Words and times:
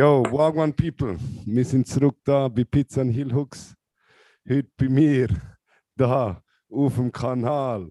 Yo, 0.00 0.22
Wagwan 0.30 0.72
People, 0.72 1.18
wir 1.44 1.62
sind 1.62 1.86
zurück 1.86 2.16
da 2.24 2.48
bei 2.48 2.64
Pizza 2.64 3.02
and 3.02 3.12
Hill 3.12 3.34
Hooks. 3.34 3.74
Heute 4.48 4.70
bei 4.74 4.88
mir, 4.88 5.28
da 5.94 6.42
auf 6.70 6.94
dem 6.94 7.12
Kanal, 7.12 7.90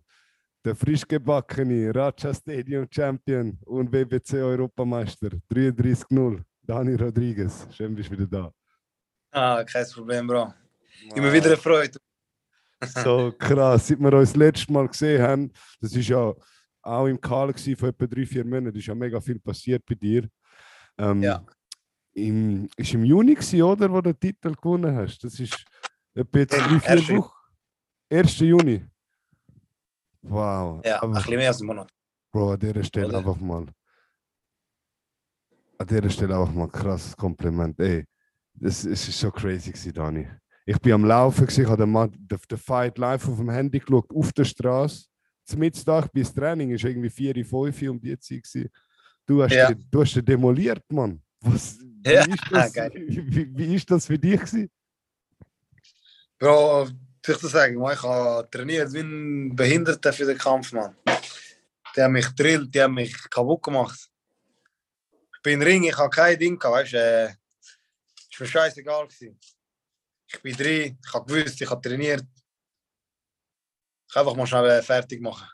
der 0.65 0.75
frisch 0.75 1.07
gebackene 1.07 1.93
Raja 1.93 2.33
Stadium 2.33 2.87
Champion 2.89 3.59
und 3.63 3.91
WBC 3.91 4.41
Europameister 4.41 5.29
33-0, 5.53 6.41
Dani 6.63 6.95
Rodriguez. 6.95 7.67
Schön, 7.69 7.93
bist 7.93 8.09
du 8.09 8.13
wieder 8.17 8.25
da. 8.25 8.51
Ah, 9.29 9.63
kein 9.63 9.85
Problem, 9.93 10.25
Bro. 10.25 10.51
Immer 11.13 11.31
wieder 11.31 11.45
eine 11.45 11.57
Freude. 11.57 11.99
So 13.03 13.31
krass, 13.37 13.87
seit 13.87 13.99
wir 13.99 14.13
uns 14.13 14.29
das 14.29 14.35
letzte 14.35 14.73
Mal 14.73 14.87
gesehen 14.87 15.21
haben, 15.21 15.51
das 15.79 15.93
ist 15.93 16.07
ja 16.09 16.33
auch 16.81 17.05
im 17.05 17.21
Karl 17.21 17.53
vor 17.53 17.89
etwa 17.89 18.07
drei, 18.07 18.25
vier 18.25 18.45
Monaten, 18.45 18.75
ist 18.79 18.87
ja 18.87 18.95
mega 18.95 19.21
viel 19.21 19.39
passiert 19.39 19.85
bei 19.85 19.93
dir. 19.93 20.27
Ähm, 20.97 21.21
Ja. 21.21 21.45
Im, 22.13 22.67
ist 22.75 22.93
im 22.93 23.05
Juni 23.05 23.33
gewesen, 23.35 23.61
oder, 23.61 23.89
wo 23.91 24.01
du 24.01 24.13
den 24.13 24.19
Titel 24.19 24.53
gewonnen 24.55 24.95
hast? 24.95 25.23
Das 25.23 25.39
ist 25.39 25.63
etwa 26.13 26.39
jetzt 26.39 26.53
Ja, 26.55 26.67
drei, 26.67 26.79
vier 26.79 26.89
erste- 26.89 27.17
Wochen. 27.17 27.33
1. 28.11 28.39
Juni. 28.39 28.85
Wow. 30.21 30.81
Ja, 30.85 30.95
ein 30.97 31.01
Aber, 31.03 31.13
bisschen 31.13 31.35
mehr 31.37 31.47
als 31.47 31.59
einen 31.61 31.67
Monat. 31.67 31.91
Bro, 32.31 32.51
an 32.53 32.59
dieser 32.59 32.83
Stelle 32.83 33.07
Oder? 33.07 33.17
einfach 33.19 33.39
mal. 33.39 33.65
An 35.77 35.87
dieser 35.87 36.09
Stelle 36.09 36.37
einfach 36.37 36.53
mal 36.53 36.63
ein 36.65 36.71
krasses 36.71 37.15
Kompliment. 37.15 37.79
Ey, 37.79 38.05
das, 38.53 38.83
es 38.83 39.07
ist 39.07 39.19
so 39.19 39.31
crazy 39.31 39.71
gewesen, 39.71 39.93
Dani. 39.93 40.27
Ich 40.65 40.77
bin 40.79 40.91
am 40.93 41.05
Laufen, 41.05 41.45
gewesen, 41.45 41.61
ich 41.63 41.67
habe 41.69 41.83
den, 41.83 41.91
Mann- 41.91 42.11
den, 42.11 42.37
den 42.49 42.57
Fight 42.57 42.97
live 42.97 43.27
auf 43.27 43.37
dem 43.37 43.49
Handy 43.49 43.79
geschaut, 43.79 44.11
auf 44.13 44.33
der 44.33 44.43
Straße. 44.45 45.05
Zum 45.45 45.59
Mittag 45.59 46.11
bis 46.11 46.33
Training 46.33 46.71
ist 46.71 46.83
irgendwie 46.83 47.09
4, 47.09 47.33
5 47.45 47.81
um 47.89 47.99
die 47.99 48.17
Zeit. 48.19 48.43
Gewesen. 48.43 48.69
Du 49.25 49.41
hast, 49.41 49.53
Ja. 49.53 49.69
den, 49.71 49.87
du 49.89 50.01
hast 50.01 50.15
den 50.15 50.25
demoliert, 50.25 50.83
Mann. 50.91 51.21
Was, 51.41 51.79
wie, 51.79 52.11
Ja, 52.11 52.25
ist 52.25 52.43
das, 52.51 52.75
wie, 52.93 53.57
wie 53.57 53.75
ist 53.75 53.89
das 53.89 54.05
für 54.05 54.19
dich? 54.19 54.39
Gewesen? 54.39 54.69
Bro, 56.37 56.87
ich 56.87 57.37
das 57.37 57.51
sagen? 57.51 57.81
Ich 57.91 58.03
habe 58.03 58.49
trainiert 58.49 58.93
wie 58.93 58.99
ein 58.99 59.55
Behinderter 59.55 60.13
für 60.13 60.25
den 60.25 60.37
Kampf, 60.37 60.71
Mann. 60.71 60.95
Die 61.95 62.01
haben 62.01 62.13
mich 62.13 62.27
drillt, 62.29 62.73
die 62.73 62.81
haben 62.81 62.93
mich 62.93 63.15
kaputt 63.29 63.63
gemacht. 63.63 64.09
Ich 65.35 65.41
bin 65.41 65.53
im 65.53 65.61
Ring, 65.61 65.83
ich 65.83 65.97
habe 65.97 66.09
kein 66.09 66.37
Ding 66.37 66.57
gehabt, 66.57 66.75
weißt 66.75 66.93
du. 66.93 66.97
Äh, 66.97 67.35
ist 68.31 68.39
mir 68.39 68.47
scheißegal 68.47 69.07
gewesen. 69.07 69.39
Ich 70.27 70.41
bin 70.41 70.55
drin, 70.55 70.99
ich 71.03 71.13
habe 71.13 71.25
gewusst, 71.25 71.61
ich 71.61 71.69
habe 71.69 71.81
trainiert. 71.81 72.25
Ich 74.07 74.13
kann 74.13 74.21
einfach 74.21 74.35
mal 74.35 74.47
schnell 74.47 74.69
äh, 74.69 74.81
fertig 74.81 75.21
machen. 75.21 75.47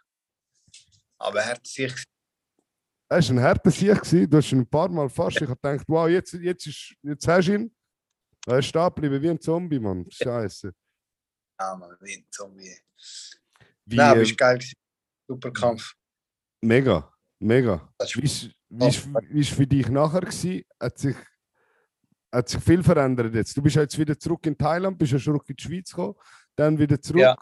Aber 1.17 1.39
er 1.39 1.51
hat 1.51 1.65
sich 1.65 1.93
Es 3.17 3.29
war 3.29 3.37
ein 3.37 3.43
harter 3.43 3.71
Sieg. 3.71 3.95
gewesen. 3.95 4.29
Du 4.29 4.37
hast 4.37 4.51
ihn 4.51 4.59
ein 4.59 4.67
paar 4.67 4.89
Mal 4.89 5.09
fast. 5.09 5.37
Ich 5.41 5.47
habe 5.47 5.55
gedacht, 5.55 5.85
wow, 5.87 6.07
jetzt, 6.07 6.33
jetzt, 6.33 6.67
ist, 6.67 6.95
jetzt 7.01 7.27
hast 7.27 7.47
du 7.47 7.53
ihn. 7.55 7.75
Er 8.47 8.59
ist 8.59 8.67
stehen 8.67 8.83
geblieben 8.83 9.21
wie 9.21 9.29
ein 9.29 9.39
Zombie, 9.39 9.79
Mann. 9.79 10.05
Scheiße. 10.09 10.73
Ja, 11.59 11.75
man, 11.75 11.95
wie 12.01 12.15
ein 12.15 12.25
Zombie. 12.29 12.75
Wie, 13.85 13.95
Nein, 13.95 14.09
aber 14.09 14.19
äh, 14.19 14.23
ist 14.23 14.37
geil. 14.37 14.59
Super 15.27 15.51
Kampf. 15.51 15.93
mega, 16.61 17.11
mega. 17.39 17.89
Wie 18.13 18.23
ist, 18.23 18.49
wie 18.69 18.87
ist, 18.87 19.07
wie 19.29 19.39
ist 19.39 19.51
für 19.51 19.65
dich 19.65 19.89
nachher 19.89 20.21
gewesen? 20.21 20.63
Hat 20.79 20.97
sich, 20.97 21.15
hat 22.31 22.49
sich 22.49 22.61
viel 22.61 22.83
verändert 22.83 23.33
jetzt. 23.33 23.55
Du 23.57 23.61
bist 23.61 23.75
jetzt 23.75 23.97
wieder 23.97 24.17
zurück 24.19 24.45
in 24.45 24.57
Thailand, 24.57 24.97
bist 24.97 25.13
ja 25.13 25.19
schon 25.19 25.33
zurück 25.33 25.49
in 25.49 25.55
die 25.55 25.63
Schweiz 25.63 25.89
gekommen, 25.89 26.15
dann 26.55 26.77
wieder 26.77 27.01
zurück. 27.01 27.21
Ja. 27.21 27.35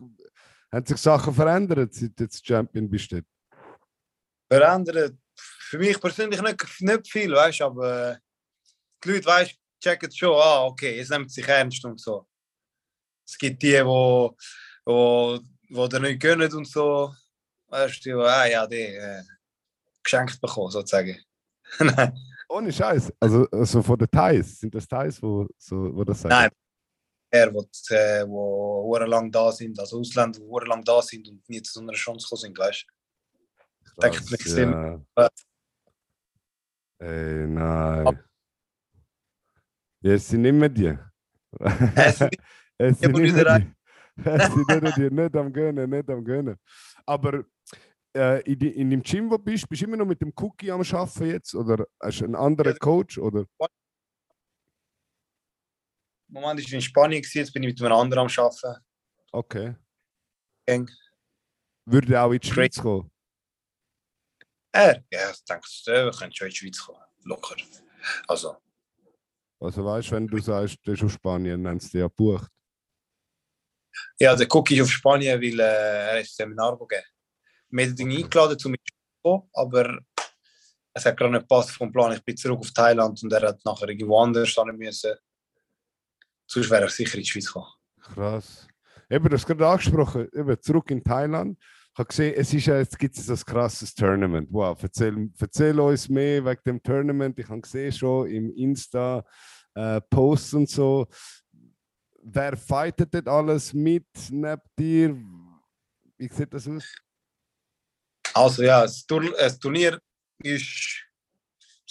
Haben 0.71 0.85
sich 0.85 0.97
Sachen 0.97 1.33
verändert, 1.33 1.93
seit 1.93 2.19
du 2.19 2.23
jetzt 2.23 2.45
Champion 2.45 2.89
bist? 2.89 3.11
dort? 3.11 3.25
verändert. 4.53 5.17
Für 5.69 5.77
mich 5.77 5.99
persönlich 5.99 6.41
nicht, 6.41 6.81
nicht 6.81 7.11
viel, 7.11 7.33
weißt 7.33 7.61
du, 7.61 7.65
aber 7.65 8.11
äh, 8.11 8.17
die 9.03 9.09
Leute, 9.09 9.25
weißt 9.25 9.55
checken 9.83 10.11
schon, 10.11 10.35
ah, 10.35 10.63
okay, 10.65 10.99
es 10.99 11.09
nimmt 11.09 11.31
sich 11.31 11.47
ernst 11.47 11.83
und 11.85 11.99
so. 11.99 12.25
Es 13.25 13.37
gibt 13.37 13.61
die, 13.61 13.85
wo, 13.85 14.35
wo, 14.85 15.39
wo 15.69 15.87
dir 15.87 15.99
nicht 15.99 16.21
gönnen 16.21 16.53
und 16.53 16.67
so, 16.67 17.13
weißt 17.67 18.05
du, 18.05 18.21
ah 18.21 18.45
ja, 18.45 18.65
die 18.65 18.95
äh, 18.95 19.23
geschenkt 20.01 20.39
bekommen, 20.39 20.71
sozusagen. 20.71 21.21
Nein, 21.79 22.17
Ohne 22.49 22.71
Scheiß. 22.71 23.11
Also, 23.19 23.47
also 23.51 23.81
von 23.81 23.97
den 23.97 24.09
Thais. 24.11 24.59
Sind 24.59 24.75
das 24.75 24.87
Thais, 24.87 25.21
wo, 25.21 25.47
so, 25.57 25.95
wo 25.95 26.03
das 26.03 26.21
sagen? 26.21 26.35
Nein. 26.35 26.51
er, 27.31 27.53
wo, 27.53 27.61
äh, 27.89 28.27
wo 28.27 28.95
lang 28.97 29.31
da 29.31 29.51
sind, 29.51 29.79
also 29.79 29.99
Ausländer, 29.99 30.39
die 30.39 30.67
lang 30.67 30.83
da 30.83 31.01
sind 31.01 31.27
und 31.27 31.47
nie 31.49 31.61
zu 31.61 31.73
so 31.73 31.79
einer 31.81 31.93
Chance 31.93 32.25
gekommen 32.25 32.41
sind, 32.41 32.57
weißt 32.57 32.85
du. 32.87 32.93
Krass, 33.99 34.31
ich 34.31 34.43
sehe- 34.43 35.03
ja. 35.17 35.29
Ey, 36.99 37.47
nein. 37.47 38.23
Ja, 40.01 40.13
es 40.13 40.27
sind 40.27 40.41
nicht 40.41 40.53
mehr 40.53 40.69
die. 40.69 40.97
Es 41.95 42.17
sind 42.17 42.31
es 42.77 42.99
sind 42.99 43.09
aber 43.09 43.19
nicht 43.21 43.35
mehr 43.35 43.59
die. 43.59 43.73
Es 44.23 44.53
sind 44.53 44.67
nicht 44.67 44.81
mehr 44.81 44.91
die. 44.91 45.09
Nicht 45.15 45.35
am 45.35 45.53
Gönnen, 45.53 45.89
nicht 45.89 46.09
am 46.09 46.23
Gönnen. 46.23 46.57
Aber 47.05 47.45
äh, 48.15 48.41
in, 48.43 48.59
die, 48.59 48.69
in 48.69 48.89
dem 48.89 49.01
Gym, 49.01 49.29
wo 49.29 49.37
du 49.37 49.43
bist, 49.43 49.67
bist 49.67 49.81
du 49.81 49.85
immer 49.85 49.97
noch 49.97 50.05
mit 50.05 50.21
dem 50.21 50.31
Cookie 50.35 50.71
am 50.71 50.81
Arbeiten 50.81 51.25
jetzt? 51.25 51.55
Oder 51.55 51.85
hast 52.01 52.19
du 52.21 52.25
einen 52.25 52.35
anderen. 52.35 52.77
Coach? 52.79 53.17
Oder? 53.17 53.45
Moment 56.27 56.45
war 56.45 56.57
ich 56.59 56.73
in 56.73 56.81
Spanien, 56.81 57.23
jetzt 57.23 57.53
bin 57.53 57.63
ich 57.63 57.73
mit 57.73 57.81
einem 57.81 57.93
anderen 57.93 58.27
am 58.27 58.43
Arbeiten. 58.45 58.83
Okay. 59.31 59.75
Eng. 60.65 60.89
Würde 61.85 62.21
auch 62.21 62.31
in 62.31 62.39
die. 62.39 62.47
Schweiz 62.47 62.79
kommen? 62.79 63.09
Er? 64.73 65.03
Ja, 65.11 65.31
ich 65.31 65.43
denke, 65.45 65.67
er 65.85 66.11
könnte 66.11 66.35
schon 66.35 66.47
in 66.47 66.51
die 66.51 66.57
Schweiz 66.57 66.79
kommen. 66.79 66.99
Locker. 67.25 67.55
Also, 68.27 68.57
Also 69.59 69.85
weißt 69.85 70.09
du, 70.09 70.15
wenn 70.15 70.27
du 70.27 70.39
sagst, 70.39 70.77
du 70.83 70.91
bist 70.91 71.03
auf 71.03 71.11
Spanien, 71.11 71.63
dann 71.63 71.73
haben 71.73 71.79
sie 71.79 71.91
dich 71.91 72.01
ja 72.01 72.07
gebucht. 72.07 72.49
ja, 74.19 74.35
der 74.35 74.47
Cookie 74.53 74.75
ist 74.77 74.83
auf 74.83 74.89
Spanien, 74.91 75.39
weil 75.39 75.59
äh, 75.59 75.63
er 75.63 76.11
ein 76.13 76.25
Seminar 76.25 76.77
gegeben. 76.77 77.03
Wir 77.69 77.85
haben 77.85 77.95
ihn 77.97 78.23
eingeladen, 78.23 78.59
zu 78.59 78.69
mir 78.69 78.77
zu 78.77 78.93
kommen, 79.23 79.49
aber 79.53 79.99
es 80.93 81.05
hat 81.05 81.17
gerade 81.17 81.31
nicht 81.31 81.41
gepasst 81.41 81.71
vom 81.71 81.91
Plan. 81.91 82.13
Ich 82.13 82.23
bin 82.23 82.35
zurück 82.35 82.59
auf 82.59 82.71
Thailand 82.71 83.21
und 83.23 83.31
er 83.31 83.49
hat 83.49 83.63
nachher 83.65 83.89
irgendwo 83.89 84.19
anders 84.19 84.49
hin 84.49 84.75
müssen. 84.77 85.13
Sonst 86.47 86.69
wäre 86.69 86.83
er 86.83 86.89
sicher 86.89 87.15
in 87.15 87.21
die 87.23 87.29
Schweiz 87.29 87.45
gekommen. 87.47 87.71
Krass. 88.01 88.67
Eben, 89.09 89.29
du 89.29 89.35
hast 89.35 89.45
gerade 89.45 89.67
angesprochen, 89.67 90.27
eben 90.33 90.61
zurück 90.61 90.89
in 90.91 91.03
Thailand. 91.03 91.57
Ich 91.93 91.99
habe 91.99 92.07
gesehen, 92.07 92.33
es 92.35 92.51
ist 92.51 92.65
ja, 92.65 92.79
jetzt 92.79 92.97
gibt 92.97 93.15
es 93.15 93.29
ein 93.29 93.45
krasses 93.45 93.93
Tournament. 93.93 94.47
Wow, 94.51 94.81
erzähl, 94.81 95.29
erzähl 95.39 95.79
uns 95.79 96.09
mehr 96.09 96.43
wegen 96.43 96.61
dem 96.65 96.81
Tournament. 96.81 97.37
Ich 97.37 97.47
habe 97.47 97.61
gesehen 97.61 97.91
schon 97.91 98.27
im 98.31 98.51
Insta 98.55 99.23
äh, 99.75 100.01
Posts 100.01 100.53
und 100.55 100.69
so. 100.71 101.05
Wer 102.23 102.57
fightet 102.57 103.13
dort 103.13 103.27
alles 103.27 103.73
mit 103.73 104.07
neben 104.31 104.61
dir? 104.75 105.15
Wie 106.17 106.27
sieht 106.27 106.51
das 106.51 106.67
aus? 106.67 106.95
Also 108.33 108.63
ja, 108.63 108.81
das, 108.81 109.05
Tur 109.05 109.31
das 109.37 109.59
Turnier 109.59 109.99
ist 110.39 111.05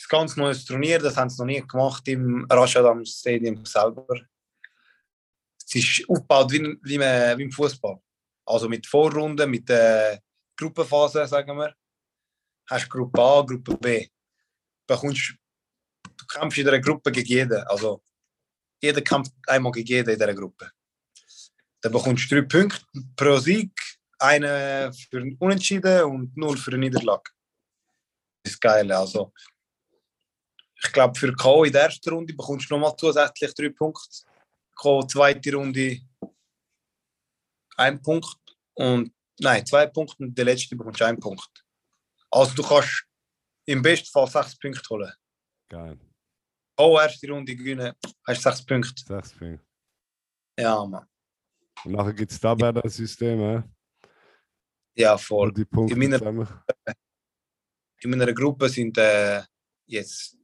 ein 0.00 0.06
ganz 0.08 0.36
neues 0.36 0.64
Turnier, 0.64 0.98
das 0.98 1.16
haben 1.16 1.30
sie 1.30 1.40
noch 1.40 1.46
nie 1.46 1.64
gemacht 1.64 2.08
im 2.08 2.44
Rashadam 2.50 3.04
Stadium 3.04 3.64
selber. 3.64 4.20
Es 5.64 5.72
ist 5.76 6.04
aufgebaut 6.08 6.50
wie, 6.50 6.76
wie, 6.82 6.98
wie 6.98 7.42
im 7.44 7.52
Fußball. 7.52 8.00
Also 8.44 8.68
mit 8.68 8.86
Vorrunden, 8.86 9.50
mit 9.50 9.68
der 9.68 10.20
Gruppenphase, 10.56 11.26
sagen 11.26 11.56
wir. 11.56 11.74
Hast 12.68 12.88
Gruppe 12.88 13.20
A, 13.20 13.42
Gruppe 13.42 13.76
B. 13.76 14.08
Bekommst, 14.86 15.34
du 16.02 16.26
kämpfst 16.26 16.58
in 16.58 16.68
einer 16.68 16.80
Gruppe 16.80 17.10
gegen 17.12 17.28
jeden. 17.28 17.62
Also 17.68 18.02
jeder 18.80 19.00
kämpft 19.00 19.32
einmal 19.46 19.72
gegen 19.72 19.88
jeden 19.88 20.10
in 20.10 20.18
dieser 20.18 20.34
Gruppe. 20.34 20.70
Dann 21.80 21.92
bekommst 21.92 22.30
du 22.30 22.36
drei 22.36 22.42
Punkte 22.42 22.84
pro 23.16 23.38
Sieg, 23.38 23.72
einen 24.18 24.92
für 24.92 25.18
einen 25.18 25.36
Unentschieden 25.38 26.04
und 26.04 26.36
null 26.36 26.56
für 26.56 26.70
eine 26.70 26.78
Niederlage. 26.78 27.30
Das 28.44 28.54
ist 28.54 28.60
geil. 28.60 28.90
Also, 28.92 29.32
ich 30.82 30.92
glaube, 30.92 31.18
für 31.18 31.32
K.O. 31.32 31.64
in 31.64 31.72
der 31.72 31.82
ersten 31.82 32.10
Runde 32.10 32.34
bekommst 32.34 32.70
du 32.70 32.74
nochmal 32.74 32.96
zusätzlich 32.96 33.54
drei 33.54 33.68
Punkte. 33.70 34.02
K.O. 34.76 35.02
zweite 35.04 35.54
Runde 35.54 36.00
ein 37.76 38.00
Punkt 38.02 38.36
und 38.74 39.12
nein, 39.40 39.64
zwei 39.66 39.86
Punkte 39.86 40.16
und 40.24 40.36
der 40.36 40.44
letzte 40.44 40.76
bekommst 40.76 41.00
du 41.00 41.04
einen 41.06 41.18
Punkt. 41.20 41.64
Also 42.30 42.54
du 42.54 42.62
kannst 42.62 43.04
im 43.66 43.82
besten 43.82 44.08
Fall 44.08 44.26
sechs 44.28 44.56
Punkte 44.58 44.88
holen. 44.90 45.12
Geil. 45.68 45.98
K.O. 46.76 46.98
erste 46.98 47.28
Runde 47.30 47.54
gewinnen, 47.54 47.92
hast 48.26 48.42
sechs 48.42 48.64
Punkte. 48.64 49.02
Sechs 49.04 49.32
Punkte. 49.32 49.64
Ja, 50.58 50.84
Mann. 50.84 51.06
Und 51.84 51.92
nachher 51.92 52.12
gibt 52.14 52.30
es 52.32 52.40
Tabellensystem, 52.40 53.64
Ja, 54.96 55.14
wo 55.14 55.18
voll. 55.18 55.52
die 55.52 55.64
Punkte 55.64 55.96
meiner- 55.96 56.18
zusammen. 56.18 56.48
in 58.00 58.10
meiner 58.10 58.32
Gruppe 58.32 58.68
sind 58.68 58.96
äh, 58.98 59.42
jetzt 59.86 60.36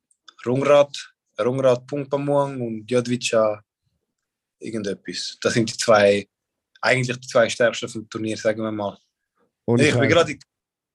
Rungrad, 0.46 1.14
Rungrad 1.40 1.86
Pungpamuang 1.86 2.60
und 2.60 2.90
Jodvica 2.90 3.62
irgendetwas. 4.60 5.36
Das 5.40 5.54
sind 5.54 5.70
die 5.70 5.76
zwei, 5.76 6.28
eigentlich 6.80 7.18
die 7.18 7.28
zwei 7.28 7.48
stärksten 7.48 7.88
vom 7.88 8.08
Turnier, 8.08 8.36
sagen 8.36 8.62
wir 8.62 8.72
mal. 8.72 8.98
Und 9.64 9.80
ich 9.80 9.92
bin 9.94 10.08
gerade 10.08 10.32
in 10.32 10.40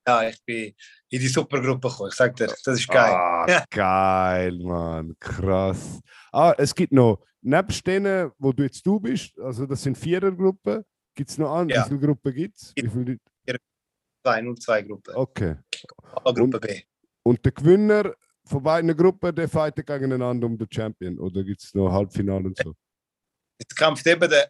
Ja, 0.07 0.27
ich 0.27 0.43
bin 0.45 0.73
in 1.09 1.19
die 1.19 1.27
Supergruppe 1.27 1.89
gekommen. 1.89 2.09
Ich 2.09 2.15
sag 2.15 2.35
dir, 2.35 2.47
das 2.47 2.79
ist 2.79 2.87
geil. 2.87 3.13
Ah, 3.13 3.63
geil, 3.69 4.57
Mann. 4.59 5.15
Krass. 5.19 5.99
Ah, 6.31 6.53
es 6.57 6.73
gibt 6.73 6.91
noch, 6.91 7.23
nebst 7.41 7.85
denen, 7.85 8.31
wo 8.37 8.51
du 8.51 8.63
jetzt 8.63 8.85
du 8.85 8.99
bist, 8.99 9.37
also 9.39 9.65
das 9.65 9.81
sind 9.83 9.97
Vierergruppen, 9.97 10.83
gibt 11.15 11.29
es 11.29 11.37
noch 11.37 11.53
andere? 11.55 11.79
Ja. 11.79 11.85
Wie 11.85 11.89
viele 11.89 12.07
Gruppen 12.07 12.33
gibt 12.33 12.57
es? 12.57 12.73
Wie 12.75 12.89
viele 12.89 13.11
Leute? 13.45 13.59
Zwei, 14.23 14.41
nur 14.41 14.55
zwei 14.55 14.81
Gruppen. 14.81 15.15
Okay. 15.15 15.55
Aber 16.13 16.33
Gruppe 16.33 16.59
B. 16.59 16.81
Und 17.23 17.43
der 17.43 17.51
Gewinner 17.51 18.13
von 18.45 18.63
beiden 18.63 18.95
Gruppen, 18.95 19.35
der 19.35 19.49
fightet 19.49 19.85
gegeneinander 19.85 20.47
um 20.47 20.57
den 20.57 20.67
Champion. 20.71 21.19
Oder 21.19 21.43
gibt 21.43 21.61
es 21.61 21.73
noch 21.73 21.91
Halbfinale 21.91 22.45
und 22.45 22.57
so? 22.57 22.73
Jetzt 23.59 23.75
kämpft 23.75 24.07
eben 24.07 24.29
der, 24.29 24.49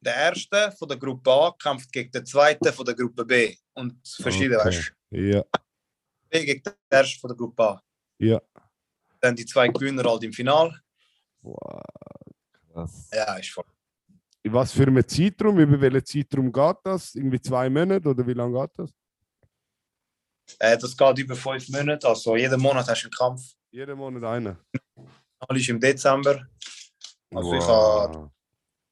der 0.00 0.14
Erste 0.16 0.72
von 0.78 0.88
der 0.88 0.96
Gruppe 0.98 1.30
A 1.30 1.52
kämpft 1.52 1.92
gegen 1.92 2.10
den 2.10 2.24
Zweiten 2.26 2.72
von 2.72 2.84
der 2.84 2.94
Gruppe 2.94 3.24
B. 3.24 3.56
Und 3.74 3.96
verschieden, 4.06 4.56
Okay. 4.56 4.66
weißt 4.66 4.92
du? 5.10 5.16
Ja, 5.20 5.42
B 6.28 6.44
gegen 6.44 6.62
den 6.62 6.72
Ersten 6.90 7.20
von 7.20 7.28
der 7.28 7.36
Gruppe 7.36 7.62
A. 7.62 7.82
ja. 8.18 8.40
Dann 9.20 9.34
die 9.34 9.44
zwei 9.44 9.66
Gewinner 9.68 10.04
halt 10.08 10.22
im 10.22 10.32
Finale. 10.32 10.80
Wow, 11.42 11.82
krass. 12.72 13.08
Ja, 13.12 13.34
ist 13.34 13.50
voll. 13.50 13.64
In 14.44 14.52
was 14.52 14.70
für 14.72 14.84
einem 14.84 15.06
Zeitraum? 15.08 15.58
Über 15.58 15.80
welchen 15.80 16.04
Zeitraum 16.06 16.52
geht 16.52 16.76
das? 16.84 17.16
Irgendwie 17.16 17.40
zwei 17.40 17.68
Monate 17.68 18.08
oder 18.08 18.24
wie 18.24 18.32
lange 18.34 18.60
geht 18.60 18.70
das? 18.78 18.90
Äh, 20.60 20.78
das 20.78 20.96
geht 20.96 21.18
über 21.18 21.34
fünf 21.34 21.68
Monate. 21.70 22.06
Also 22.06 22.36
jeden 22.36 22.60
Monat 22.60 22.86
hast 22.88 23.02
du 23.02 23.06
einen 23.06 23.12
Kampf. 23.12 23.42
Jeden 23.72 23.98
Monat 23.98 24.22
einer. 24.22 24.56
Alles 25.40 25.62
ist 25.62 25.68
im 25.70 25.80
Dezember. 25.80 26.46
Also 27.34 27.54
ich 27.54 27.62
habe 27.64 28.18
Wow. 28.18 28.30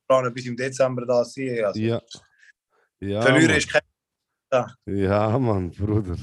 Planen 0.07 0.33
bis 0.33 0.47
im 0.47 0.57
Dezember 0.57 1.05
da 1.07 1.25
sein. 1.25 1.65
Also 1.65 1.81
Ja. 1.81 2.01
Ja, 3.01 3.21
Verlieren 3.23 3.49
Mann. 3.49 3.57
ist 3.59 3.71
kein 3.71 3.83
ja, 4.87 5.39
Mann, 5.39 5.71
Bruder. 5.71 6.17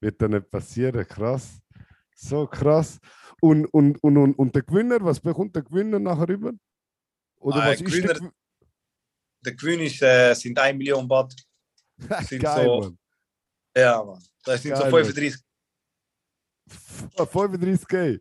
Wird 0.00 0.20
da 0.20 0.26
nicht 0.28 0.50
passieren. 0.50 1.06
Krass. 1.06 1.58
So 2.16 2.46
krass. 2.46 2.98
Und, 3.40 3.66
und, 3.66 4.02
und, 4.02 4.16
und, 4.16 4.34
und 4.38 4.54
der 4.54 4.62
Gewinner, 4.62 4.98
was 5.04 5.20
bekommt 5.20 5.54
der 5.54 5.62
Gewinner 5.62 5.98
nachher 5.98 6.28
rüber? 6.28 6.52
Oder 7.38 7.56
Ah, 7.62 7.68
was 7.68 7.80
ist 7.80 7.94
der 7.94 8.14
Gewinner- 8.14 8.32
Der 9.44 9.54
Gewinn 9.54 9.80
ist, 9.80 10.02
äh, 10.02 10.34
sind 10.34 10.58
1 10.58 10.76
Million 10.76 11.06
Baht. 11.06 11.34
Sind 12.28 12.42
Geil, 12.42 12.64
so- 12.64 12.80
Mann. 12.80 12.98
Ja, 13.76 14.02
Mann. 14.02 14.22
Das 14.44 14.62
sind 14.62 14.74
so 14.76 14.82
Geil, 14.82 14.90
Mann. 14.90 15.04
35 15.04 15.44
F- 16.68 17.08
35k. 17.16 18.20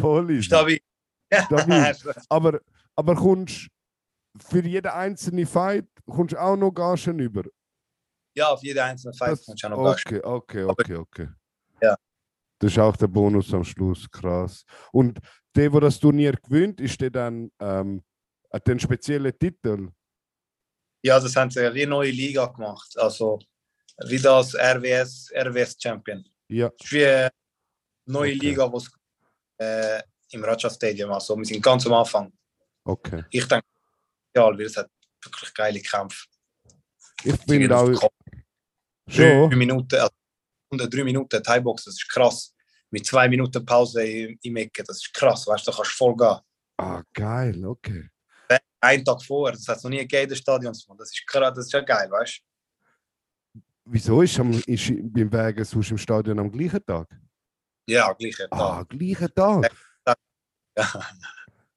Voll 0.00 0.30
easy. 0.32 0.42
Stabil. 0.42 0.80
Stabil. 1.32 1.94
Aber, 2.28 2.60
aber 2.96 3.14
kommst 3.14 3.68
für 4.38 4.64
jeden 4.64 4.86
einzelnen 4.90 5.46
Fight 5.46 5.86
kommst 6.06 6.36
auch 6.36 6.56
noch 6.56 6.70
Gagen 6.72 7.18
über. 7.18 7.44
ja, 8.36 8.48
auf 8.48 8.62
jede 8.62 8.82
einzelne 8.82 9.12
Fight 9.14 9.32
Das- 9.32 9.46
kannst 9.46 9.62
du 9.62 9.66
auch 9.68 9.70
noch 9.70 9.92
Okay, 9.92 10.20
okay, 10.22 10.64
okay, 10.64 10.94
okay. 10.96 11.28
Ja. 11.82 11.96
Das 12.58 12.72
ist 12.72 12.78
auch 12.78 12.96
der 12.96 13.08
Bonus 13.08 13.52
am 13.54 13.64
Schluss, 13.64 14.08
krass. 14.10 14.64
Und 14.92 15.18
der, 15.56 15.70
der 15.70 15.80
das 15.80 15.98
Turnier 15.98 16.32
gewinnt, 16.32 16.80
ist 16.80 17.00
der 17.00 17.10
dann 17.10 17.50
ähm, 17.58 18.02
hat 18.52 18.66
den 18.66 18.78
speziellen 18.78 19.36
Titel. 19.38 19.88
Ja, 21.02 21.18
das 21.18 21.34
haben 21.34 21.50
sie 21.50 21.60
wie 21.74 21.82
eine 21.82 21.86
neue 21.90 22.10
Liga 22.10 22.46
gemacht. 22.46 22.96
Also 22.98 23.38
wie 24.06 24.18
das 24.18 24.54
RWS, 24.54 25.32
RWS 25.34 25.76
Champion. 25.82 26.24
Ja, 26.48 26.68
Das 26.68 26.84
ist 26.86 26.92
wie 26.92 27.06
eine 27.06 27.30
neue 28.06 28.34
Okay. 28.34 28.46
Liga, 28.48 28.68
die 28.68 29.64
äh, 29.64 30.02
im 30.32 30.44
Raja 30.44 30.68
Stadium. 30.70 31.10
Also 31.12 31.36
wir 31.36 31.44
sind 31.44 31.62
ganz 31.62 31.86
am 31.86 31.94
Anfang. 31.94 32.32
okay. 32.84 33.24
Ich 33.30 33.46
denke, 33.48 33.66
weil 34.34 34.62
es 34.62 34.76
hat 34.76 34.90
wirklich 35.22 35.54
geile 35.54 35.80
Kämpfe. 35.80 36.26
Ich 37.24 37.36
bin 37.44 37.68
Kopf. 37.68 38.14
Drei. 39.06 39.56
Minuten, 39.56 39.96
also 39.96 40.12
unter 40.68 40.88
drei 40.88 41.04
Minuten 41.04 41.42
Thai-Box, 41.42 41.84
das 41.84 41.94
ist 41.94 42.08
krass. 42.08 42.54
Mit 42.90 43.06
zwei 43.06 43.28
Minuten 43.28 43.64
Pause 43.64 44.04
im, 44.04 44.56
Ecke, 44.56 44.82
das 44.84 44.98
ist 44.98 45.12
krass, 45.12 45.46
weißt 45.46 45.66
du, 45.66 45.70
da 45.70 45.76
kannst 45.76 45.92
du 45.92 45.96
voll 45.96 46.16
gehen. 46.16 46.38
Ah, 46.76 47.02
geil, 47.12 47.64
okay. 47.64 48.08
Einen 48.80 49.04
Tag 49.04 49.22
vorher, 49.22 49.54
das 49.54 49.68
hat 49.68 49.76
es 49.76 49.84
noch 49.84 49.90
nie 49.90 49.98
gegeben 49.98 50.22
in 50.22 50.28
den 50.30 50.36
Stadions. 50.36 50.86
Das 50.96 51.10
ist 51.10 51.26
krass, 51.26 51.52
das 51.54 51.66
ist 51.66 51.72
ja 51.72 51.80
geil, 51.80 52.10
weißt 52.10 52.40
Wieso 53.84 54.22
ist, 54.22 54.38
am, 54.38 54.52
ist 54.52 54.92
beim 55.12 55.32
Wegen 55.32 55.64
sonst 55.64 55.90
im 55.90 55.98
Stadion 55.98 56.38
am 56.38 56.50
gleichen 56.50 56.84
Tag? 56.86 57.08
du? 57.08 57.92
Ja, 57.92 58.12
gleiche 58.12 58.48
Tag. 58.48 58.60
Ah, 58.60 58.84
gleichen 58.88 59.34
Tag. 59.34 59.72
Ja. 60.06 60.16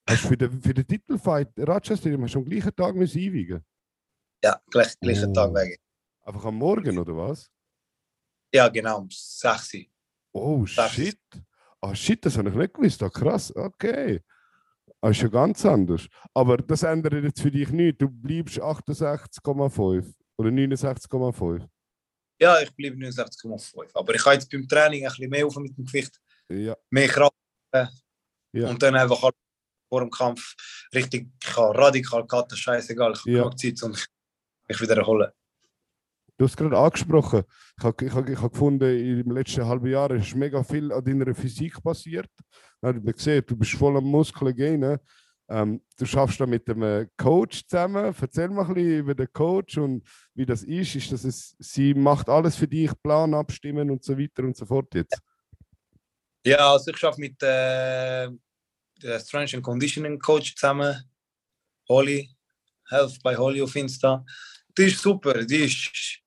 Hast 0.10 0.24
du 0.24 0.28
für 0.30 0.38
den, 0.38 0.62
für 0.62 0.74
den 0.74 0.86
Titelfight 0.88 1.50
Stadium 1.86 2.24
hast 2.24 2.36
du 2.36 2.40
am 2.40 2.46
gleichen 2.46 2.76
Tag 2.76 2.96
müssen 2.96 3.20
einwiegen? 3.22 3.64
Ja, 4.44 4.60
gleich, 4.70 5.00
gleichen 5.00 5.30
Oh. 5.30 5.34
Tag 5.34 5.54
wegen. 5.54 5.78
Einfach 6.24 6.46
am 6.46 6.56
Morgen, 6.56 6.98
oder 6.98 7.16
was? 7.16 7.50
Ja, 8.54 8.68
genau, 8.68 9.00
um 9.00 9.08
6 9.10 9.74
Uhr. 9.76 9.82
Oh, 10.34 10.66
Das 10.76 10.98
ist- 10.98 11.06
shit. 11.06 11.20
Ah, 11.82 11.96
shit, 11.96 12.26
das 12.26 12.38
habe 12.38 12.50
ich 12.50 12.56
nicht 12.56 12.74
gewusst. 12.74 13.02
Ah, 13.04 13.10
krass, 13.10 13.54
okay. 13.56 14.22
Ah, 15.02 15.10
ist 15.10 15.22
ja 15.22 15.28
ganz 15.28 15.66
anders. 15.66 16.08
Aber 16.34 16.58
das 16.58 16.84
ändert 16.84 17.14
jetzt 17.24 17.42
für 17.42 17.52
dich 17.52 17.70
nichts. 17.70 18.00
Du 18.00 18.10
bleibst 18.10 18.60
68,5 18.60 20.14
oder 20.38 20.50
69,5. 20.52 21.68
Ja, 22.40 22.62
ich 22.62 22.74
bleibe 22.76 22.96
69,5. 22.98 23.90
Aber 23.94 24.16
ich 24.16 24.24
habe 24.26 24.36
jetzt 24.36 24.50
beim 24.50 24.68
Training 24.68 25.04
ein 25.06 25.10
bisschen 25.10 25.30
mehr 25.30 25.46
auf 25.46 25.56
mit 25.58 25.78
dem 25.78 25.86
Gewicht, 25.86 26.20
Ja, 26.50 26.76
mehr 26.90 27.08
Kraft. 27.08 27.36
Ja. 28.54 28.70
Und 28.70 28.82
dann 28.84 28.96
einfach 28.96 29.22
halt 29.24 29.36
vor 29.94 30.02
dem 30.02 30.10
Kampf 30.10 30.56
richtig 30.96 31.30
ich 31.44 31.56
habe 31.56 31.78
radikal 31.78 32.26
cutten, 32.26 32.58
scheißegal. 32.58 33.14
Ich 33.14 33.20
habe 33.40 33.50
Ja. 33.52 33.56
Zeit, 33.56 33.84
um 33.84 33.92
mich 33.92 34.82
wieder 34.82 34.98
erholen. 34.98 35.30
du 36.36 36.46
hast 36.46 36.58
gerade 36.58 36.76
angesprochen. 36.76 37.44
Ich 37.78 37.84
habe 37.84 38.06
ich 38.06 38.12
hab, 38.12 38.28
ich 38.28 38.42
hab 38.42 38.52
gefunden, 38.52 38.90
im 39.22 39.32
letzten 39.32 39.68
halben 39.68 39.86
Jahr 39.86 40.10
ist 40.12 40.34
mega 40.36 40.64
viel 40.64 40.92
an 40.92 41.06
deiner 41.06 41.36
Physik 41.36 41.76
passiert. 41.84 42.28
Du 42.82 42.88
hast 42.88 43.18
gesehen, 43.18 43.44
du 43.46 43.56
bist 43.56 43.74
voll 43.74 43.96
am 43.96 44.06
Muskeln 44.06 44.56
gehen. 44.56 44.98
Ähm, 45.48 45.80
du 45.96 46.06
schaffst 46.08 46.40
da 46.40 46.48
mit 46.48 46.68
einem 46.68 47.08
Coach 47.16 47.68
zusammen. 47.68 48.16
Erzähl 48.20 48.50
mal 48.50 48.66
ein 48.66 48.74
bisschen 48.74 49.00
über 49.00 49.14
den 49.14 49.32
Coach 49.32 49.78
und 49.78 50.02
wie 50.34 50.46
das 50.48 50.64
ist. 50.64 50.96
Ist 50.96 51.12
das 51.12 51.24
es, 51.24 51.56
sie 51.60 51.94
macht 51.94 52.28
alles 52.30 52.56
für 52.56 52.68
dich, 52.68 52.92
Plan 53.04 53.36
abstimmen 53.36 53.92
und 53.92 54.04
so 54.04 54.18
weiter 54.18 54.42
und 54.44 54.58
so 54.58 54.66
fort 54.66 54.96
jetzt? 54.96 55.20
Ja, 56.46 56.72
also 56.72 56.90
ich 56.92 57.04
arbeite 57.04 57.22
mit 57.22 57.44
äh, 57.44 58.30
der 59.04 59.20
Strength 59.20 59.54
and 59.56 59.64
Conditioning 59.64 60.20
Coach 60.20 60.56
zusammen. 60.56 61.04
Holly, 61.90 62.30
Health 62.90 63.22
by 63.22 63.36
Holly 63.36 63.62
auf 63.62 63.76
Insta. 63.76 64.26
Die 64.78 64.84
ist 64.84 65.00
super, 65.02 65.44
die 65.44 65.66
ist, 65.66 65.90
ich 65.94 66.24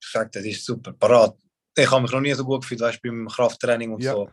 sag 0.00 0.30
dir, 0.32 0.42
die 0.42 0.50
ist 0.50 0.64
super, 0.64 0.92
parat. 0.92 1.36
Ich 1.76 1.90
habe 1.90 2.02
mich 2.02 2.10
noch 2.10 2.20
nie 2.20 2.34
so 2.34 2.44
gut 2.44 2.62
gefühlt, 2.62 2.80
weißt 2.80 2.98
du, 3.02 3.08
beim 3.08 3.28
Krafttraining 3.28 3.92
und 3.92 4.02
Ja. 4.02 4.12
so. 4.12 4.30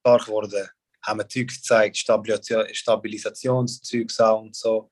Stark 0.00 0.24
geworden. 0.26 0.68
Haben 1.02 1.16
mir 1.18 1.28
Zeugs 1.28 1.56
gezeigt, 1.56 1.96
Stabilisation, 1.96 2.66
Stabilisationszeugs 2.72 4.20
auch 4.20 4.40
und 4.42 4.54
so. 4.56 4.90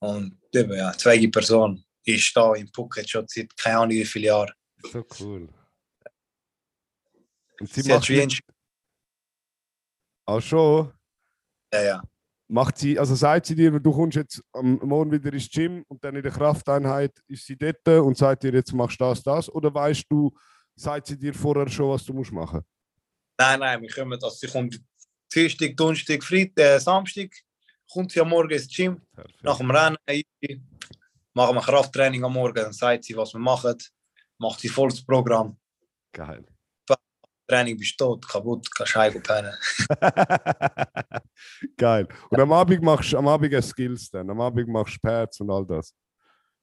Und 0.00 0.38
eben, 0.54 0.76
ja, 0.76 0.92
zweige 0.92 1.28
Person 1.30 1.82
ist 2.04 2.36
da 2.36 2.54
im 2.54 2.68
Phuket 2.68 3.08
schon 3.08 3.26
seit 3.26 3.56
keine 3.56 3.78
Ahnung 3.78 3.90
wie 3.96 4.04
viele 4.04 4.26
Jahren. 4.26 4.52
So 4.92 5.04
cool. 5.18 5.48
Und 7.60 7.72
sie 7.72 7.82
Sie 7.82 7.88
macht 7.88 8.08
mit, 8.10 8.40
auch 10.26 10.40
schon. 10.40 10.92
ja, 11.72 11.82
ja. 11.82 12.02
Macht 12.46 12.76
sie, 12.76 12.98
also 12.98 13.14
sagt 13.14 13.46
sie 13.46 13.54
dir, 13.54 13.70
du 13.80 13.90
kommst 13.90 14.16
jetzt 14.16 14.42
am 14.52 14.74
Morgen 14.82 15.10
wieder 15.10 15.32
ins 15.32 15.50
Gym 15.50 15.82
und 15.88 16.04
dann 16.04 16.14
in 16.14 16.22
der 16.22 16.30
Krafteinheit 16.30 17.12
ist 17.26 17.46
sie 17.46 17.56
dort 17.56 17.88
und 17.88 18.18
sagt 18.18 18.42
dir, 18.42 18.52
jetzt 18.52 18.72
machst 18.74 19.00
du 19.00 19.04
das, 19.04 19.22
das? 19.22 19.48
Oder 19.48 19.72
weißt 19.72 20.04
du, 20.10 20.30
sagt 20.76 21.06
sie 21.06 21.18
dir 21.18 21.32
vorher 21.32 21.68
schon, 21.68 21.90
was 21.90 22.04
du 22.04 22.12
musst 22.12 22.32
machen? 22.32 22.60
Nein, 23.38 23.60
nein, 23.60 23.80
wir 23.80 23.88
kommen, 23.90 24.12
also 24.22 24.28
sie 24.28 24.46
kommt 24.46 24.78
Dienstag, 25.34 25.74
Donnerstag, 25.76 26.22
Freitag, 26.22 26.64
äh, 26.64 26.78
Samstag, 26.78 27.30
kommt 27.90 28.12
sie 28.12 28.20
am 28.20 28.28
Morgen 28.28 28.50
ins 28.50 28.68
Gym, 28.68 29.00
Perfekt. 29.14 29.42
nach 29.42 29.58
dem 29.58 29.70
Rennen, 29.70 29.96
machen 31.32 31.56
wir 31.56 31.62
Krafttraining 31.62 32.24
am 32.24 32.32
Morgen, 32.34 32.54
dann 32.54 32.72
sagt 32.72 33.04
sie, 33.04 33.16
was 33.16 33.32
wir 33.32 33.40
machen, 33.40 33.76
macht 34.38 34.60
sie 34.60 34.68
volles 34.68 35.04
Programm. 35.04 35.56
Geil. 36.12 36.44
Training 37.46 37.76
bist 37.76 38.00
du 38.00 38.04
tot, 38.04 38.28
kaputt, 38.28 38.68
kannst 38.74 38.96
heim 38.96 39.22
pennen. 39.22 39.52
Geil. 41.76 42.08
Und 42.30 42.40
am 42.40 42.52
Abend 42.52 42.82
machst 42.82 43.12
du 43.12 43.18
am 43.18 43.28
Abend 43.28 43.64
Skills 43.64 44.10
dann. 44.10 44.30
Am 44.30 44.40
Abend 44.40 44.68
machst 44.68 44.96
du 44.96 45.00
Pads 45.06 45.40
und 45.40 45.50
all 45.50 45.66
das. 45.66 45.94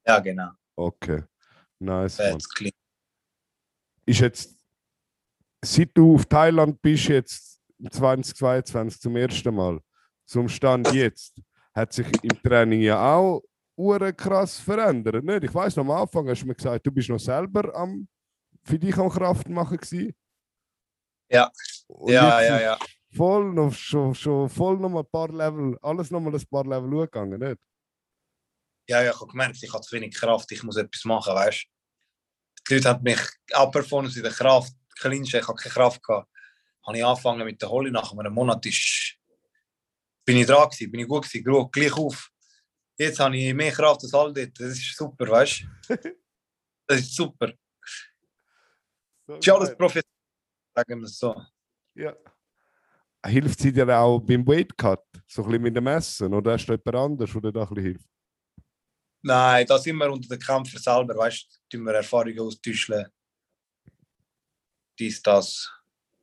Ja, 0.06 0.20
genau. 0.20 0.50
Okay. 0.76 1.24
Nice. 1.80 2.16
Fett, 2.16 2.44
clean. 2.56 2.72
Ist 4.06 4.20
jetzt, 4.20 4.56
seit 5.64 5.92
du 5.94 6.16
auf 6.16 6.26
Thailand 6.26 6.82
bist, 6.82 7.08
jetzt 7.08 7.62
2022 7.90 9.00
zum 9.00 9.16
ersten 9.16 9.54
Mal, 9.54 9.80
zum 10.26 10.50
Stand 10.50 10.92
jetzt, 10.94 11.40
hat 11.74 11.94
sich 11.94 12.08
im 12.24 12.42
Training 12.42 12.82
ja 12.82 13.16
auch 13.16 13.42
krass 14.16 14.60
verändert. 14.60 15.24
Nicht? 15.24 15.46
Ich 15.46 15.54
weiß 15.54 15.76
noch 15.76 15.86
am 15.86 15.92
Anfang 15.92 16.28
hast 16.30 16.42
du 16.42 16.48
mir 16.48 16.56
gesagt, 16.56 16.86
du 16.86 16.92
bist 16.92 17.10
noch 17.10 17.20
selber 17.20 17.74
am, 17.76 18.08
für 18.64 18.78
dich 18.78 18.98
am 18.98 19.10
Kraft 19.10 19.50
machen 19.50 19.78
gewesen. 19.78 20.14
Ja. 21.32 21.52
Ja, 22.08 22.42
ja, 22.42 22.62
ja. 22.62 22.80
Voll 23.16 23.54
noch, 23.54 23.74
schon, 23.74 24.14
schon 24.16 24.50
voll 24.50 24.78
noch 24.78 24.98
ein 24.98 25.06
paar 25.10 25.30
Level, 25.30 25.78
alles 25.82 26.12
noch 26.12 26.20
mal 26.20 26.34
ein 26.34 26.46
paar 26.48 26.66
Level 26.66 26.92
hochgegangen, 26.92 27.40
nicht? 27.40 27.60
Ja, 28.88 29.02
ja, 29.02 29.12
ich 29.12 29.20
habe 29.20 29.32
gemerkt, 29.32 29.62
ich 29.62 29.72
habe 29.72 29.82
zu 29.82 29.96
wenig 29.96 30.14
Kraft, 30.16 30.52
ich 30.52 30.64
muss 30.64 30.78
etwas 30.78 31.04
machen, 31.06 31.34
weißt 31.34 31.66
du. 31.66 32.64
die 32.70 32.74
Leute 32.76 32.90
haben 32.90 33.04
mich 33.04 33.20
outperformt 33.54 34.16
in 34.16 34.24
der 34.24 34.32
Kraft, 34.32 34.74
kleinste, 34.98 35.40
ich 35.40 35.48
habe 35.48 35.58
keine 35.58 35.74
Kraft 35.74 36.04
gehabt. 36.04 36.30
Habe 36.86 36.98
ich 36.98 37.06
angefangen 37.06 37.46
mit 37.46 37.62
der 37.62 37.70
Holly, 37.70 37.92
nach 37.92 38.12
einem 38.12 38.34
Monat 38.34 38.66
ist, 38.66 39.16
bin 40.26 40.38
ich 40.38 40.48
dran 40.48 40.70
gewesen, 40.70 40.92
bin 40.92 41.02
ich 41.02 41.08
gut 41.08 41.24
gewesen, 41.24 41.70
gleich 41.72 41.94
auf. 41.94 42.30
Jetzt 42.98 43.20
habe 43.20 43.38
ich 43.38 43.54
mehr 43.54 43.72
Kraft 43.72 44.04
als 44.04 44.14
all 44.14 44.34
dort, 44.34 44.60
das 44.60 44.70
ist 44.70 44.96
super, 44.96 45.28
weißt 45.28 45.64
du? 45.88 45.98
Das 46.88 47.00
ist 47.00 47.16
super. 47.16 47.54
So 49.28 49.36
ist 49.36 49.50
alles 49.50 49.78
professionell, 49.78 50.21
sagen 50.74 51.00
wir 51.00 51.06
es 51.06 51.18
so. 51.18 51.36
Ja. 51.96 52.16
Hilft 53.26 53.60
sie 53.60 53.72
dir 53.72 53.88
auch 53.98 54.20
beim 54.20 54.46
Weight 54.48 54.76
Cut? 54.78 55.04
So 55.28 55.44
ein 55.44 55.50
bisschen 55.50 55.62
mit 55.64 55.76
dem 55.76 55.88
Essen? 55.88 56.34
Oder 56.34 56.54
hast 56.54 56.66
du 56.66 56.74
jemand 56.74 56.96
anderes, 56.96 57.32
der 57.32 57.42
dir 57.42 57.52
da 57.52 57.62
ein 57.64 57.68
bisschen 57.70 57.84
hilft? 57.84 58.10
Nein, 59.24 59.66
da 59.68 59.78
sind 59.78 59.98
wir 59.98 60.12
unter 60.12 60.28
den 60.28 60.40
Kämpfer 60.40 60.80
selber, 60.80 61.16
weißt 61.16 61.62
du, 61.70 61.78
tun 61.78 61.86
wir 61.86 61.94
Erfahrungen 61.94 62.40
austauschen. 62.40 63.06
Dies, 64.98 65.22
das. 65.22 65.72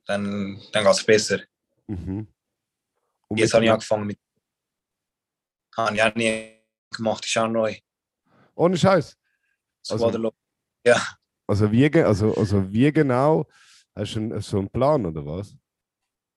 Dann, 0.05 0.61
dann 0.73 0.83
geht 0.83 0.93
es 0.93 1.03
besser. 1.05 1.39
Mhm. 1.87 2.27
Und 3.27 3.37
Jetzt 3.37 3.53
habe 3.53 3.63
ich 3.63 3.71
angefangen 3.71 4.07
mit. 4.07 4.19
Habe 5.77 5.95
ich 5.95 6.03
auch 6.03 6.15
nie 6.15 6.59
gemacht, 6.91 7.25
ist 7.25 7.37
auch 7.37 7.47
neu. 7.47 7.77
Ohne 8.55 8.75
Scheiß. 8.75 9.15
Also- 9.89 10.09
Squadalo. 10.09 10.33
Also 11.47 11.71
wie, 11.71 11.91
also, 12.03 12.33
also 12.35 12.71
wie 12.71 12.91
genau 12.91 13.47
hast 13.99 14.15
du 14.15 14.19
einen, 14.19 14.41
so 14.41 14.57
einen 14.59 14.69
Plan 14.69 15.05
oder 15.05 15.25
was? 15.25 15.55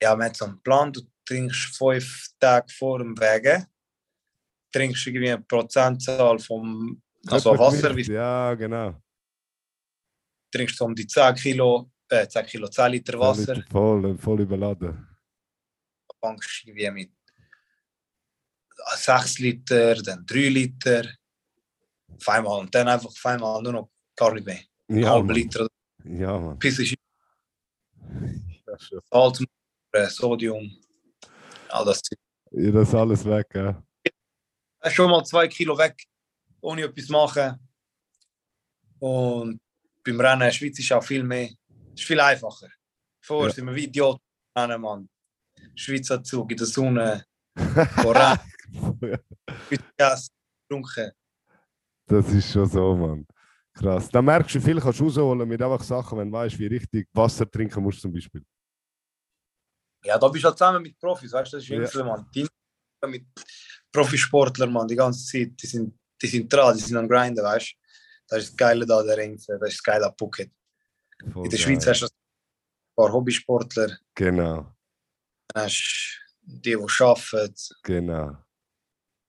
Ja, 0.03 0.17
wir 0.17 0.25
haben 0.25 0.35
so 0.35 0.45
einen 0.47 0.61
Plan, 0.63 0.93
du 0.93 1.01
trinkst 1.25 1.77
fünf 1.77 2.29
Tage 2.39 2.67
vor 2.73 2.99
dem 2.99 3.17
Wegen. 3.19 3.67
Trinkst 4.73 5.07
irgendwie 5.07 5.31
eine 5.31 5.43
Prozentzahl 5.43 6.39
vom 6.39 7.01
also 7.29 7.57
Wasser, 7.59 7.95
wie 7.97 8.03
Ja, 8.13 8.55
genau. 8.55 9.01
trinkst 10.51 10.81
um 10.83 10.95
die 10.95 11.07
10 11.07 11.35
Kilo, 11.37 11.91
äh, 12.09 12.27
10 12.27 12.47
Kilo, 12.47 12.69
10 12.69 12.91
Liter 12.93 13.19
Wasser. 13.19 13.55
Voll, 13.71 14.03
voll, 14.03 14.19
voll 14.19 14.41
überladen. 14.41 15.07
fängst 16.21 16.65
irgendwie 16.67 16.91
mit 16.91 17.13
6 18.97 19.39
Liter, 19.39 19.95
dann 20.03 20.25
3 20.27 20.49
Liter, 20.49 21.05
auf 22.17 22.29
einmal 22.29 22.61
und 22.61 22.75
dann 22.75 22.89
einfach 22.89 23.09
auf 23.09 23.27
einmal 23.27 23.63
nur 23.63 23.73
noch 23.73 23.91
gar 24.17 24.33
nicht 24.35 24.47
mehr. 24.47 24.61
Ja, 24.89 25.11
halb. 25.13 25.31
Liter, 25.31 25.67
Ja, 26.05 26.39
Mann. 26.39 26.59
bis 26.59 26.79
ist 26.79 26.95
Schon. 28.79 29.01
Salz, 29.11 29.45
Sodium, 30.17 30.71
all 31.69 31.85
das. 31.85 32.01
Ja, 32.51 32.71
das 32.71 32.89
ist 32.89 32.95
alles 32.95 33.25
weg, 33.25 33.47
ja. 33.55 33.83
Schon 34.91 35.11
mal 35.11 35.25
2 35.25 35.49
Kilo 35.49 35.77
weg, 35.79 36.03
ohne 36.61 36.83
etwas 36.83 37.09
machen. 37.09 37.59
Und 38.99 39.61
beim 40.05 40.21
Rennen 40.21 40.35
in 40.43 40.47
der 40.47 40.51
Schweiz 40.53 40.79
ist 40.79 40.93
auch 40.93 41.03
viel 41.03 41.23
mehr, 41.25 41.51
ist 41.95 42.05
viel 42.05 42.21
einfacher. 42.21 42.69
Vorher 43.21 43.49
Ja. 43.51 43.55
sind 43.55 43.67
wir 43.67 43.75
wie 43.75 43.85
Idioten 43.85 44.21
rennen, 44.57 44.81
Mann. 44.81 45.09
Schweizer 45.75 46.23
Zug 46.23 46.51
in 46.51 46.57
der 46.57 46.67
Sonne, 46.67 47.25
voran, 48.03 48.39
Gas, 49.97 50.29
getrunken. 50.69 51.13
Das 52.07 52.29
ist 52.33 52.53
schon 52.53 52.67
so, 52.69 52.97
Mann. 52.97 53.27
Krass. 53.75 54.09
Da 54.11 54.21
merkst 54.21 54.55
du, 54.57 54.61
viel 54.61 54.81
kannst 54.81 55.01
du 55.01 55.05
rausholen 55.05 55.49
mit 55.49 55.63
einfach 55.63 55.83
Sachen, 55.83 56.19
wenn 56.19 56.29
du 56.31 56.37
weißt, 56.37 56.59
wie 56.59 56.67
richtig 56.67 57.09
Wasser 57.13 57.51
trinken 57.51 57.83
musst 57.83 58.01
zum 58.03 58.13
Beispiel. 58.13 58.45
Ja, 60.05 60.19
da 60.19 60.29
bist 60.29 60.45
du 60.45 60.49
halt 60.49 60.59
zusammen 60.59 60.83
mit 60.83 60.99
Profis, 60.99 61.33
weißt 61.33 61.53
du, 61.53 61.57
das 61.57 61.65
ist 61.65 61.71
Ja. 61.71 61.81
Insel, 61.81 62.05
Mann. 62.05 62.27
Die 62.35 62.47
mit 63.07 63.27
Profisportlern, 63.91 64.73
Mann, 64.73 64.89
die 64.89 64.97
ganze 64.97 65.25
Zeit, 65.25 65.53
die 65.61 65.67
sind, 65.67 65.99
die 66.21 66.27
sind 66.27 66.53
dran, 66.53 66.77
die 66.77 66.83
sind 66.83 66.97
am 66.97 67.09
Grinden, 67.09 67.43
weißt 67.43 67.73
du. 67.73 67.77
Das 68.29 68.39
ist 68.45 68.51
das 68.51 68.57
Geile 68.57 68.87
da, 68.87 69.03
der 69.03 69.19
Insel, 69.19 69.59
das 69.59 69.71
ist 69.71 69.79
das 69.79 69.83
Geile 69.83 70.07
an 70.07 70.15
Phuket. 70.19 70.51
Voll 71.33 71.45
In 71.45 71.51
der 71.51 71.59
geil. 71.59 71.59
Schweiz 71.59 71.87
hast 71.87 72.01
du 72.01 72.07
ein 72.07 72.11
paar 72.97 73.13
Hobbysportler, 73.13 73.99
Genau, 74.15 74.73
dann 75.49 75.65
hast 75.65 76.21
du 76.43 76.53
die, 76.61 76.77
die 76.77 76.77
arbeiten, 76.77 77.55
genau. 77.83 78.37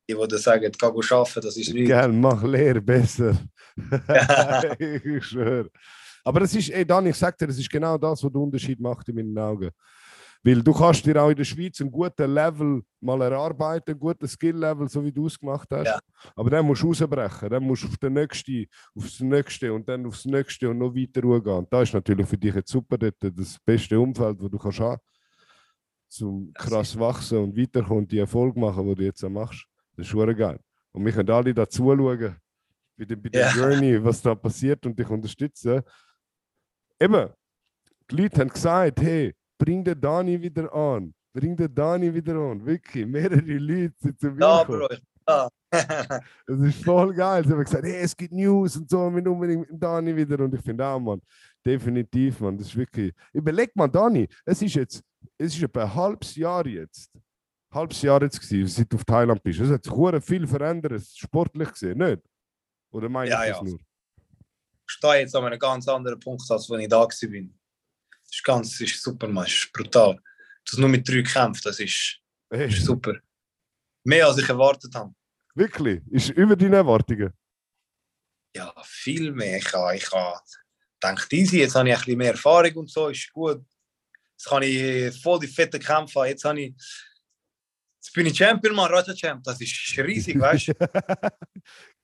die, 0.09 0.27
die 0.27 0.37
sagen, 0.37 0.71
geh 0.71 0.85
arbeiten, 0.85 1.41
das 1.41 1.57
ist 1.57 1.73
nicht. 1.73 1.87
Gell, 1.87 2.11
mach 2.11 2.43
leer 2.43 2.79
besser. 2.81 3.37
ich 4.79 5.25
schwöre. 5.25 5.69
Aber 6.23 6.39
das 6.39 6.55
ist, 6.55 6.69
ey 6.69 6.85
Dan, 6.85 7.05
ich 7.07 7.15
sag 7.17 7.37
dir, 7.37 7.47
das 7.47 7.57
ist 7.57 7.69
genau 7.69 7.97
das, 7.97 8.23
was 8.23 8.31
den 8.31 8.41
Unterschied 8.41 8.79
macht 8.79 9.09
in 9.09 9.15
meinen 9.15 9.37
Augen. 9.37 9.69
Weil 10.45 10.61
du 10.61 10.73
kannst 10.73 11.05
dir 11.05 11.21
auch 11.21 11.29
in 11.29 11.37
der 11.37 11.45
Schweiz 11.45 11.79
einen 11.79 11.89
guten 11.89 12.33
Level 12.33 12.83
mal 12.99 13.21
erarbeiten, 13.21 13.91
einen 13.91 13.99
guten 13.99 14.27
Skill-Level, 14.27 14.89
so 14.89 15.03
wie 15.03 15.11
du 15.11 15.27
es 15.27 15.39
gemacht 15.39 15.69
hast. 15.71 15.87
Ja. 15.87 15.99
Aber 16.35 16.49
dann 16.49 16.65
musst 16.65 16.83
du 16.83 16.87
rausbrechen, 16.87 17.49
dann 17.49 17.63
musst 17.63 17.83
du 17.83 17.87
auf 17.87 17.97
den 17.97 18.13
nächsten, 18.13 18.65
aufs 18.93 19.21
nächste 19.21 19.73
und 19.73 19.87
dann 19.87 20.05
aufs 20.05 20.25
nächste 20.25 20.69
und 20.69 20.79
noch 20.79 20.93
weiter 20.93 21.21
gehen. 21.21 21.53
Und 21.53 21.71
das 21.71 21.83
ist 21.83 21.93
natürlich 21.93 22.27
für 22.27 22.37
dich 22.37 22.53
jetzt 22.53 22.71
super, 22.71 22.97
dort 22.97 23.15
das 23.21 23.57
beste 23.65 23.97
Umfeld, 23.97 24.41
das 24.41 24.49
du 24.49 24.57
kannst 24.57 24.79
haben, 24.81 25.01
zum 26.09 26.53
krass 26.53 26.99
wachsen 26.99 27.37
und 27.37 27.57
weiterkommen 27.57 28.03
und 28.03 28.11
die 28.11 28.19
Erfolg 28.19 28.57
machen, 28.57 28.85
die 28.89 28.95
du 28.95 29.03
jetzt 29.03 29.23
machst. 29.29 29.65
Das 29.95 30.05
ist 30.05 30.11
schon 30.11 30.35
geil. 30.35 30.59
Und 30.91 31.05
wir 31.05 31.11
können 31.13 31.29
alle 31.29 31.53
da 31.53 31.67
zuschauen, 31.67 32.35
bei 32.97 33.05
der, 33.05 33.15
bei 33.15 33.29
der 33.29 33.41
Ja. 33.41 33.51
Journey, 33.55 34.03
was 34.03 34.21
da 34.21 34.35
passiert 34.35 34.85
und 34.85 34.99
dich 34.99 35.09
unterstützen. 35.09 35.81
Eben, 36.99 37.29
die 38.11 38.15
Leute 38.15 38.41
haben 38.41 38.49
gesagt, 38.49 39.01
hey, 39.01 39.33
bring 39.63 39.83
den 39.83 39.99
Dani 39.99 40.41
wieder 40.41 40.73
an. 40.73 41.13
Bring 41.33 41.55
den 41.55 41.73
Dani 41.73 42.13
wieder 42.13 42.35
an. 42.35 42.65
Wirklich, 42.65 43.05
mehrere 43.05 43.39
Leute 43.39 43.93
sind 43.97 44.19
zu 44.19 44.27
mir 44.27 44.41
Ja. 44.41 44.63
Bro, 44.63 44.89
ja. 45.27 45.49
Das 46.47 46.59
ist 46.59 46.83
voll 46.83 47.13
geil. 47.13 47.43
Sie 47.45 47.51
haben 47.53 47.63
gesagt, 47.63 47.83
hey, 47.83 48.01
es 48.01 48.15
gibt 48.15 48.33
News 48.33 48.75
und 48.75 48.89
so, 48.89 49.09
wir 49.09 49.31
unbedingt 49.31 49.71
mit 49.71 49.81
Dani 49.81 50.15
wieder. 50.15 50.39
Und 50.43 50.53
ich 50.53 50.61
finde 50.61 50.85
auch, 50.85 50.99
Mann, 50.99 51.21
definitiv, 51.65 52.41
Mann, 52.41 52.57
das 52.57 52.67
ist 52.67 52.75
wirklich. 52.75 53.13
Überleg 53.31 53.73
mal, 53.75 53.87
Dani, 53.87 54.27
es 54.45 54.61
ist 54.61 54.75
jetzt, 54.75 55.01
es 55.37 55.55
ist 55.55 55.63
etwa 55.63 55.83
ein 55.83 55.95
halbes 55.95 56.35
Jahr 56.35 56.67
jetzt. 56.67 57.11
Halbes 57.73 58.01
Jahr 58.01 58.21
jetzt 58.21 58.39
gewesen, 58.41 58.67
seit 58.67 58.91
du 58.91 58.97
auf 58.97 59.05
Thailand 59.05 59.41
bist. 59.41 59.61
Es 59.61 59.71
hat 59.71 59.83
sich 59.83 60.25
viel 60.25 60.45
verändert, 60.45 61.01
sportlich 61.15 61.71
gesehen, 61.71 61.97
nicht? 61.97 62.21
Oder 62.91 63.09
meine 63.09 63.31
Ja, 63.31 63.43
ich 63.45 63.51
das 63.51 63.57
ja. 63.59 63.63
nur? 63.63 63.79
Ich 63.79 64.93
stehe 64.93 65.21
jetzt 65.21 65.35
an 65.35 65.45
einem 65.45 65.57
ganz 65.57 65.87
anderen 65.87 66.19
Punkt, 66.19 66.43
als 66.51 66.69
wenn 66.69 66.81
ich 66.81 66.89
da 66.89 67.07
bin. 67.21 67.57
Das 68.33 68.39
ist 68.39 68.43
ganz, 68.45 68.71
das 68.71 68.81
ist 68.81 69.03
super, 69.03 69.27
Mann, 69.27 69.43
das 69.45 69.53
ist 69.53 69.71
brutal. 69.71 70.19
Das 70.65 70.79
nur 70.79 70.89
mit 70.89 71.07
drei 71.07 71.21
Kämpfen, 71.21 71.61
das 71.65 71.79
ist, 71.79 72.17
Hey, 72.49 72.67
ist 72.67 72.83
super. 72.83 73.13
Mehr 74.03 74.25
als 74.27 74.39
ich 74.39 74.49
erwartet 74.49 74.95
habe. 74.95 75.13
wirklich, 75.53 76.01
ist 76.09 76.29
über 76.31 76.55
deine 76.55 76.77
Erwartungen. 76.77 77.31
Ja, 78.55 78.73
viel 78.85 79.31
mehr. 79.31 79.57
Ich 79.59 79.71
habe, 79.71 79.95
ich 79.95 80.11
habe 80.11 80.39
gedacht, 80.99 81.31
easy, 81.31 81.59
jetzt 81.59 81.75
habe 81.75 81.87
ich 81.89 81.93
ein 81.95 81.99
bisschen 82.01 82.17
mehr 82.17 82.31
Erfahrung 82.31 82.73
und 82.75 82.89
so, 82.89 83.09
ist 83.09 83.31
gut. 83.31 83.63
Jetzt 84.31 84.45
kann 84.47 84.63
ich 84.63 85.21
voll 85.21 85.39
die 85.39 85.47
fette 85.47 85.77
Kämpfe 85.77 86.19
haben. 86.21 86.27
Jetzt, 86.29 86.43
habe 86.43 86.59
ich, 86.59 86.73
jetzt 87.99 88.13
bin 88.15 88.25
ich 88.25 88.35
Champion, 88.37 88.75
Mann, 88.75 88.91
Raja 88.91 89.13
Champ. 89.13 89.43
Das 89.43 89.61
ist 89.61 89.95
riesig, 89.99 90.39
weißt 90.39 90.69
du? 90.69 90.73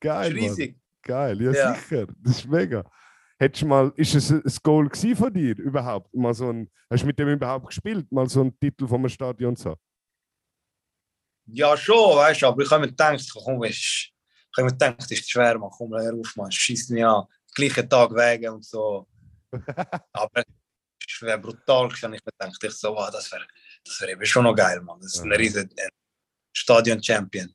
Geil, 0.00 0.32
ist 0.36 0.40
Mann. 0.40 0.48
riesig. 0.50 0.78
Geil, 1.02 1.42
ja, 1.42 1.52
Ja. 1.52 1.74
sicher. 1.74 2.06
Das 2.22 2.36
ist 2.38 2.46
mega. 2.46 2.88
Hättest 3.40 3.62
du 3.62 3.66
mal, 3.66 3.90
ist 3.96 4.14
es 4.14 4.30
ein 4.30 4.42
Goal 4.62 4.90
von 5.16 5.32
dir 5.32 5.58
überhaupt? 5.58 6.14
Mal 6.14 6.34
so 6.34 6.52
ein, 6.52 6.70
hast 6.90 7.02
du 7.02 7.06
mit 7.06 7.18
dem 7.18 7.28
überhaupt 7.28 7.68
gespielt? 7.68 8.10
Mal 8.12 8.28
so 8.28 8.42
einen 8.42 8.58
Titel 8.60 8.86
vom 8.86 9.08
Stadion 9.08 9.56
zu 9.56 9.70
haben? 9.70 9.80
Ja, 11.46 11.74
schon, 11.74 12.16
weißt 12.16 12.42
du, 12.42 12.46
aber 12.48 12.62
ich 12.62 12.70
habe 12.70 12.82
mir 12.82 12.88
gedacht, 12.88 13.26
komm, 13.32 13.64
ich 13.64 14.12
habe 14.54 14.66
mir 14.66 14.72
gedacht, 14.72 14.98
das 14.98 15.10
ist 15.10 15.30
schwer, 15.30 15.58
man, 15.58 15.70
komm, 15.70 15.94
hör 15.94 16.12
auf, 16.12 16.36
man, 16.36 16.52
schießt 16.52 16.90
mich 16.90 17.02
an. 17.02 17.24
Gleichen 17.54 17.88
Tag 17.88 18.10
wegen 18.10 18.50
und 18.50 18.64
so. 18.64 19.08
aber 20.12 20.42
es 21.08 21.22
wäre 21.22 21.38
brutal, 21.38 21.88
gewesen, 21.88 22.12
ich 22.12 22.20
mir 22.24 22.32
gedacht, 22.38 22.62
ich 22.62 22.72
so, 22.72 22.94
wow, 22.94 23.10
das 23.10 23.32
wäre 23.32 23.46
das 23.84 24.00
wär 24.02 24.10
eben 24.10 24.26
schon 24.26 24.44
noch 24.44 24.54
geil, 24.54 24.82
man. 24.82 25.00
Das 25.00 25.14
ist 25.14 25.22
ein 25.22 25.32
riesen 25.32 25.62
ein 25.62 25.88
Stadion-Champion. 26.52 27.50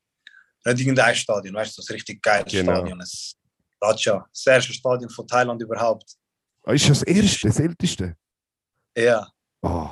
Nicht 0.65 0.79
irgendein 0.79 1.15
Stadion, 1.15 1.53
weißt 1.53 1.77
du, 1.77 1.81
das 1.81 1.85
ist 1.85 1.91
ein 1.91 1.93
richtig 1.93 2.23
geiles 2.23 2.51
Genau. 2.51 2.73
Stadion. 2.73 2.97
Das 2.97 3.35
Raja, 3.81 4.25
das 4.31 4.45
erste 4.47 4.73
Stadion 4.73 5.09
von 5.09 5.27
Thailand 5.27 5.61
überhaupt. 5.61 6.15
Ah, 6.63 6.73
ist 6.73 6.89
das 6.89 7.03
erste, 7.03 7.47
das 7.47 7.59
älteste? 7.59 8.17
Ja, 8.97 9.27
Oh, 9.61 9.89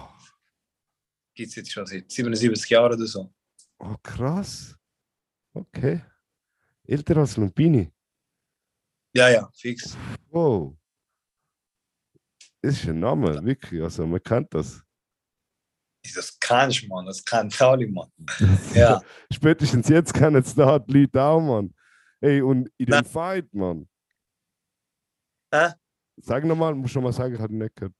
gibt 1.35 1.49
es 1.49 1.55
jetzt 1.55 1.71
schon 1.71 1.85
seit 1.85 2.09
77 2.11 2.69
Jahren 2.69 2.93
oder 2.93 3.05
so. 3.07 3.33
oh, 3.79 3.95
krass. 4.03 4.75
Okay. 5.53 6.01
Älter 6.85 7.17
als 7.17 7.37
Lumpini. 7.37 7.91
Ja, 9.15 9.29
ja, 9.29 9.49
fix. 9.53 9.95
Wow. 10.29 10.75
Das 12.61 12.75
ist 12.75 12.87
ein 12.87 12.99
Name, 12.99 13.43
wirklich. 13.43 13.81
Also, 13.81 14.05
man 14.07 14.21
kennt 14.23 14.53
das. 14.53 14.83
Das 16.15 16.37
kannst 16.39 16.81
du, 16.83 16.87
man, 16.87 17.05
das 17.05 17.23
kennt 17.23 17.59
alle, 17.61 17.87
man. 17.87 18.11
das 18.17 18.39
Ja. 18.75 19.01
Spätestens 19.31 19.87
jetzt 19.89 20.13
kennen 20.13 20.41
es 20.43 20.53
da 20.55 20.77
die 20.79 21.01
Leute 21.01 21.21
auch, 21.21 21.39
Mann. 21.41 21.73
Ey, 22.23 22.41
und 22.41 22.71
in 22.77 22.85
dem. 22.85 23.03
Fight, 23.03 23.53
Mann. 23.53 23.85
Hä? 25.53 25.73
Sag 26.21 26.45
nochmal, 26.45 26.73
muss 26.73 26.91
schon 26.91 27.03
mal 27.03 27.11
sagen, 27.11 27.35
ich 27.35 27.41
habe 27.41 27.53
nicht 27.53 27.75
gehört. 27.75 27.93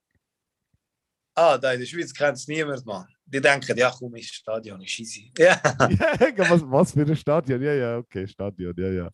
Ah, 1.35 1.57
da 1.57 1.73
in 1.73 1.79
der 1.81 1.85
Schweiz 1.85 2.13
kennt 2.13 2.37
es 2.37 2.47
niemand, 2.47 2.85
Mann. 2.85 3.05
Die 3.25 3.41
denken, 3.41 3.77
ja, 3.77 3.91
komm, 3.91 4.15
ist 4.15 4.33
Stadion, 4.33 4.81
ist 4.81 4.97
easy. 4.97 5.29
Ja, 5.37 5.59
ja, 5.61 6.49
was, 6.49 6.61
was 6.71 6.91
für 6.93 7.01
ein 7.01 7.15
Stadion? 7.17 7.61
Ja, 7.61 7.73
ja, 7.73 7.97
okay, 7.97 8.25
Stadion, 8.25 8.73
ja, 8.77 8.89
ja. 8.91 9.09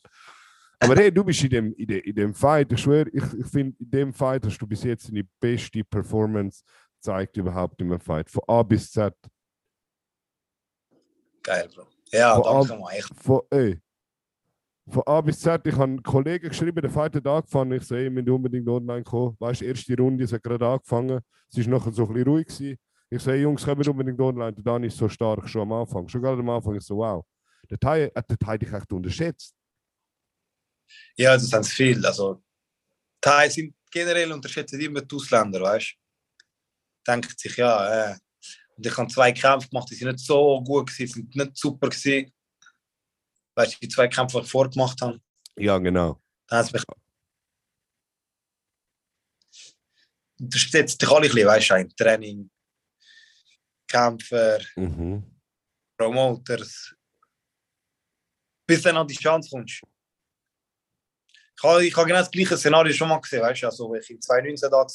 Aber 0.79 0.95
hey, 0.95 1.11
du 1.11 1.23
bist 1.23 1.43
in 1.43 1.49
dem, 1.49 1.73
in 1.73 1.87
dem, 1.87 2.01
in 2.01 2.15
dem 2.15 2.33
Fight, 2.35 2.71
ich 2.71 2.79
schwöre, 2.79 3.09
ich, 3.09 3.23
ich 3.33 3.47
finde, 3.47 3.75
in 3.79 3.89
dem 3.89 4.13
Fight 4.13 4.45
hast 4.45 4.59
du 4.59 4.67
bis 4.67 4.83
jetzt 4.83 5.07
deine 5.07 5.23
beste 5.39 5.83
Performance 5.83 6.63
gezeigt 7.01 7.35
überhaupt 7.35 7.81
in 7.81 7.87
einem 7.87 7.99
Fight. 7.99 8.29
Von 8.29 8.43
A 8.47 8.61
bis 8.61 8.91
Z. 8.91 9.13
Geil, 11.41 11.67
Bro. 11.73 11.87
Ja, 12.11 12.35
Von 12.35 12.67
danke. 12.67 12.95
Echt. 12.95 13.15
Von, 13.15 13.41
ey, 13.49 13.81
von 14.89 15.03
A 15.05 15.21
bis 15.21 15.39
Z, 15.39 15.65
ich 15.65 15.73
habe 15.73 15.83
einen 15.83 16.03
Kollegen 16.03 16.49
geschrieben, 16.49 16.81
der 16.81 16.89
Fight 16.89 17.15
hat 17.15 17.27
angefangen. 17.27 17.73
Ich 17.73 17.83
so, 17.83 17.95
ey, 17.95 18.05
wir 18.05 18.11
müssen 18.11 18.29
unbedingt 18.29 18.67
online 18.67 19.03
kommen. 19.03 19.35
Weißt 19.39 19.61
du, 19.61 19.65
erste 19.65 19.95
Runde, 19.97 20.23
es 20.23 20.33
hat 20.33 20.43
gerade 20.43 20.65
angefangen. 20.67 21.19
Es 21.49 21.57
war 21.57 21.77
nachher 21.77 21.91
so 21.91 22.03
ein 22.03 22.13
bisschen 22.13 22.27
ruhig. 22.27 22.47
Gewesen. 22.47 22.77
Ich 23.09 23.21
so, 23.21 23.31
hey 23.31 23.41
Jungs, 23.41 23.63
kommen 23.63 23.87
unbedingt 23.87 24.19
online. 24.19 24.53
Der 24.53 24.63
Dani 24.63 24.87
ist 24.87 24.97
so 24.97 25.09
stark 25.09 25.47
schon 25.47 25.63
am 25.63 25.73
Anfang. 25.73 26.07
Schon 26.07 26.21
gerade 26.21 26.39
am 26.39 26.49
Anfang. 26.49 26.75
Ich 26.75 26.83
so, 26.83 26.97
wow. 26.97 27.25
Der 27.69 27.79
Teil 27.79 28.11
hat 28.15 28.29
der 28.29 28.37
Teil 28.37 28.57
dich 28.57 28.71
echt 28.71 28.91
unterschätzt. 28.91 29.55
Ja, 31.15 31.33
das 31.33 31.47
sind 31.47 31.65
viel. 31.67 32.05
Also, 32.05 32.41
Thai 33.21 33.49
sind 33.49 33.75
generell 33.91 34.31
unterschätzen 34.31 34.79
immer 34.79 35.01
die 35.01 35.15
Ausländer, 35.15 35.61
weißt 35.61 35.95
du? 35.95 37.11
Denkt 37.11 37.39
sich, 37.39 37.55
ja, 37.57 38.11
äh. 38.11 38.17
Und 38.75 38.85
ich 38.85 38.97
habe 38.97 39.11
zwei 39.11 39.31
Kämpfe 39.31 39.69
gemacht, 39.69 39.89
die 39.89 39.95
sind 39.95 40.07
nicht 40.07 40.25
so 40.25 40.61
gut 40.63 40.87
gewesen, 40.87 41.13
sind 41.13 41.35
nicht 41.35 41.57
super 41.57 41.89
gewesen. 41.89 42.31
Weißt 43.59 43.73
du, 43.75 43.79
die 43.81 43.89
zwei 43.89 44.07
Kämpfe, 44.07 44.37
die 44.39 44.45
ich 44.45 44.51
vorgemacht 44.51 45.01
habe, 45.01 45.19
Ja, 45.57 45.77
genau. 45.79 46.21
dann 46.47 46.59
haben 46.59 46.65
sie 46.67 46.73
mich. 46.75 46.83
Unterschätzt 50.39 51.01
dich 51.01 51.09
alle 51.09 51.25
ein 51.27 51.31
bisschen, 51.33 51.47
weißt 51.47 51.69
du, 51.71 51.87
Training, 51.97 52.49
Kämpfer, 53.85 54.59
Mhm. 54.77 55.23
Promoters. 55.97 56.95
Bis 58.65 58.81
dann 58.81 58.95
an 58.95 59.07
die 59.07 59.15
Chance 59.15 59.49
kommst. 59.49 59.81
Ich 61.57 61.63
habe, 61.63 61.85
ich 61.85 61.93
habe 61.97 62.07
genau 62.07 62.19
das 62.19 62.31
gleiche 62.31 62.55
Szenario 62.55 62.93
schon 62.93 63.09
mal 63.09 63.19
gesehen, 63.19 63.41
weißt 63.41 63.63
du, 63.63 63.65
also, 63.67 63.91
als 63.93 64.05
ich 64.09 64.11
in 64.15 64.21
2019 64.21 64.69
da 64.71 64.77
war. 64.77 64.87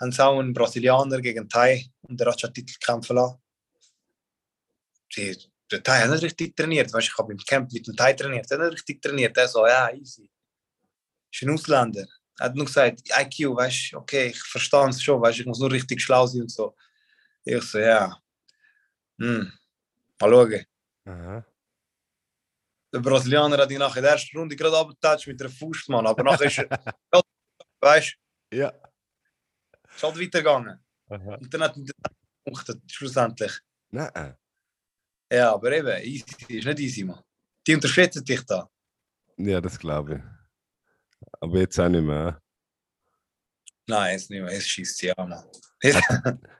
Haben 0.00 0.10
sie 0.10 0.24
auch 0.24 0.40
einen 0.40 0.52
Brasilianer 0.52 1.20
gegen 1.20 1.48
Thai 1.48 1.86
und 2.00 2.18
der 2.18 2.26
hat 2.32 2.40
schon 2.40 2.52
Titel 2.52 2.74
kämpfen 2.84 3.14
lassen. 3.14 3.40
Sie, 5.12 5.51
der 5.72 5.82
Thai 5.82 6.00
hat 6.02 6.10
nicht 6.10 6.22
richtig 6.22 6.56
trainiert, 6.56 6.92
weißt 6.92 7.08
ich 7.08 7.18
habe 7.18 7.32
im 7.32 7.38
Camp 7.38 7.72
mit 7.72 7.86
dem 7.86 7.96
Thai 7.96 8.12
trainiert, 8.12 8.50
er 8.50 8.58
hat 8.58 8.64
nicht 8.64 8.74
richtig 8.74 9.02
trainiert. 9.02 9.36
Er 9.36 9.48
so, 9.48 9.66
ja, 9.66 9.90
easy. 9.92 10.28
Ist 11.32 11.42
ein 11.42 11.50
Ausländer. 11.50 12.06
Er 12.38 12.46
hat 12.46 12.54
nur 12.54 12.66
gesagt, 12.66 13.00
IQ, 13.08 13.56
weißt 13.56 13.92
du, 13.92 13.98
okay, 13.98 14.26
ich 14.28 14.42
verstehe 14.42 14.88
es 14.88 15.02
schon, 15.02 15.20
weißt 15.20 15.40
ich 15.40 15.46
muss 15.46 15.58
nur 15.58 15.70
richtig 15.72 16.00
schlau 16.02 16.26
sein 16.26 16.42
und 16.42 16.50
so. 16.50 16.76
Ich 17.44 17.62
so, 17.64 17.78
ja. 17.78 18.16
Hm. 19.18 19.52
Mal 20.20 20.30
schauen. 20.30 20.64
Aha. 21.04 21.44
Der 22.94 23.00
Brasilianer 23.00 23.56
hat 23.56 23.70
ihn 23.70 23.80
in 23.80 24.02
der 24.02 24.10
ersten 24.12 24.36
Runde 24.38 24.54
gerade 24.54 24.76
abgetatscht 24.76 25.26
mit 25.26 25.40
einer 25.40 25.50
Faust, 25.50 25.88
Mann. 25.88 26.06
Aber 26.06 26.22
nachher 26.22 26.46
ist 26.46 26.58
er, 26.58 26.68
weißt 27.80 28.16
Ja. 28.52 28.70
du, 28.70 29.88
ist 29.94 30.02
halt 30.02 30.20
weitergegangen. 30.20 30.78
Aha. 31.08 31.34
Und 31.36 31.52
dann 31.54 31.62
hat 31.62 31.76
er 31.76 31.82
gepunktet, 32.44 32.82
schlussendlich. 32.92 33.52
Nein. 33.90 34.36
Ja, 35.32 35.54
aber 35.54 35.72
eben, 35.72 36.04
easy 36.04 36.24
ist 36.48 36.66
nicht 36.66 36.80
easy, 36.80 37.04
Mann. 37.04 37.22
Die 37.66 37.74
unterschätzen 37.74 38.22
dich 38.22 38.44
da. 38.44 38.68
Ja, 39.38 39.62
das 39.62 39.78
glaube 39.78 40.16
ich. 40.16 41.28
Aber 41.40 41.58
jetzt 41.58 41.80
auch 41.80 41.88
nicht 41.88 42.04
mehr. 42.04 42.38
Nein, 43.86 44.12
jetzt 44.12 44.28
nicht 44.28 44.42
mehr, 44.42 44.52
jetzt 44.52 44.68
schießt 44.68 44.98
sie 44.98 45.10
an, 45.16 45.30
Mann. 45.30 45.44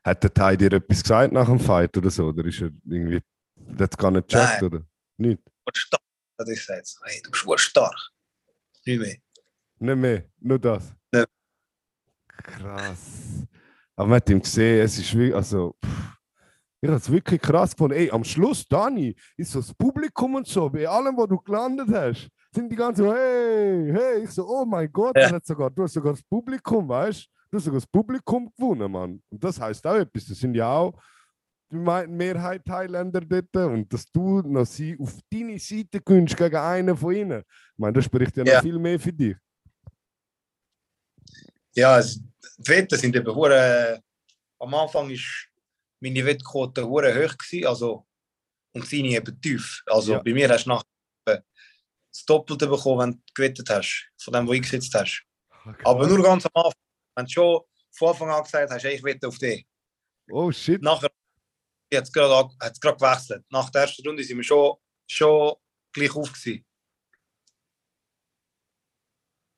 Hat 0.02 0.22
der 0.22 0.32
Teil 0.32 0.56
dir 0.56 0.72
etwas 0.72 1.02
gesagt 1.02 1.34
nach 1.34 1.46
dem 1.46 1.60
Fight 1.60 1.94
oder 1.98 2.08
so? 2.08 2.28
Oder 2.28 2.46
ist 2.46 2.62
er 2.62 2.70
irgendwie. 2.86 3.20
Das 3.56 3.90
gar 3.90 4.10
nicht 4.10 4.28
gecheckt, 4.28 4.62
oder? 4.62 4.82
Nicht? 5.18 5.42
Du 5.44 5.72
stark. 5.74 6.02
Hat 6.38 6.48
er 6.48 6.54
gesagt, 6.54 6.94
hey, 7.04 7.20
du 7.22 7.30
bist 7.30 7.44
wohl 7.44 7.58
stark. 7.58 8.10
Nicht 8.86 9.00
mehr. 9.00 9.16
Nicht 9.78 9.96
mehr, 9.96 10.30
nur 10.38 10.58
das. 10.58 10.94
Ja. 11.12 11.26
Krass. 12.26 13.46
Aber 13.96 14.08
man 14.08 14.16
hat 14.16 14.30
ihm 14.30 14.40
gesehen, 14.40 14.80
es 14.80 14.98
ist 14.98 15.14
wirklich, 15.14 15.34
also, 15.34 15.76
pff, 15.84 16.11
ich 16.82 16.88
habe 16.88 16.98
es 16.98 17.10
wirklich 17.10 17.40
krass 17.40 17.70
gefunden. 17.70 17.96
Ey, 17.96 18.10
am 18.10 18.24
Schluss, 18.24 18.66
Dani, 18.68 19.14
ist 19.36 19.52
so 19.52 19.60
das 19.60 19.72
Publikum 19.72 20.34
und 20.34 20.46
so, 20.48 20.68
bei 20.68 20.86
allem, 20.88 21.16
wo 21.16 21.26
du 21.26 21.38
gelandet 21.38 21.88
hast, 21.90 22.28
sind 22.52 22.70
die 22.70 22.76
ganzen 22.76 23.04
so, 23.04 23.14
hey, 23.14 23.92
hey, 23.92 24.24
ich 24.24 24.30
so, 24.30 24.46
oh 24.46 24.64
mein 24.64 24.90
Gott, 24.92 25.16
Ja. 25.16 25.30
hat 25.30 25.46
sogar, 25.46 25.70
du 25.70 25.84
hast 25.84 25.92
sogar 25.94 26.12
das 26.12 26.22
Publikum, 26.24 26.88
weißt 26.88 27.22
du? 27.24 27.26
Du 27.50 27.56
hast 27.58 27.64
sogar 27.64 27.80
das 27.80 27.86
Publikum 27.86 28.52
gewonnen, 28.56 28.90
Mann. 28.90 29.22
Und 29.30 29.44
das 29.44 29.60
heißt 29.60 29.86
auch 29.86 29.94
etwas. 29.94 30.26
Das 30.26 30.38
sind 30.38 30.54
ja 30.54 30.68
auch 30.72 30.92
die 31.70 31.76
Me- 31.76 32.06
Mehrheit 32.08 32.64
Thailänder 32.64 33.20
dort. 33.20 33.54
Und 33.56 33.92
dass 33.92 34.06
du 34.10 34.40
noch 34.40 34.64
sie 34.66 34.98
auf 34.98 35.18
deine 35.30 35.58
Seite 35.58 36.00
gönnst 36.00 36.36
gegen 36.36 36.56
einen 36.56 36.96
von 36.96 37.14
ihnen. 37.14 37.40
Ich 37.42 37.78
meine, 37.78 37.92
das 37.92 38.06
spricht 38.06 38.36
ja 38.38 38.42
noch 38.44 38.52
Ja. 38.52 38.60
viel 38.62 38.78
mehr 38.78 38.98
für 38.98 39.12
dich. 39.12 39.36
Ja, 41.74 41.98
es, 41.98 42.20
die 42.58 42.68
Wetten 42.68 42.98
sind 42.98 43.14
eben 43.16 43.34
hure. 43.34 44.00
Am 44.58 44.74
Anfang 44.74 45.10
ist 45.10 45.48
meine 46.02 46.24
Wettquote 46.26 46.86
hoch 46.86 47.38
gewesen, 47.38 47.66
also 47.66 48.06
und 48.74 48.86
seine 48.86 49.08
eben 49.08 49.40
tief. 49.40 49.82
Also 49.86 50.12
Ja. 50.14 50.22
bei 50.22 50.32
mir 50.32 50.48
hast 50.48 50.64
du 50.64 50.70
nach 50.70 50.82
das 51.24 52.24
Doppelte 52.26 52.66
bekommen, 52.66 52.98
wenn 52.98 53.10
du 53.12 53.22
gewettet 53.34 53.70
hast, 53.70 54.10
von 54.18 54.34
dem, 54.34 54.46
wo 54.46 54.50
du 54.50 54.56
eingesetzt 54.56 54.92
hast. 54.94 55.24
Aber 55.84 56.06
nur 56.06 56.22
ganz 56.22 56.44
am 56.46 56.50
Anfang. 56.54 56.72
Wenn 57.14 57.24
du 57.26 57.30
schon 57.30 57.60
von 57.92 58.08
Anfang 58.08 58.30
an 58.30 58.42
gesagt 58.42 58.70
hast, 58.70 58.84
hey, 58.84 58.96
ich 58.96 59.02
wette 59.04 59.28
auf 59.28 59.38
dich. 59.38 59.66
Oh 60.30 60.50
shit. 60.50 60.82
Nachher 60.82 61.10
hat 61.94 62.04
es 62.04 62.12
gerade 62.12 62.50
hat's 62.60 62.80
gerade 62.80 62.96
gewechselt. 62.98 63.44
Nach 63.50 63.70
der 63.70 63.82
ersten 63.82 64.06
Runde 64.06 64.24
sind 64.24 64.36
wir 64.38 64.44
schon, 64.44 64.76
schon 65.06 65.54
gleich 65.92 66.14
auf 66.14 66.32
gewesen. 66.32 66.64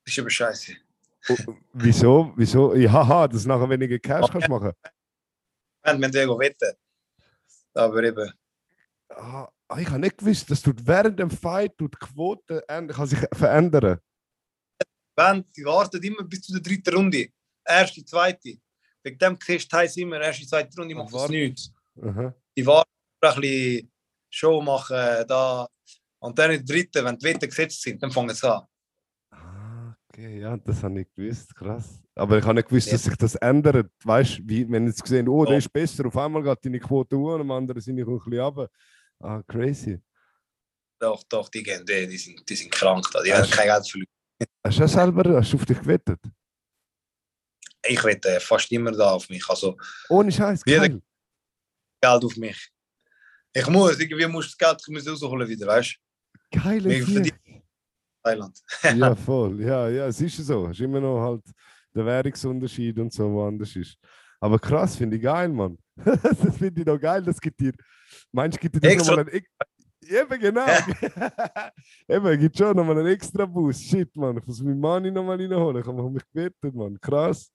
Das 0.05 0.13
ist 0.13 0.19
aber 0.19 0.29
scheiße. 0.29 0.75
Oh, 1.29 1.55
wieso? 1.73 2.33
Wieso? 2.35 2.75
Ja, 2.75 2.91
haha, 2.91 3.27
dass 3.27 3.43
du 3.43 3.47
nachher 3.47 3.69
weniger 3.69 3.97
Cash 3.97 4.29
kannst 4.29 4.47
machen. 4.47 4.73
Wir 5.85 5.91
haben 5.91 6.01
wir 6.01 6.39
wetten. 6.39 6.73
Aber 7.75 8.03
eben. 8.03 8.33
Ah, 9.09 9.47
ah, 9.67 9.79
ich 9.79 9.87
habe 9.87 9.99
nicht 9.99 10.17
gewusst, 10.17 10.49
dass 10.49 10.61
du 10.63 10.73
während 10.81 11.19
dem 11.19 11.29
Fight 11.29 11.79
die 11.79 11.87
Quote 11.89 12.63
kann 12.67 13.07
sich 13.07 13.19
verändern. 13.33 13.99
Wenn, 15.15 15.45
die 15.55 15.63
warten 15.63 16.01
immer 16.01 16.23
bis 16.23 16.41
zu 16.41 16.53
der 16.53 16.61
dritten 16.61 16.95
Runde. 16.95 17.29
Erste, 17.63 18.03
zweite. 18.03 18.57
Wegen 19.03 19.17
dem 19.17 19.37
du 19.37 19.69
Thais 19.69 19.95
immer, 19.97 20.19
erste, 20.19 20.47
zweite 20.47 20.75
Runde 20.75 20.95
macht 20.95 21.13
warten. 21.13 21.33
nichts. 21.33 21.71
Aha. 22.01 22.33
Die 22.57 22.65
warten 22.65 22.89
ein 23.21 23.41
bisschen 23.41 23.91
Show 24.29 24.61
machen, 24.61 25.25
da. 25.27 25.67
Und 26.19 26.37
dann 26.39 26.51
in 26.51 26.65
der 26.65 26.75
dritten, 26.75 27.05
wenn 27.05 27.17
die 27.17 27.25
Wetten 27.25 27.47
gesetzt 27.47 27.81
sind, 27.81 28.01
dann 28.01 28.11
fangen 28.11 28.33
sie 28.33 28.51
an. 28.51 28.63
Ah, 29.29 29.95
okay, 30.09 30.39
ja, 30.39 30.57
das 30.57 30.81
habe 30.83 31.01
ich 31.01 31.13
gewusst, 31.13 31.55
krass. 31.55 32.01
Aber 32.17 32.37
ich 32.37 32.45
habe 32.45 32.53
nicht 32.55 32.69
gewusst, 32.69 32.91
dass 32.93 33.03
sich 33.03 33.15
das 33.17 33.35
ändert. 33.35 33.91
Weißt 34.03 34.39
du, 34.39 34.43
wie, 34.45 34.69
wenn 34.71 34.87
jetzt 34.87 35.03
gesehen, 35.03 35.27
oh, 35.27 35.43
der 35.45 35.57
ist 35.57 35.71
besser, 35.71 36.05
auf 36.05 36.15
einmal 36.17 36.41
geht 36.43 36.65
deine 36.65 36.79
Quote 36.79 37.17
hoch 37.17 37.33
und 37.35 37.41
am 37.41 37.51
anderen 37.51 37.81
sind 37.81 37.97
ich 37.97 38.07
ein 38.07 38.17
bisschen 38.19 38.39
runter. 38.39 38.69
Ah, 39.19 39.41
crazy. 39.45 39.99
Doch, 40.99 41.23
doch, 41.27 41.49
die 41.49 41.61
gehen, 41.61 41.85
die, 41.85 42.07
die, 42.07 42.17
sind, 42.17 42.47
die 42.49 42.55
sind 42.55 42.71
krank 42.71 43.05
da. 43.11 43.21
Die 43.21 43.33
Hast- 43.33 43.51
haben 43.51 43.51
kein 43.51 43.67
Geld 43.67 43.89
verloren. 43.89 44.07
Hast 44.65 44.77
du 44.77 44.81
das 44.81 44.93
selber 44.93 45.37
hast 45.37 45.51
du 45.53 45.57
auf 45.57 45.65
dich 45.65 45.79
gewettet? 45.79 46.19
Ich 47.87 48.03
wette 48.03 48.39
fast 48.39 48.71
immer 48.71 48.91
da 48.91 49.11
auf 49.11 49.29
mich. 49.29 49.47
Also 49.49 49.77
Ohne 50.09 50.31
Scheiß, 50.31 50.61
Jeder-. 50.65 50.87
Geld 50.89 51.03
auf 52.01 52.35
mich. 52.37 52.69
Ich 53.53 53.67
muss, 53.67 53.99
irgendwie 53.99 54.25
muss 54.27 54.47
ich 54.47 54.57
das 54.57 54.69
Geld 54.69 54.87
müssen 54.89 55.09
rausholen 55.09 55.47
wieder, 55.47 55.67
weißt 55.67 55.97
du? 56.51 56.59
Geile. 56.59 57.31
Thailand. 58.23 58.59
Ja, 58.83 59.15
voll. 59.27 59.61
Ja, 59.61 59.87
ja, 59.89 60.07
es 60.07 60.19
ist 60.19 60.37
so. 60.37 60.65
Es 60.67 60.71
ist 60.71 60.81
immer 60.81 60.99
noch 60.99 61.21
halt 61.21 61.43
der 61.95 62.05
Währungsunterschied 62.05 62.99
und 62.99 63.13
so, 63.13 63.31
wo 63.31 63.47
anders 63.47 63.75
ist. 63.75 63.97
Aber 64.39 64.59
krass, 64.59 64.95
finde 64.95 65.15
ich 65.17 65.23
geil, 65.23 65.49
Mann. 65.49 65.77
das 65.95 66.57
finde 66.57 66.81
ich 66.81 66.85
noch 66.85 66.99
geil. 66.99 67.23
Das 67.23 67.39
gibt 67.39 67.59
dir. 67.59 67.73
Meinst 68.31 68.57
du, 68.57 68.61
gibt 68.61 68.83
dir 68.83 68.95
nochmal 68.97 69.19
einen. 69.19 69.29
Ex- 69.29 69.49
Eben, 70.07 70.39
genau. 70.39 70.65
Eben, 72.07 72.39
gibt 72.39 72.57
schon 72.57 72.75
nochmal 72.75 72.99
einen 72.99 73.07
extra 73.07 73.45
Boost. 73.45 73.83
Shit, 73.83 74.15
Mann. 74.15 74.37
Ich 74.37 74.45
muss 74.45 74.61
meinen 74.61 74.79
Money 74.79 75.11
nochmal 75.11 75.37
reinholen. 75.37 75.81
Ich 75.81 75.87
habe 75.87 76.09
mich 76.11 76.23
gewettet, 76.31 76.75
Mann. 76.75 76.99
Krass. 77.01 77.51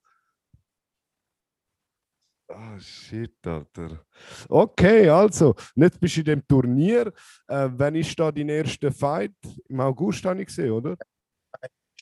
Ah, 2.49 2.77
shit, 2.81 3.37
Alter. 3.47 4.05
Okay, 4.49 5.09
also, 5.09 5.55
jetzt 5.77 6.01
bist 6.01 6.17
du 6.17 6.21
in 6.21 6.27
dem 6.27 6.47
Turnier. 6.49 7.13
Äh, 7.47 7.69
wann 7.71 7.95
ist 7.95 8.19
da 8.19 8.33
dein 8.33 8.49
erster 8.49 8.91
Fight? 8.91 9.37
Im 9.69 9.79
August 9.79 10.25
habe 10.25 10.41
ich 10.41 10.49
gesehen, 10.49 10.73
oder? 10.73 10.97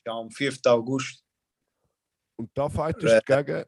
Ja, 0.03 0.13
am 0.13 0.31
5. 0.31 0.59
August. 0.65 1.23
Und 2.39 2.49
da 2.53 2.69
fightest 2.69 3.21
du 3.27 3.43
gegen. 3.43 3.65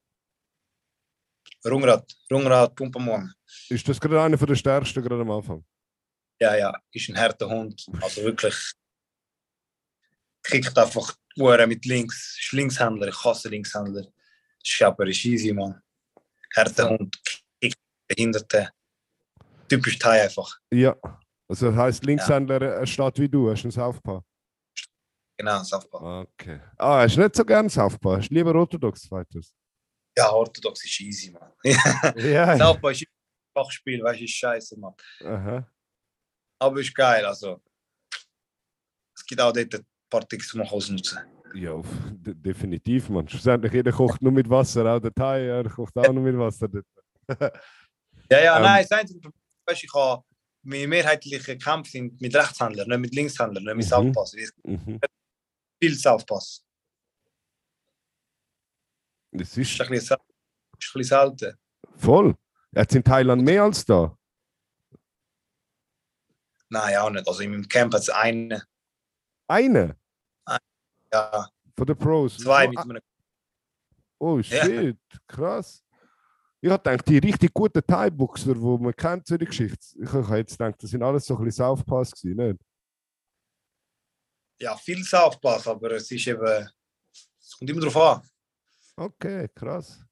Rungrad. 1.65 2.10
Rungrad 2.31 2.73
Pumpamon. 2.73 3.34
Ist 3.67 3.88
das 3.88 3.99
gerade 3.99 4.21
einer 4.21 4.38
der 4.38 4.55
stärksten 4.55 5.03
gerade 5.03 5.21
am 5.21 5.31
Anfang? 5.31 5.65
Ja, 6.39 6.55
ja, 6.55 6.73
ist 6.93 7.10
ein 7.10 7.17
harter 7.17 7.49
Hund. 7.49 7.86
Also 8.01 8.23
wirklich. 8.23 8.55
Kickt 10.41 10.75
einfach 10.77 11.13
Uhren 11.38 11.67
mit 11.67 11.86
links. 11.86 12.39
Ist 12.39 12.53
Linkshändler. 12.53 13.10
Ich 13.10 13.23
hasse 13.25 13.49
Linkshändler. 13.49 14.07
Aber 14.79 15.07
ist 15.07 15.25
easy, 15.25 15.51
Mann. 15.51 15.81
Harter 16.55 16.91
Hund. 16.91 17.21
Kickt 17.60 17.77
Behinderte. 18.07 18.69
Typisch 19.67 19.99
Thai 19.99 20.23
einfach. 20.23 20.60
Ja. 20.71 20.95
Also 21.49 21.67
das 21.67 21.75
heißt, 21.75 22.05
Linkshändler 22.05 22.62
er 22.62 22.88
steht 22.88 23.19
wie 23.19 23.27
du, 23.27 23.51
hast 23.51 23.63
du 23.63 23.67
ein 23.67 23.71
Southpaw. 23.71 24.23
Genau, 25.41 25.63
Southpaw. 25.63 26.21
Okay. 26.21 26.60
Ah, 26.77 27.06
du 27.08 27.19
nicht 27.21 27.36
so 27.36 27.43
gern 27.45 27.67
Southpaw? 27.69 28.19
Du 28.19 28.34
lieber 28.34 28.54
Orthodox 28.56 29.08
Fighters? 29.08 29.54
Ja, 30.17 30.30
orthodox 30.32 30.84
ist 30.84 30.99
easy, 31.01 31.32
man. 31.32 31.51
Ja. 32.17 32.58
Southpaw 32.58 32.91
ist 32.91 33.01
ein 33.01 33.08
Fachspiel, 33.56 34.04
weißt 34.04 34.19
du, 34.19 34.23
ist 34.25 34.32
scheiße, 34.36 34.80
man. 34.80 34.93
Aha. 35.23 35.67
Aber 36.60 36.80
ist 36.80 36.93
geil, 36.93 37.25
also. 37.25 37.62
Es 39.15 39.25
gibt 39.25 39.41
auch 39.41 39.51
dort 39.51 39.73
ein 39.75 39.86
paar 40.10 40.27
Tricks, 40.27 40.51
die 40.51 40.58
man 40.58 40.67
ausnutzen 40.67 41.17
kann. 41.17 41.27
Ja, 41.56 41.82
definitiv, 42.13 43.10
man. 43.10 43.27
Schlussendlich, 43.27 43.73
jeder 43.73 43.91
kocht 43.91 44.21
nur 44.21 44.32
mit 44.32 44.49
Wasser, 44.49 44.86
auch 44.86 44.99
der 44.99 45.13
Thai, 45.13 45.45
er 45.47 45.69
kocht 45.69 45.97
auch 45.97 46.13
nur 46.13 46.23
mit 46.23 46.38
Wasser. 46.38 46.67
Ja, 48.30 48.39
ja, 48.41 48.58
Ähm, 48.58 48.63
nein, 48.63 48.86
das 48.89 48.97
einzige 48.97 49.19
Problem, 49.19 49.41
du, 49.67 49.73
ich 49.73 49.93
habe 49.93 50.23
meine 50.63 50.88
mehrheitlichen 50.88 51.58
Kämpfe 51.60 51.91
sind 51.91 52.21
mit 52.21 52.34
Rechtshändlern, 52.36 52.88
nicht 52.88 52.99
mit 52.99 53.15
Linkshändlern, 53.15 53.63
nicht 53.63 53.75
mit 53.75 53.86
Mhm. 53.86 53.89
Southpaws. 53.89 54.36
Mhm. 54.63 54.99
Viel 55.82 55.96
Southpaws. 55.98 56.63
Das 59.32 59.50
Das 59.50 59.58
ist 59.58 59.72
ist 59.72 59.82
ein 59.82 59.89
bisschen, 59.89 60.08
sel- 60.08 60.17
ist 60.80 60.96
ein 60.96 61.00
bisschen 61.00 61.04
selten. 61.38 61.58
voll. 61.98 62.36
Jetzt 62.74 62.96
in 62.96 63.04
Thailand 63.04 63.44
mehr 63.44 63.63
als 63.63 63.84
da. 63.86 64.17
Nein, 66.70 66.96
auch 66.98 67.10
nicht. 67.10 67.28
Also 67.28 67.41
in 67.41 67.52
meinem 67.52 67.67
Camp 67.67 67.94
hat 67.94 68.02
es 68.02 68.10
einen, 68.10 68.62
Eine 69.48 69.98
ja, 71.13 71.50
von 71.76 71.86
den 71.86 71.98
Pros. 71.98 72.38
zwei 72.38 72.63
So, 72.65 72.70
mit 72.70 72.78
ah, 72.80 72.82
einem. 72.84 73.00
Oh 74.20 74.39
Ja. 74.39 74.63
shit, 74.65 74.98
krass. 75.28 75.84
Ich 76.62 76.70
hab 76.70 76.84
gedacht, 76.84 77.08
die 77.10 77.17
richtig 77.17 77.54
guten 77.54 77.82
Thai-Boxer, 77.86 78.54
die 78.54 78.60
man 78.60 78.96
kennt, 78.96 79.28
so 79.28 79.36
die 79.36 79.46
Geschichte. 79.46 79.80
Ich 80.02 80.13
habe 80.13 80.38
jetzt 80.38 80.58
gedacht, 80.58 80.82
das 80.82 80.91
sind 80.91 81.02
alles 81.04 81.26
so 81.26 81.36
ein 81.36 81.44
bisschen 81.44 81.65
Southpaws 81.65 82.12
gewesen, 82.12 82.38
nicht? 82.38 82.62
Ja, 84.62 84.78
viel 84.78 85.04
Southpaws, 85.04 85.67
aber 85.67 85.93
es 85.93 86.12
ist 86.12 86.28
eben. 86.28 86.69
Es 87.39 87.58
kommt 87.58 87.71
immer 87.71 87.82
darauf 87.82 87.97
an. 87.97 88.30
Okay, 88.95 89.50
krass. 89.56 90.06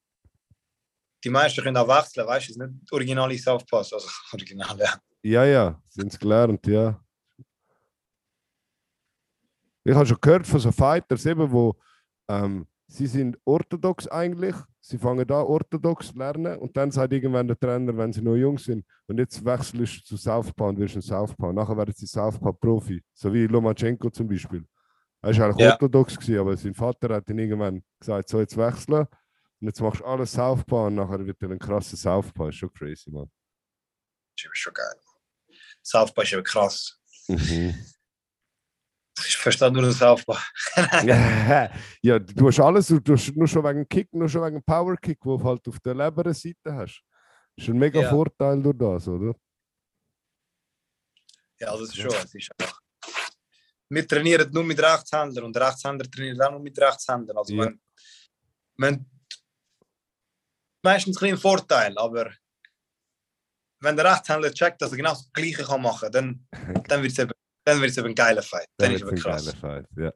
Die 1.24 1.30
meisten 1.30 1.62
können 1.64 1.78
auch 1.78 1.88
wechseln, 1.88 2.26
weißt 2.26 2.48
du, 2.48 2.52
es 2.52 2.58
ist 2.58 2.58
nicht 2.58 2.92
originale 2.92 3.38
Southpaws, 3.38 3.94
also 3.94 4.10
original, 4.34 4.80
ja. 4.80 5.00
Ja, 5.22 5.46
ja, 5.46 5.82
sind 5.90 6.12
es 6.12 6.18
gelernt, 6.18 6.66
ja. 6.66 7.00
Ich 9.84 9.94
habe 9.94 10.08
schon 10.08 10.18
gehört 10.20 10.48
von 10.48 10.60
so 10.60 10.72
Fighters 10.72 11.26
eben, 11.28 11.52
wo 11.52 11.80
ähm, 12.28 12.68
sie 12.88 13.06
sind 13.06 13.38
orthodox 13.46 14.08
eigentlich, 14.08 14.56
sie 14.90 14.98
fangen 14.98 15.26
da 15.28 15.42
orthodox 15.42 16.14
lernen 16.16 16.58
und 16.60 16.76
dann 16.76 16.92
sagt 16.92 17.14
irgendwann 17.14 17.48
der 17.48 17.60
Trainer, 17.60 17.96
wenn 17.96 18.12
sie 18.12 18.22
noch 18.22 18.36
jung 18.36 18.58
sind, 18.58 18.86
und 19.08 19.18
jetzt 19.20 19.44
wechselst 19.46 19.98
du 19.98 20.04
zu 20.04 20.18
Southpaw 20.18 20.70
und 20.70 20.80
wirst 20.80 20.96
ein 20.96 21.02
Southpaw. 21.02 21.54
Nachher 21.54 21.78
werden 21.78 21.94
sie 21.96 22.06
Southpaw-Profi, 22.08 23.04
so 23.14 23.34
wie 23.34 23.46
Lomachenko 23.48 24.10
zum 24.10 24.28
Beispiel. 24.28 24.66
Er 25.22 25.38
war 25.38 25.46
eigentlich 25.46 25.60
Ja. 25.66 25.72
orthodox, 25.74 26.18
gewesen, 26.18 26.40
aber 26.40 26.58
sein 26.58 26.74
Vater 26.74 27.14
hat 27.16 27.30
ihn 27.30 27.40
irgendwann 27.40 27.84
gesagt, 28.00 28.30
so 28.30 28.40
jetzt 28.40 28.58
wechseln 28.58 29.06
und 29.62 29.68
jetzt 29.68 29.82
machst 29.82 30.00
du 30.02 30.06
alles 30.06 30.32
Southpaw 30.32 30.88
und 30.88 30.96
nachher 30.96 31.26
wird 31.26 31.42
er 31.42 31.52
ein 31.52 31.60
krasser 31.60 31.98
Southpaw. 31.98 32.50
Ist 32.50 32.56
schon 32.56 32.74
crazy, 32.74 33.12
man. 33.12 33.30
Das 34.36 34.46
ist 34.52 34.58
schon 34.58 34.74
geil. 34.74 34.96
Southpaw 35.84 36.24
ist 36.24 36.34
eben 36.34 36.44
krass. 36.44 37.00
Mhm. 37.28 37.76
Ich 39.28 39.38
verstehe 39.38 39.72
nur 39.72 39.84
den 39.84 39.92
Southpaw. 39.92 40.38
ja, 42.02 42.20
du 42.20 42.48
hast 42.48 42.60
alles, 42.60 42.88
du 42.88 43.14
hast 43.14 43.36
nur 43.36 43.48
schon 43.48 43.64
wegen 43.64 43.88
Kick, 43.88 44.14
nur 44.14 44.30
schon 44.30 44.44
wegen 44.44 44.64
Power 44.64 44.96
Kick, 44.98 45.20
wo 45.22 45.38
du 45.38 45.44
halt 45.44 45.68
auf 45.68 45.80
der 45.80 45.96
Leberseite 45.96 46.74
hast. 46.74 47.04
Das 47.56 47.66
ist 47.66 47.70
ein 47.70 47.78
mega 47.78 48.02
Ja. 48.02 48.10
Vorteil 48.10 48.62
durch 48.62 48.78
das, 48.78 49.08
oder? 49.08 49.36
Ja, 51.60 51.72
das 51.72 51.82
ist 51.82 51.98
schon. 51.98 52.12
Es 52.12 52.34
ist 52.34 52.50
einfach. 52.58 52.80
Wir 53.90 54.08
trainieren 54.08 54.50
nur 54.52 54.64
mit 54.64 54.80
Rechtshändlern 54.80 55.46
und 55.46 55.56
der 55.56 55.68
Rechtshänder 55.68 56.10
trainiert 56.10 56.42
auch 56.42 56.52
nur 56.52 56.60
mit 56.60 56.78
Rechtshändern. 56.80 57.38
Also 57.38 57.54
Ja. 57.54 57.66
wenn, 57.66 57.82
wenn 58.78 59.06
meistens 60.82 61.18
ein 61.18 61.20
kleiner 61.20 61.38
Vorteil, 61.38 61.98
aber 61.98 62.32
wenn 63.82 63.96
der 63.96 64.06
Rechtshändler 64.06 64.54
checkt, 64.54 64.82
dass 64.82 64.92
er 64.92 64.98
genau 64.98 65.12
das 65.12 65.32
Gleiche 65.34 65.64
kann 65.64 65.82
machen 65.82 66.12
kann, 66.12 66.12
dann, 66.12 66.48
dann 66.88 67.02
wird 67.02 67.12
es 67.12 67.20
eben, 67.20 67.32
dann 67.70 67.82
wird's 67.82 67.98
eben 67.98 68.08
ein 68.08 68.16
geiler 68.16 68.42
Fight. 68.42 68.68
Dann, 68.78 68.92
ist 68.94 69.04
es 69.04 69.10
ein 69.10 69.18
krass. 69.18 69.46
geiler 69.46 69.58
Fight. 69.58 69.86
Ja. 69.96 70.14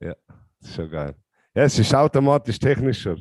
ja, 0.00 0.16
das 0.60 0.68
ist 0.68 0.74
schon 0.74 0.90
geil. 0.90 1.14
Ja, 1.54 1.62
es 1.64 1.78
ist 1.78 1.94
automatisch 1.94 2.58
technischer. 2.58 3.16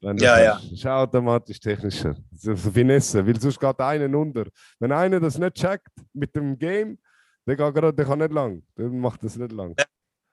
Wenn 0.00 0.18
Ja, 0.18 0.40
ja. 0.40 0.58
Es 0.58 0.72
ist 0.72 0.86
automatisch 0.86 1.60
technischer. 1.60 2.14
So, 2.34 2.54
Finesse, 2.56 3.26
weil 3.26 3.40
sonst 3.40 3.58
geht 3.58 3.80
einer 3.80 4.18
unter. 4.18 4.46
Wenn 4.78 4.92
einer 4.92 5.20
das 5.20 5.38
nicht 5.38 5.54
checkt 5.54 5.88
mit 6.12 6.34
dem 6.34 6.58
Game, 6.58 6.98
der, 7.46 7.56
geht 7.56 7.74
gerade, 7.74 7.94
der 7.94 8.04
kann 8.04 8.18
nicht 8.18 8.32
lang. 8.32 8.62
Der 8.76 8.88
macht 8.88 9.22
das 9.22 9.36
nicht 9.36 9.52
lang. 9.52 9.74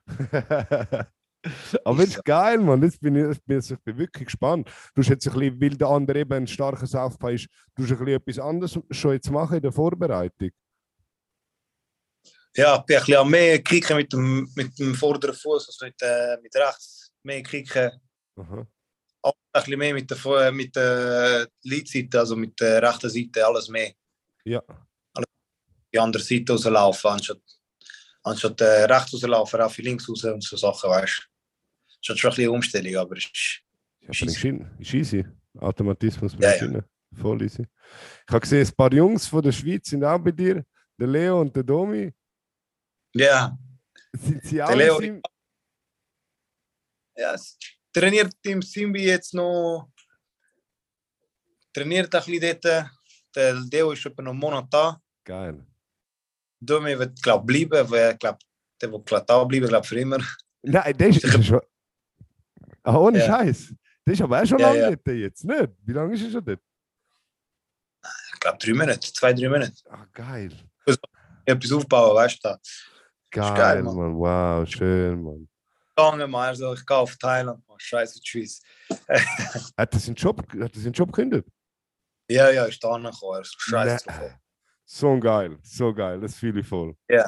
Aber 1.83 2.03
Ist 2.03 2.09
es 2.09 2.15
ist 2.17 2.25
geil, 2.25 2.59
Mann. 2.59 2.83
Jetzt 2.83 3.01
bin 3.01 3.15
ich, 3.15 3.23
jetzt 3.23 3.45
bin 3.45 3.59
ich, 3.59 3.71
ich 3.71 3.79
bin 3.79 3.97
wirklich 3.97 4.25
gespannt. 4.25 4.69
Du 4.93 5.01
hast 5.01 5.09
jetzt 5.09 5.27
ein 5.27 5.33
bisschen, 5.33 5.61
weil 5.61 5.77
der 5.77 5.87
andere 5.87 6.19
eben 6.19 6.33
ein 6.33 6.47
starkes 6.47 6.93
Aufbau 6.93 7.29
ist, 7.29 7.47
du 7.75 7.83
hast 7.83 7.91
ein 7.91 7.97
bisschen 7.97 8.21
etwas 8.21 8.39
anderes 8.39 8.79
schon 8.91 9.13
jetzt 9.13 9.31
machen 9.31 9.55
in 9.55 9.61
der 9.61 9.71
Vorbereitung. 9.71 10.51
Ja, 12.55 12.77
ich 12.77 12.85
bin 12.85 12.97
ein 12.97 13.05
bisschen 13.05 13.29
mehr 13.29 13.63
kicken 13.63 13.97
mit 13.97 14.11
dem, 14.11 14.51
mit 14.55 14.77
dem 14.77 14.93
vorderen 14.95 15.35
Fuß 15.35 15.67
als 15.67 15.79
mit, 15.81 16.01
äh, 16.01 16.37
mit 16.41 16.55
rechts. 16.55 17.11
Mehr 17.23 17.43
kicken. 17.43 17.91
Aha. 18.35 18.67
Auch 19.21 19.33
ein 19.53 19.63
bisschen 19.63 19.79
mehr 19.79 19.93
mit 19.93 20.09
der, 20.09 20.17
äh, 20.47 20.51
mit 20.51 20.75
der 20.75 21.47
Leadseite, 21.63 22.19
also 22.19 22.35
mit 22.35 22.59
der 22.59 22.81
rechten 22.81 23.09
Seite, 23.09 23.45
alles 23.45 23.69
mehr. 23.69 23.93
Ja, 24.43 24.61
die 25.93 25.99
andere 25.99 26.23
Seite 26.23 26.53
rauslaufen, 26.53 27.11
anstatt, 27.11 27.41
anstatt 28.23 28.61
äh, 28.61 28.85
rechts 28.85 29.13
rauslaufen, 29.13 29.61
auch 29.61 29.71
für 29.71 29.81
links 29.81 30.07
raus 30.07 30.23
und 30.23 30.43
so 30.43 30.57
Sachen, 30.57 30.89
weißt 30.89 31.27
du. 31.27 32.13
Ist 32.13 32.19
schon 32.19 32.31
ein 32.31 32.35
bisschen 32.35 32.49
Umstellung, 32.49 32.95
aber 32.95 33.17
es 33.17 33.25
ist, 33.25 33.61
Ja, 34.01 34.09
Ist 34.09 34.21
easy. 34.21 34.65
Ist 34.79 34.93
easy. 34.93 35.25
Automatismus 35.59 36.35
Ja, 36.39 36.55
ja. 36.55 36.83
Voll 37.19 37.41
easy. 37.41 37.63
Ich 37.63 38.33
habe 38.33 38.39
gesehen, 38.39 38.65
ein 38.65 38.75
paar 38.75 38.93
Jungs 38.93 39.27
von 39.27 39.41
der 39.41 39.51
Schweiz 39.51 39.89
sind 39.89 40.03
auch 40.03 40.17
bei 40.17 40.31
dir. 40.31 40.63
Der 40.97 41.07
Leo 41.07 41.41
und 41.41 41.55
der 41.55 41.63
Domi. 41.63 42.11
Ja. 43.13 43.57
Sind 44.13 44.43
sie 44.43 44.61
auch 44.61 44.67
Der 44.67 44.77
Leo, 44.77 44.99
im- 44.99 45.21
ja 47.15 47.33
es 47.33 47.57
trainiert 47.93 48.33
im 48.43 48.61
Simbi 48.61 49.05
jetzt 49.05 49.33
noch, 49.33 49.89
trainiert 51.73 52.13
ein 52.13 52.23
bisschen 52.23 52.59
dort. 52.61 52.91
Der 53.35 53.53
Leo 53.53 53.91
ist 53.91 54.05
etwa 54.05 54.21
noch 54.23 54.31
einen 54.31 54.39
Monat 54.39 54.67
da. 54.73 55.01
Geil. 55.23 55.65
Domi 56.59 56.97
wird, 56.99 57.21
glaube 57.23 57.51
ich, 57.53 57.67
bleiben, 57.69 57.89
weil 57.89 58.11
ich 58.13 58.19
glaube, 58.19 58.39
der 58.81 58.91
wird 58.91 59.29
da 59.29 59.43
bleiben, 59.45 59.67
glaube 59.67 59.87
für 59.87 59.99
immer. 59.99 60.17
Nein, 60.61 60.97
der 60.97 61.07
ist, 61.07 61.23
ist 61.23 61.45
schon. 61.45 61.61
Ah, 62.83 62.97
ohne 62.97 63.19
Ja. 63.19 63.25
Scheiß. 63.27 63.73
Der 64.05 64.13
ist 64.13 64.21
aber 64.21 64.41
auch 64.41 64.45
schon 64.45 64.59
Ja, 64.59 64.67
lange 64.67 64.79
ja. 64.81 64.89
dort 64.95 65.07
jetzt, 65.07 65.43
nicht? 65.45 65.69
Wie 65.85 65.93
lange 65.93 66.13
ist 66.15 66.23
er 66.23 66.31
schon 66.31 66.45
dort? 66.45 66.59
Ich 68.33 68.39
glaube, 68.39 68.57
drei 68.57 68.73
Monate, 68.73 68.99
zwei, 69.13 69.33
drei 69.33 69.47
Monate. 69.49 69.73
Ah, 69.89 70.05
geil. 70.11 70.51
Etwas 71.45 71.71
aufbauen, 71.71 72.15
weißt 72.15 72.43
du. 72.43 72.59
Geil, 73.31 73.53
geil, 73.55 73.83
Mann. 73.83 73.95
Mann. 73.95 74.15
Wow, 74.15 74.67
schön, 74.67 75.21
Mann. 75.23 75.47
Gegangen, 75.95 76.29
man, 76.31 76.47
also 76.47 76.73
ich 76.73 76.85
gehe 76.85 76.97
auf 76.97 77.15
Thailand, 77.17 77.65
man, 77.67 77.79
scheiße 77.79 78.19
Schweiz. 78.23 78.61
Hat 79.77 79.93
er 79.93 79.99
seinen 79.99 80.15
Job, 80.15 80.41
hat 80.59 80.75
er 80.75 80.79
seinen 80.81 80.93
Job 80.93 81.11
gekündigt? 81.11 81.47
Ja, 82.29 82.49
ja, 82.49 82.65
ist 82.65 82.83
da 82.83 82.91
angekommen, 82.91 83.35
er 83.35 83.41
ist 83.41 83.55
scheiße. 83.59 84.05
Nein. 84.07 84.39
So 84.85 85.19
geil, 85.19 85.57
so 85.63 85.93
geil, 85.93 86.19
das 86.19 86.35
fühle 86.35 86.59
ich 86.61 86.67
voll. 86.67 86.95
Ja, 87.09 87.25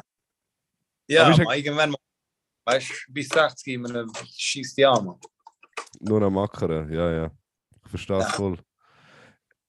Aber 1.22 1.30
ja- 1.36 1.44
man, 1.44 1.56
irgendwann, 1.56 1.90
mal, 1.90 1.98
weißt 2.66 2.88
du, 3.08 3.12
bis 3.12 3.28
60 3.28 3.78
man 3.78 4.10
schießt 4.36 4.76
die 4.78 4.86
an, 4.86 5.04
man. 5.04 5.18
Nur 6.00 6.22
am 6.22 6.36
Ackern, 6.38 6.90
ja, 6.92 7.10
ja. 7.12 7.30
Ich 7.84 7.90
verstehe 7.90 8.16
es 8.18 8.24
Ja. 8.24 8.30
voll. 8.30 8.58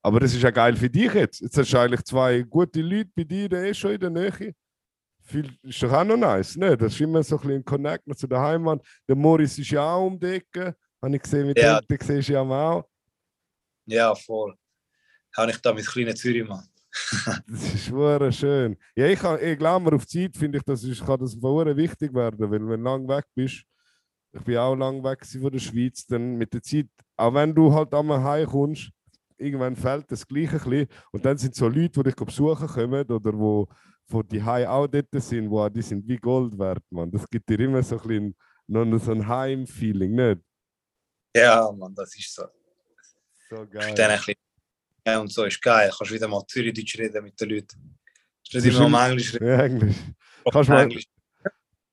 Aber 0.02 0.20
das 0.20 0.34
ist 0.34 0.42
ja 0.42 0.52
geil 0.52 0.76
für 0.76 0.90
dich 0.90 1.14
jetzt. 1.14 1.42
Jetzt 1.42 1.58
hast 1.58 1.72
du 1.74 1.78
eigentlich 1.80 2.04
zwei 2.04 2.42
gute 2.44 2.82
Leute 2.82 3.10
bei 3.16 3.24
dir 3.24 3.52
eh 3.54 3.74
schon 3.74 3.92
in 3.92 4.00
der 4.00 4.10
Nähe. 4.10 4.56
Viel, 5.26 5.52
ist 5.64 5.82
doch 5.82 5.92
auch 5.92 6.04
noch 6.04 6.18
nice, 6.18 6.56
ne? 6.56 6.78
Das 6.78 6.94
ist 6.94 7.02
immer 7.02 7.24
so 7.24 7.36
ein 7.36 7.42
bisschen 7.42 7.56
ein 7.58 7.66
Connect 7.66 8.18
zu 8.18 8.28
der 8.28 8.40
Heimat. 8.40 8.82
Der 9.08 9.16
Morris 9.16 9.58
ist 9.58 9.72
ja 9.72 9.94
auch 9.94 10.06
um 10.06 10.20
die 10.20 10.28
Ecke. 10.28 10.76
Habe 11.02 11.16
ich 11.16 11.22
gesehen, 11.22 11.48
mit 11.48 11.58
Ja. 11.60 11.80
dem, 11.82 11.88
den 11.98 12.08
siehst 12.08 12.30
du 12.30 12.34
ja 12.34 12.42
auch. 12.42 12.88
Ja, 13.88 14.14
voll. 14.16 14.56
Habe 15.36 15.52
ich 15.52 15.58
da 15.58 15.74
mit 15.74 15.86
kleinen 15.88 16.16
Zürich, 16.16 16.48
man. 16.48 16.64
Das 17.48 17.74
ist 17.74 17.92
wirklich 17.92 18.38
schön. 18.40 18.78
Ja, 18.96 19.08
ich, 19.08 19.20
kann- 19.20 19.40
ich 19.42 19.58
glaube 19.58 19.84
mir, 19.90 19.96
auf 19.96 20.06
die 20.06 20.30
Zeit 20.32 20.38
finde 20.38 20.60
ich, 20.60 20.64
das 20.64 20.84
ist, 20.84 21.06
kann 21.06 21.20
das 21.20 21.34
verdammt 21.36 21.76
wichtig 21.78 22.14
werden, 22.14 22.40
weil 22.40 22.52
wenn 22.52 22.68
du 22.68 22.76
lang 22.76 23.08
weg 23.08 23.26
bist, 23.36 23.64
ich 24.32 24.42
bin 24.42 24.58
auch 24.58 24.76
lang 24.76 25.04
weg 25.04 25.26
von 25.26 25.52
der 25.52 25.60
Schweiz, 25.60 26.06
dann 26.06 26.36
mit 26.38 26.54
der 26.54 26.62
Zeit, 26.62 26.88
auch 27.18 27.34
wenn 27.34 27.54
du 27.54 27.74
halt 27.74 27.94
einmal 27.94 28.24
heimkommst, 28.24 28.92
irgendwann 29.38 29.76
fällt 29.76 30.10
das 30.12 30.26
Gleiche 30.28 30.58
ein 30.64 30.70
bisschen. 30.70 30.88
Und 31.12 31.26
dann 31.26 31.38
sind 31.38 31.56
so 31.56 31.68
Leute, 31.68 31.90
die 31.90 32.04
dich 32.04 32.16
besuchen 32.16 32.68
kommen 32.68 33.06
oder 33.12 33.34
wo, 33.34 33.68
wo 34.08 34.22
die 34.24 34.42
Hai 34.44 34.68
auch 34.68 34.88
dort 34.88 35.08
sind, 35.14 35.50
wo 35.50 35.68
die 35.70 35.82
sind 35.82 36.08
wie 36.08 36.18
Gold 36.18 36.58
wert, 36.58 36.84
man. 36.90 37.12
Das 37.12 37.28
gibt 37.30 37.50
dir 37.50 37.60
immer 37.60 37.82
so 37.84 38.00
ein 38.00 38.08
bisschen 38.08 38.36
noch 38.68 39.00
so 39.00 39.12
ein 39.12 39.28
Heim-Feeling, 39.28 40.14
nicht? 40.14 40.42
Ja, 41.36 41.72
man, 41.72 41.94
das 41.94 42.16
ist 42.16 42.34
so. 42.34 42.46
So 43.50 43.68
geil. 43.68 43.94
ein 44.00 44.18
bisschen, 44.18 44.36
ja, 45.06 45.20
und 45.20 45.32
so 45.32 45.44
ist 45.44 45.62
geil. 45.62 45.92
Kannst 45.96 46.12
wieder 46.12 46.28
mal 46.28 46.44
Zürichdeutsch 46.48 46.98
reden 46.98 47.24
mit 47.24 47.40
den 47.40 47.50
Leuten. 47.50 47.98
Das 48.52 48.64
ist 48.64 48.76
immer 48.76 48.88
im- 48.88 48.96
am 48.96 49.10
Englisch 49.12 49.34
reden. 49.36 49.48
Ja, 49.48 49.64
Englisch. 49.64 49.96
Kannst 50.52 50.70
du 50.70 50.74
mal, 50.74 50.84
Englisch. 50.84 51.06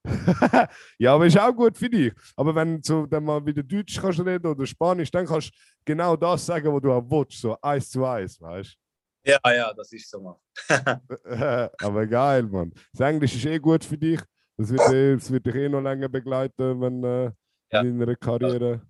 ja, 0.98 1.14
aber 1.14 1.26
ist 1.26 1.38
auch 1.38 1.54
gut 1.54 1.76
für 1.78 1.88
dich. 1.88 2.12
Aber 2.36 2.54
wenn 2.54 2.80
du 2.80 3.06
dann 3.06 3.24
mal 3.24 3.44
wieder 3.44 3.62
Deutsch 3.62 4.00
kannst 4.00 4.20
reden 4.20 4.46
oder 4.46 4.66
Spanisch, 4.66 5.10
dann 5.10 5.26
kannst 5.26 5.48
du 5.50 5.52
genau 5.84 6.16
das 6.16 6.44
sagen, 6.46 6.72
was 6.72 6.82
du 6.82 6.92
auch 6.92 7.04
willst, 7.08 7.40
so 7.40 7.56
eins 7.60 7.90
zu 7.90 8.04
eins, 8.04 8.40
weißt 8.40 8.76
Ja, 9.24 9.38
ja, 9.52 9.72
das 9.72 9.92
ist 9.92 10.10
so, 10.10 10.20
Mann. 10.20 10.36
aber 11.80 12.06
geil, 12.06 12.42
Mann. 12.44 12.72
Das 12.92 13.00
Englisch 13.08 13.36
ist 13.36 13.46
eh 13.46 13.58
gut 13.58 13.84
für 13.84 13.96
dich. 13.96 14.20
Das 14.56 14.70
wird, 14.70 14.92
eh, 14.92 15.14
das 15.14 15.30
wird 15.30 15.46
dich 15.46 15.54
eh 15.54 15.68
noch 15.68 15.80
länger 15.80 16.08
begleiten, 16.08 16.80
wenn 16.80 17.04
äh, 17.04 17.30
Ja. 17.72 17.80
in 17.82 17.98
deiner 17.98 18.16
Karriere. 18.16 18.82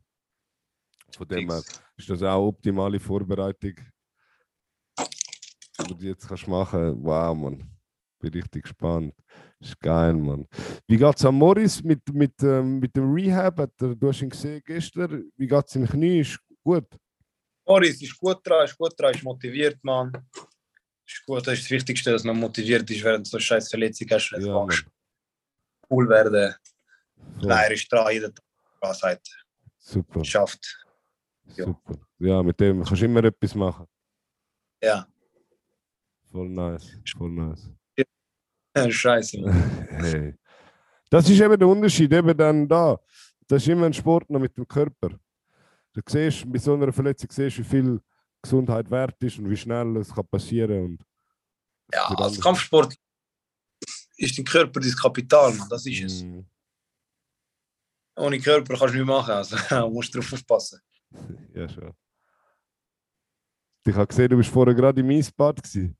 Von 1.14 1.28
dem 1.28 1.50
her 1.50 1.62
ist 1.96 2.08
das 2.08 2.22
auch 2.22 2.48
optimale 2.48 2.98
Vorbereitung, 2.98 3.74
die 4.98 5.94
du 5.94 6.04
jetzt 6.06 6.26
kannst 6.26 6.48
machen. 6.48 7.02
Wow, 7.04 7.36
Mann. 7.36 7.68
Bin 8.18 8.32
richtig 8.32 8.62
gespannt. 8.62 9.14
Ist 9.60 9.78
geil, 9.80 10.14
Mann. 10.14 10.46
Wie 10.86 10.96
geht's 10.96 11.24
am 11.24 11.36
Morris 11.36 11.82
mit, 11.82 12.00
mit, 12.12 12.42
ähm, 12.42 12.78
mit 12.78 12.96
dem 12.96 13.12
Rehab? 13.12 13.58
Hat 13.58 13.72
er, 13.82 13.94
du 13.94 14.08
hast 14.08 14.22
ihn 14.22 14.30
gesehen 14.30 14.62
gestern. 14.64 15.30
Wie 15.36 15.46
geht's 15.46 15.74
im 15.76 15.86
Knie? 15.86 16.20
Ist 16.20 16.38
gut. 16.64 16.86
Morris 17.66 18.02
ist 18.02 18.18
gut 18.18 18.44
dran, 18.46 18.64
ist 18.64 18.76
gut 18.76 18.98
dran, 18.98 19.14
ist 19.14 19.22
motiviert, 19.22 19.78
Mann. 19.82 20.12
Ist 21.06 21.24
gut, 21.26 21.46
das 21.46 21.54
ist 21.54 21.64
das 21.64 21.70
Wichtigste, 21.70 22.10
dass 22.12 22.24
man 22.24 22.38
motiviert 22.38 22.88
ist, 22.90 23.02
während 23.04 23.26
du 23.26 23.30
so 23.30 23.38
scheiß 23.38 23.68
Verletzung 23.70 24.08
hast. 24.10 24.30
Jetzt 24.30 24.46
Ja, 24.46 24.66
du 24.66 24.68
cool 25.90 26.08
werden. 26.08 26.54
Voll. 27.38 27.48
Nein, 27.48 27.64
er 27.64 27.70
ist 27.72 27.90
dran, 27.92 28.12
jeder 28.12 28.32
Tag 28.34 28.94
sagt, 28.94 29.44
Super. 29.78 30.24
schafft. 30.24 30.84
Ja. 31.56 31.66
Super. 31.66 31.94
Ja, 32.18 32.42
mit 32.42 32.58
dem 32.60 32.82
kannst 32.82 33.02
du 33.02 33.06
immer 33.06 33.24
etwas 33.24 33.54
machen. 33.54 33.86
Ja, 34.82 35.06
Voll 36.32 36.48
nice. 36.48 36.98
Voll 37.16 37.30
nice. 37.30 37.70
scheiße. 38.88 39.40
Mann. 39.40 39.88
Hey. 40.02 40.34
Das 41.10 41.28
ist 41.28 41.38
eben 41.40 41.58
der 41.58 41.68
Unterschied, 41.68 42.10
eben 42.10 42.36
dann 42.36 42.66
da. 42.66 42.98
Das 43.46 43.62
ist 43.62 43.68
immer 43.68 43.84
ein 43.84 43.92
Sport 43.92 44.30
noch 44.30 44.40
mit 44.40 44.56
dem 44.56 44.66
Körper. 44.66 45.10
Du 45.94 46.00
siehst, 46.06 46.50
bei 46.50 46.58
so 46.58 46.74
einer 46.74 46.92
Verletzung 46.92 47.30
siehst, 47.30 47.58
wie 47.58 47.64
viel 47.64 48.00
Gesundheit 48.42 48.90
wert 48.90 49.22
ist 49.22 49.38
und 49.38 49.48
wie 49.50 49.56
schnell 49.56 49.96
es 49.98 50.12
kann 50.14 50.26
passieren 50.26 50.84
und 50.84 51.04
Ja, 51.92 52.04
als 52.06 52.18
anders. 52.20 52.40
Kampfsport 52.40 52.96
ist 54.16 54.38
dein 54.38 54.44
Körper 54.44 54.80
dein 54.80 54.92
Kapital, 54.92 55.52
Mann. 55.54 55.68
Das 55.68 55.84
ist 55.86 56.02
es. 56.02 56.22
Mm, 56.24 56.40
Ohne 58.16 58.38
Körper 58.40 58.76
kannst 58.76 58.94
du 58.94 58.98
nichts 58.98 59.06
machen, 59.08 59.30
also 59.32 59.56
musst 59.90 60.14
du 60.14 60.20
drauf 60.20 60.32
aufpassen. 60.32 60.80
Ja, 61.54 61.68
schon. 61.68 61.92
Ich 63.84 63.94
habe 63.94 64.06
gesehen, 64.06 64.28
du 64.30 64.36
bist 64.38 64.48
vorher 64.48 64.74
gerade 64.74 65.00
im 65.00 65.10
Eisbad 65.10 65.62
gewesen. 65.62 65.96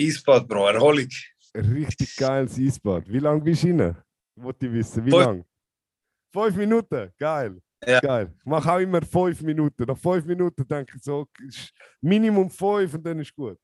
Eisbad, 0.00 0.48
Bro, 0.48 0.68
Erholung. 0.68 1.08
Richtig 1.54 2.16
geiles 2.16 2.58
Eisbad. 2.58 3.08
Wie 3.08 3.18
lange 3.18 3.40
bist 3.42 3.62
du 3.62 3.68
rein? 3.68 3.96
Wollte 4.36 4.66
ich 4.66 4.72
wissen. 4.72 5.04
Wie 5.04 5.10
lange? 5.10 5.44
Fünf 6.32 6.56
Minuten. 6.56 7.12
Geil. 7.18 7.60
Ja. 7.86 8.00
Geil. 8.00 8.34
Ich 8.36 8.44
mache 8.44 8.72
auch 8.72 8.78
immer 8.78 9.02
fünf 9.02 9.40
Minuten. 9.42 9.84
Nach 9.84 9.98
fünf 9.98 10.24
Minuten 10.26 10.66
denke 10.66 10.96
ich 10.96 11.02
so, 11.02 11.26
ist 11.46 11.72
Minimum 12.00 12.50
fünf 12.50 12.94
und 12.94 13.04
dann 13.04 13.20
ist 13.20 13.34
gut. 13.34 13.58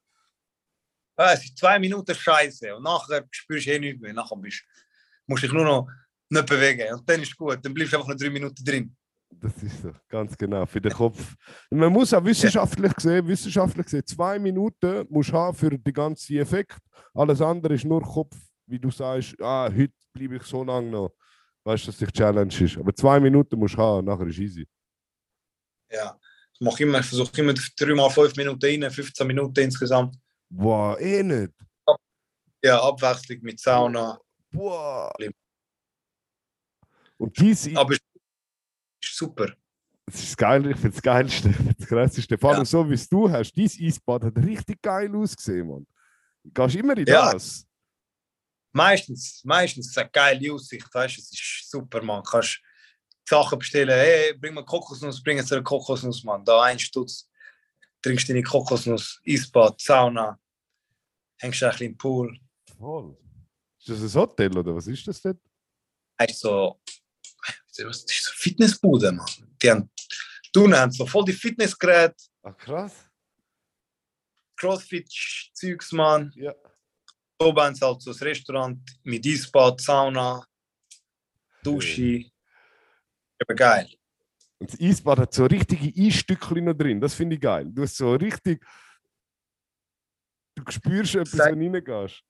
Ja, 1.18 1.32
es 1.32 1.44
ist 1.44 1.58
zwei 1.58 1.78
Minuten 1.78 2.14
Scheiße 2.14 2.74
und 2.74 2.82
nachher 2.82 3.24
spürst 3.30 3.66
du 3.66 3.72
eh 3.72 3.78
nichts 3.78 4.00
mehr. 4.00 4.12
Nachher 4.12 4.36
bist, 4.36 4.64
musst 5.26 5.42
dich 5.42 5.52
nur 5.52 5.64
noch 5.64 5.88
nicht 6.28 6.46
bewegen 6.46 6.94
und 6.94 7.08
dann 7.08 7.22
ist 7.22 7.36
gut. 7.36 7.58
Dann 7.62 7.74
bleibst 7.74 7.92
du 7.92 7.96
einfach 7.96 8.08
noch 8.08 8.16
drei 8.16 8.30
Minuten 8.30 8.64
drin. 8.64 8.96
Das 9.30 9.62
ist 9.62 9.82
so, 9.82 9.92
ganz 10.08 10.36
genau, 10.36 10.64
für 10.64 10.80
den 10.80 10.92
Kopf. 10.92 11.34
Man 11.70 11.92
muss 11.92 12.14
auch 12.14 12.24
wissenschaftlich 12.24 12.92
sehen, 12.98 13.26
wissenschaftlich 13.26 13.86
gesehen, 13.86 14.06
zwei 14.06 14.38
Minuten 14.38 15.06
musst 15.08 15.30
du 15.30 15.34
haben 15.34 15.56
für 15.56 15.70
den 15.70 15.92
ganzen 15.92 16.36
Effekt. 16.36 16.78
Alles 17.12 17.40
andere 17.40 17.74
ist 17.74 17.84
nur 17.84 18.02
Kopf, 18.02 18.36
wie 18.66 18.78
du 18.78 18.90
sagst, 18.90 19.34
ah, 19.40 19.68
heute 19.68 19.92
bleibe 20.12 20.36
ich 20.36 20.44
so 20.44 20.62
lange 20.62 20.90
noch. 20.90 21.12
Weißt 21.64 21.84
du, 21.84 21.90
dass 21.90 21.98
die 21.98 22.06
Challenge 22.06 22.54
ist. 22.60 22.76
Aber 22.76 22.94
zwei 22.94 23.18
Minuten 23.18 23.58
musst 23.58 23.74
du 23.74 23.78
haben, 23.78 24.06
nachher 24.06 24.26
ist 24.26 24.38
easy. 24.38 24.66
Ja. 25.90 26.18
Ich 26.52 26.60
mache 26.60 26.82
immer, 26.82 27.00
ich 27.00 27.06
versuche 27.06 27.40
immer 27.40 27.54
dreimal 27.54 28.10
fünf 28.10 28.36
Minuten 28.36 28.64
rein, 28.64 28.90
15 28.90 29.26
Minuten 29.26 29.58
insgesamt. 29.60 30.16
Boah, 30.48 30.98
eh 31.00 31.22
nicht. 31.22 31.52
Ja, 32.62 32.80
Abwechslung 32.82 33.38
mit 33.42 33.58
Sauna. 33.60 34.18
Boah. 34.50 35.12
Und 37.18 37.38
dies 37.38 37.74
Aber 37.76 37.92
es 37.94 37.98
ist 39.02 39.16
super. 39.16 39.52
das 40.06 40.22
ist 40.22 40.36
geil, 40.36 40.66
ich 40.70 40.76
finde 40.76 40.90
das 40.90 41.02
Geilste, 41.02 41.48
das 41.78 41.86
Krasseste. 41.88 42.38
Vor 42.38 42.50
allem 42.50 42.60
Ja. 42.60 42.64
so, 42.64 42.88
wie 42.88 42.94
es 42.94 43.08
du 43.08 43.30
hast. 43.30 43.52
Dein 43.54 43.64
Eisbad 43.64 44.24
hat 44.24 44.36
richtig 44.38 44.80
geil 44.82 45.14
ausgesehen, 45.14 45.66
Mann. 45.68 45.86
Du 46.44 46.50
gehst 46.52 46.76
immer 46.76 46.96
in 46.96 47.04
das. 47.06 47.66
Meistens, 48.76 49.40
meistens 49.44 49.86
ist 49.86 49.92
es 49.92 49.98
eine 49.98 50.10
geile 50.10 50.52
Aussicht, 50.52 50.92
weißt 50.92 51.16
du, 51.16 51.20
es 51.20 51.30
ist 51.30 51.70
super, 51.70 52.02
man. 52.02 52.24
Du 52.24 52.28
kannst 52.28 52.60
Sachen 53.24 53.60
bestellen, 53.60 53.88
hey, 53.88 54.34
bring 54.34 54.52
mir 54.52 54.64
Kokosnuss, 54.64 55.22
bring 55.22 55.36
jetzt 55.36 55.52
eine 55.52 55.62
Kokosnuss, 55.62 56.24
Mann. 56.24 56.44
Da 56.44 56.60
ein 56.62 56.78
Stutz, 56.78 57.30
trinkst 58.02 58.28
deine 58.28 58.42
Kokosnuss, 58.42 59.20
Eisbad, 59.24 59.80
Sauna, 59.80 60.40
hängst 61.38 61.62
ein 61.62 61.70
bisschen 61.70 61.86
im 61.86 61.96
Pool. 61.96 62.36
Voll. 62.76 63.16
Ist 63.78 63.90
das 63.90 64.00
ein 64.00 64.20
Hotel 64.20 64.58
oder 64.58 64.74
was 64.74 64.88
ist 64.88 65.06
das 65.06 65.22
denn? 65.22 65.38
So, 66.32 66.80
was 67.84 68.04
ist 68.04 68.24
so 68.24 68.32
Fitnessbude, 68.34 69.12
Mann. 69.12 69.54
Die 69.62 69.70
haben, 69.70 69.88
du 70.52 70.72
haben 70.72 70.90
so 70.90 71.06
voll 71.06 71.24
die 71.24 71.32
Fitnessgeräte, 71.32 72.16
Ach 72.42 72.56
krass. 72.56 73.08
Crossfit-Zeugs, 74.56 75.92
Mann. 75.92 76.32
Ja. 76.34 76.52
Sie 77.74 77.84
halt 77.86 78.02
so 78.02 78.10
ein 78.10 78.16
Restaurant 78.16 78.78
mit 79.02 79.26
Eisbad, 79.26 79.80
Sauna, 79.80 80.44
Dusche. 81.62 82.02
Eben 83.40 83.56
geil. 83.56 83.88
Und 84.58 84.72
das 84.72 84.80
Eisbad 84.80 85.18
hat 85.18 85.34
so 85.34 85.44
richtige 85.46 85.92
Eisstückchen 86.00 86.64
noch 86.64 86.74
drin. 86.74 87.00
Das 87.00 87.14
finde 87.14 87.34
ich 87.36 87.40
geil. 87.42 87.66
Du 87.70 87.82
hast 87.82 87.96
so 87.96 88.14
richtig. 88.14 88.64
Du 90.54 90.62
spürst 90.70 91.16
etwas, 91.16 91.32
Sag- 91.32 91.52
wenn 91.52 91.60
du 91.72 91.78
reingehst. 91.90 92.22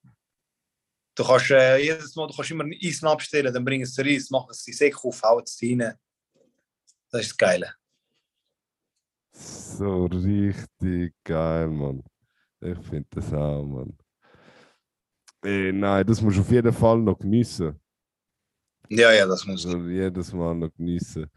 Du 1.16 1.22
kannst 1.22 1.50
äh, 1.50 1.79
jedes 1.79 2.16
Mal 2.16 2.27
du 2.27 2.35
kannst 2.35 2.50
immer 2.50 2.64
Eis 2.64 3.05
abstellen, 3.05 3.55
dann 3.55 3.64
bringen 3.64 3.87
sie 3.87 4.03
Reis, 4.03 4.31
machen 4.31 4.53
sie 4.53 4.72
die 4.72 4.77
Säcke 4.77 4.98
auf, 5.07 5.22
hauen 5.22 5.44
es 5.44 5.61
rein. 5.62 5.79
Das 7.11 7.20
ist 7.20 7.31
das 7.31 7.37
Geile. 7.37 7.74
So 9.33 10.07
richtig 10.07 11.14
geil, 11.22 11.68
Mann. 11.68 12.03
Ich 12.61 12.79
finde 12.79 13.07
das 13.11 13.33
auch, 13.33 13.64
Mann. 13.64 13.96
Ey, 15.45 15.73
nein, 15.73 16.07
das 16.07 16.23
musst 16.23 16.39
du 16.39 16.41
auf 16.41 16.51
jeden 16.51 16.73
Fall 16.73 16.99
noch 16.99 17.19
geniessen. 17.19 17.79
Ja, 18.89 19.13
ja, 19.13 19.27
das 19.27 19.45
muss 19.47 19.67
Also 19.67 19.79
jedes 19.89 20.33
Mal 20.33 20.55
noch 20.55 20.73
geniessen. 20.73 21.31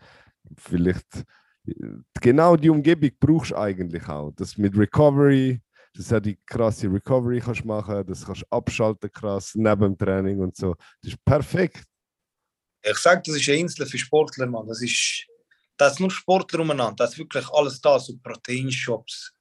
Vielleicht 0.55 1.25
äh, 1.65 1.73
genau 2.21 2.55
die 2.55 2.69
Umgebung 2.69 3.11
brauchst 3.19 3.51
du 3.51 3.57
eigentlich 3.57 4.07
auch. 4.07 4.31
Das 4.31 4.57
mit 4.57 4.77
Recovery, 4.77 5.61
dass 5.93 6.07
du 6.07 6.21
die 6.21 6.39
krasse 6.45 6.87
Recovery 6.87 7.41
kannst 7.41 7.65
machen, 7.65 8.05
das 8.07 8.25
kannst 8.25 8.43
du 8.43 8.45
abschalten 8.49 9.11
krass 9.11 9.53
neben 9.55 9.81
dem 9.81 9.97
Training 9.97 10.39
und 10.39 10.55
so. 10.55 10.73
Das 11.01 11.11
ist 11.11 11.25
perfekt. 11.25 11.83
Ich 12.81 12.97
sage, 12.97 13.21
das 13.25 13.35
ist 13.35 13.49
eine 13.49 13.59
Insel 13.59 13.85
für 13.85 13.97
Sportler, 13.97 14.47
Mann. 14.47 14.67
Das 14.67 14.81
ist, 14.81 15.27
das 15.75 15.93
ist 15.93 15.99
nur 15.99 16.11
Sportler 16.11 16.61
umeinander. 16.61 16.95
Das 16.95 17.11
ist 17.11 17.17
wirklich 17.17 17.49
alles 17.49 17.81
da, 17.81 17.99
so 17.99 18.15
Proteinshops, 18.17 19.33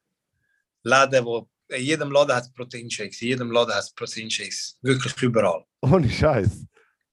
Läden, 0.83 1.25
wo 1.25 1.49
in 1.69 1.83
jedem 1.83 2.11
Laden 2.11 2.35
hat 2.35 2.45
es 2.45 2.53
Proteinshakes, 2.53 3.23
in 3.23 3.29
jedem 3.29 3.51
Laden 3.51 3.75
hat 3.75 3.83
es 3.83 3.93
Proteinshakes. 3.93 4.79
Wirklich 4.83 5.23
überall. 5.23 5.65
Ohne 5.81 6.09
Scheiß. 6.09 6.65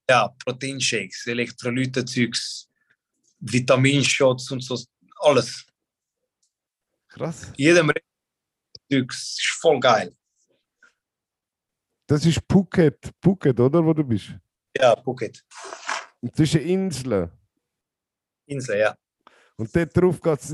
Ja, 0.09 0.29
Proteinshakes, 0.43 1.27
Elektrolytenzeugs, 1.27 2.69
Vitaminshots 3.39 4.51
und 4.51 4.61
so, 4.61 4.79
alles. 5.19 5.65
Krass. 7.09 7.49
In 7.57 7.65
jedem 7.65 7.91
Zeugs 8.91 9.37
ist 9.39 9.57
voll 9.61 9.79
geil. 9.79 10.15
Das 12.07 12.25
ist 12.25 12.41
Phuket, 12.49 13.11
Phuket, 13.21 13.59
oder? 13.59 13.83
Wo 13.83 13.93
du 13.93 14.03
bist. 14.03 14.35
Ja, 14.77 14.95
Phuket. 15.01 15.43
Und 16.21 16.31
das 16.33 16.41
ist 16.41 16.55
eine 16.55 16.63
Insel. 16.63 17.31
Insel, 18.45 18.79
ja. 18.79 18.95
Und 19.63 19.73
dort 19.73 19.95
drauf 19.95 20.19
geht's, 20.19 20.53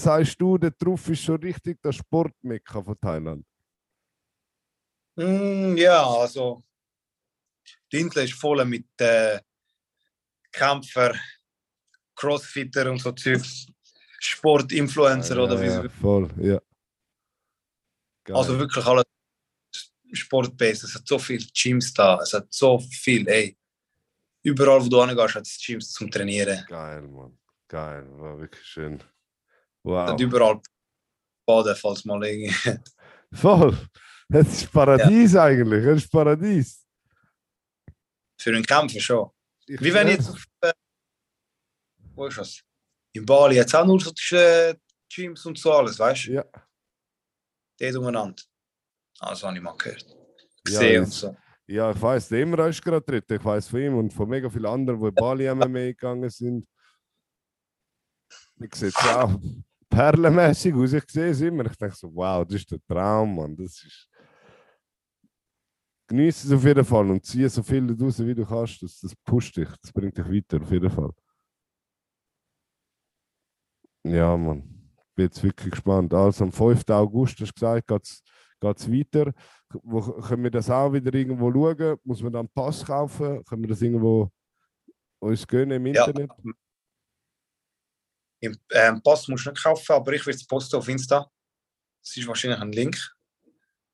sagst 0.00 0.40
du, 0.40 0.56
dort 0.56 0.80
drauf 0.80 1.08
ist 1.08 1.24
schon 1.24 1.40
richtig 1.40 1.82
das 1.82 1.96
Sportmekka 1.96 2.80
von 2.80 2.96
Thailand. 3.00 3.44
Mm, 5.16 5.76
ja, 5.76 6.06
also 6.06 6.62
die 7.90 7.98
Insel 7.98 8.22
ist 8.22 8.34
voll 8.34 8.64
mit 8.64 8.86
äh, 9.00 9.40
Kämpfer, 10.52 11.12
Crossfitter 12.14 12.88
und 12.88 13.00
so 13.00 13.10
Zeugs, 13.10 13.66
Sportinfluencer 14.20 15.42
oder 15.42 15.60
wie 15.60 15.66
ja, 15.66 15.82
sie- 15.82 15.88
Voll, 15.88 16.30
ja. 16.38 16.60
Geil. 18.22 18.36
Also 18.36 18.56
wirklich 18.60 18.86
alles 18.86 19.04
Sportbase. 20.12 20.86
Es 20.86 20.94
hat 20.94 21.08
so 21.08 21.18
viele 21.18 21.44
Gyms 21.52 21.92
da, 21.92 22.20
es 22.22 22.32
hat 22.32 22.46
so 22.50 22.78
viel, 22.78 23.26
ey. 23.26 23.56
Überall, 24.44 24.84
wo 24.84 24.88
du 24.88 25.04
hingehst, 25.04 25.34
hat 25.34 25.42
es 25.46 25.58
Gyms 25.58 25.90
zum 25.90 26.08
Trainieren. 26.08 26.64
Geil, 26.68 27.02
Mann. 27.08 27.36
Geil, 27.68 28.06
war 28.18 28.38
wirklich 28.38 28.64
schön. 28.64 29.02
Wow. 29.82 30.10
hat 30.10 30.20
überall 30.20 30.60
Baden, 31.46 31.76
falls 31.76 32.04
mal 32.04 32.24
irgendwie. 32.24 32.78
Voll. 33.32 33.76
Das 34.28 34.48
ist 34.48 34.72
Paradies 34.72 35.36
eigentlich. 35.36 35.84
Das 35.84 35.96
ist 36.04 36.10
Paradies. 36.10 36.84
Für 38.40 38.50
einen 38.50 38.64
Kämpfer 38.64 39.00
schon. 39.00 39.30
Ich 39.66 39.80
Wie 39.80 39.92
wenn 39.94 40.08
jetzt 40.08 40.30
auf. 40.30 40.44
Äh, 40.60 40.72
wo 42.14 42.26
ist 42.26 42.38
das? 42.38 42.60
In 43.12 43.24
Bali 43.24 43.56
jetzt 43.56 43.74
auch 43.74 43.86
nur 43.86 44.00
so 44.00 44.10
die 44.12 44.34
äh, 44.34 44.74
Gyms 45.12 45.44
und 45.46 45.58
so 45.58 45.72
alles, 45.72 45.98
weißt 45.98 46.26
du? 46.26 46.32
Ja, 46.32 46.44
Die 47.80 47.96
umeinander. 47.96 48.42
Also 49.20 49.46
habe 49.46 49.56
ich 49.56 49.62
mal 49.62 49.76
gehört. 49.76 50.04
Ja, 50.08 50.16
Gesehen 50.64 51.02
und 51.02 51.08
ist- 51.08 51.20
so. 51.20 51.36
ja, 51.66 51.90
ich 51.90 52.00
weiß, 52.02 52.28
der 52.28 52.42
Imra 52.42 52.68
ist 52.68 52.82
gerade 52.82 53.00
dritt. 53.04 53.30
Ich 53.30 53.44
weiß 53.44 53.68
von 53.68 53.80
ihm 53.80 53.96
und 53.96 54.12
von 54.12 54.28
mega 54.28 54.50
vielen 54.50 54.66
anderen, 54.66 55.00
die 55.00 55.06
in 55.08 55.14
Bali 55.14 55.54
MMA 55.54 55.86
gegangen 55.92 56.28
sind. 56.30 56.66
Ich 58.60 58.74
sehe 58.74 58.88
es 58.88 58.96
auch 58.96 59.38
perlenmäßig 59.88 60.74
aus. 60.74 60.92
Ich 60.92 61.04
sehe 61.08 61.30
es 61.30 61.40
immer. 61.40 61.66
Ich 61.66 61.76
denke 61.76 61.96
so, 61.96 62.14
wow, 62.14 62.44
das 62.44 62.56
ist 62.56 62.70
der 62.70 62.78
Traum, 62.86 63.36
Mann. 63.36 63.56
Das 63.56 63.82
ist. 63.84 64.08
Genieß 66.08 66.44
es 66.44 66.52
auf 66.52 66.64
jeden 66.64 66.84
Fall 66.84 67.10
und 67.10 67.24
zieh 67.24 67.48
so 67.48 67.62
viel 67.62 67.90
raus, 68.00 68.24
wie 68.24 68.34
du 68.34 68.46
kannst. 68.46 68.80
Das, 68.82 69.00
das 69.00 69.14
pusht 69.24 69.56
dich, 69.56 69.68
das 69.82 69.92
bringt 69.92 70.16
dich 70.16 70.24
weiter, 70.24 70.62
auf 70.62 70.70
jeden 70.70 70.90
Fall. 70.90 71.10
Ja, 74.04 74.36
Mann. 74.36 74.62
Bin 75.16 75.24
jetzt 75.24 75.42
wirklich 75.42 75.72
gespannt. 75.72 76.14
Also 76.14 76.44
am 76.44 76.52
5. 76.52 76.88
August, 76.90 77.40
hast 77.40 77.48
du 77.48 77.54
gesagt, 77.54 77.88
geht 77.88 78.78
es 78.78 78.92
weiter. 78.92 79.32
Wo, 79.82 80.00
können 80.00 80.44
wir 80.44 80.50
das 80.50 80.70
auch 80.70 80.92
wieder 80.92 81.12
irgendwo 81.12 81.50
schauen? 81.50 81.98
Muss 82.04 82.22
man 82.22 82.32
dann 82.32 82.46
einen 82.46 82.54
Pass 82.54 82.84
kaufen? 82.84 83.44
Können 83.44 83.62
wir 83.62 83.68
das 83.68 83.82
irgendwo 83.82 84.30
uns 85.18 85.46
gönnen 85.46 85.84
im 85.84 85.94
Ja. 85.94 86.06
Im 88.40 88.56
ähm, 88.70 89.02
Pass 89.02 89.28
musst 89.28 89.46
du 89.46 89.50
nicht 89.50 89.62
kaufen, 89.62 89.92
aber 89.92 90.12
ich 90.12 90.26
werde 90.26 90.38
es 90.38 90.46
posten 90.46 90.76
auf 90.76 90.88
Insta. 90.88 91.30
Es 92.02 92.16
ist 92.16 92.26
wahrscheinlich 92.26 92.60
ein 92.60 92.72
Link, 92.72 92.96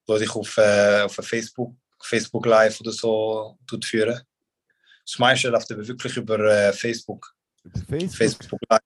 wo 0.06 0.18
dich 0.18 0.34
auf, 0.34 0.56
äh, 0.58 1.02
auf 1.02 1.14
Facebook, 1.14 1.74
Facebook 2.02 2.46
Live 2.46 2.80
oder 2.80 2.92
so 2.92 3.58
tut 3.66 3.84
führen. 3.84 4.20
Das 5.04 5.18
meiste 5.18 5.48
läuft 5.48 5.70
aber 5.72 5.86
wirklich 5.86 6.16
über 6.16 6.38
äh, 6.38 6.72
Facebook, 6.72 7.34
Über 7.62 7.78
Facebook? 7.80 8.16
Facebook 8.16 8.60
Live. 8.68 8.80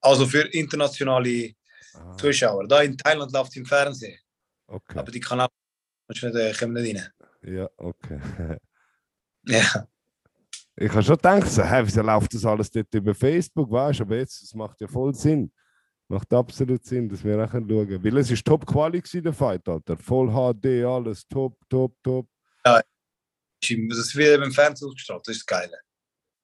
Also 0.00 0.26
für 0.26 0.42
internationale 0.52 1.54
Ah, 1.94 2.16
Zuschauer. 2.16 2.66
Da 2.66 2.82
in 2.82 2.96
Thailand 2.96 3.32
läuft 3.32 3.50
es 3.50 3.56
im 3.56 3.66
Fernsehen, 3.66 4.18
okay. 4.66 4.98
aber 4.98 5.12
die 5.12 5.20
Kanäle 5.20 5.48
nicht, 6.08 6.22
äh, 6.22 6.52
kommen 6.52 6.74
nicht 6.74 6.96
rein. 6.96 7.12
Ja, 7.42 7.70
okay. 7.76 8.18
Ja, 9.46 9.86
Ich 10.76 10.90
habe 10.90 11.02
schon 11.02 11.16
gedacht, 11.16 11.48
so, 11.48 11.62
hä, 11.62 11.82
wieso 11.84 12.02
läuft 12.02 12.34
das 12.34 12.44
alles 12.44 12.70
dort 12.70 12.92
über 12.94 13.14
Facebook, 13.14 13.70
weißt 13.70 14.00
du? 14.00 14.04
Aber 14.04 14.16
jetzt, 14.16 14.42
das 14.42 14.54
macht 14.54 14.80
ja 14.80 14.88
voll 14.88 15.14
Sinn. 15.14 15.52
Macht 16.08 16.32
absolut 16.34 16.84
Sinn, 16.84 17.08
dass 17.08 17.24
wir 17.24 17.42
auch 17.42 17.50
schauen. 17.50 18.04
Weil 18.04 18.18
es 18.18 18.30
ist 18.30 18.44
top 18.44 18.66
Quali 18.66 19.00
gewesen, 19.00 19.22
der 19.22 19.32
Fight, 19.32 19.66
Alter. 19.68 19.96
Voll 19.96 20.28
HD, 20.28 20.84
alles 20.84 21.26
top, 21.28 21.56
top, 21.68 21.94
top. 22.02 22.26
das 23.88 23.98
ist 23.98 24.16
wie 24.16 24.36
beim 24.36 24.52
Fernsehen 24.52 24.88
ausgestrahlt, 24.88 25.26
das 25.26 25.36
ist 25.36 25.42
das 25.42 25.58
Geile. 25.58 25.78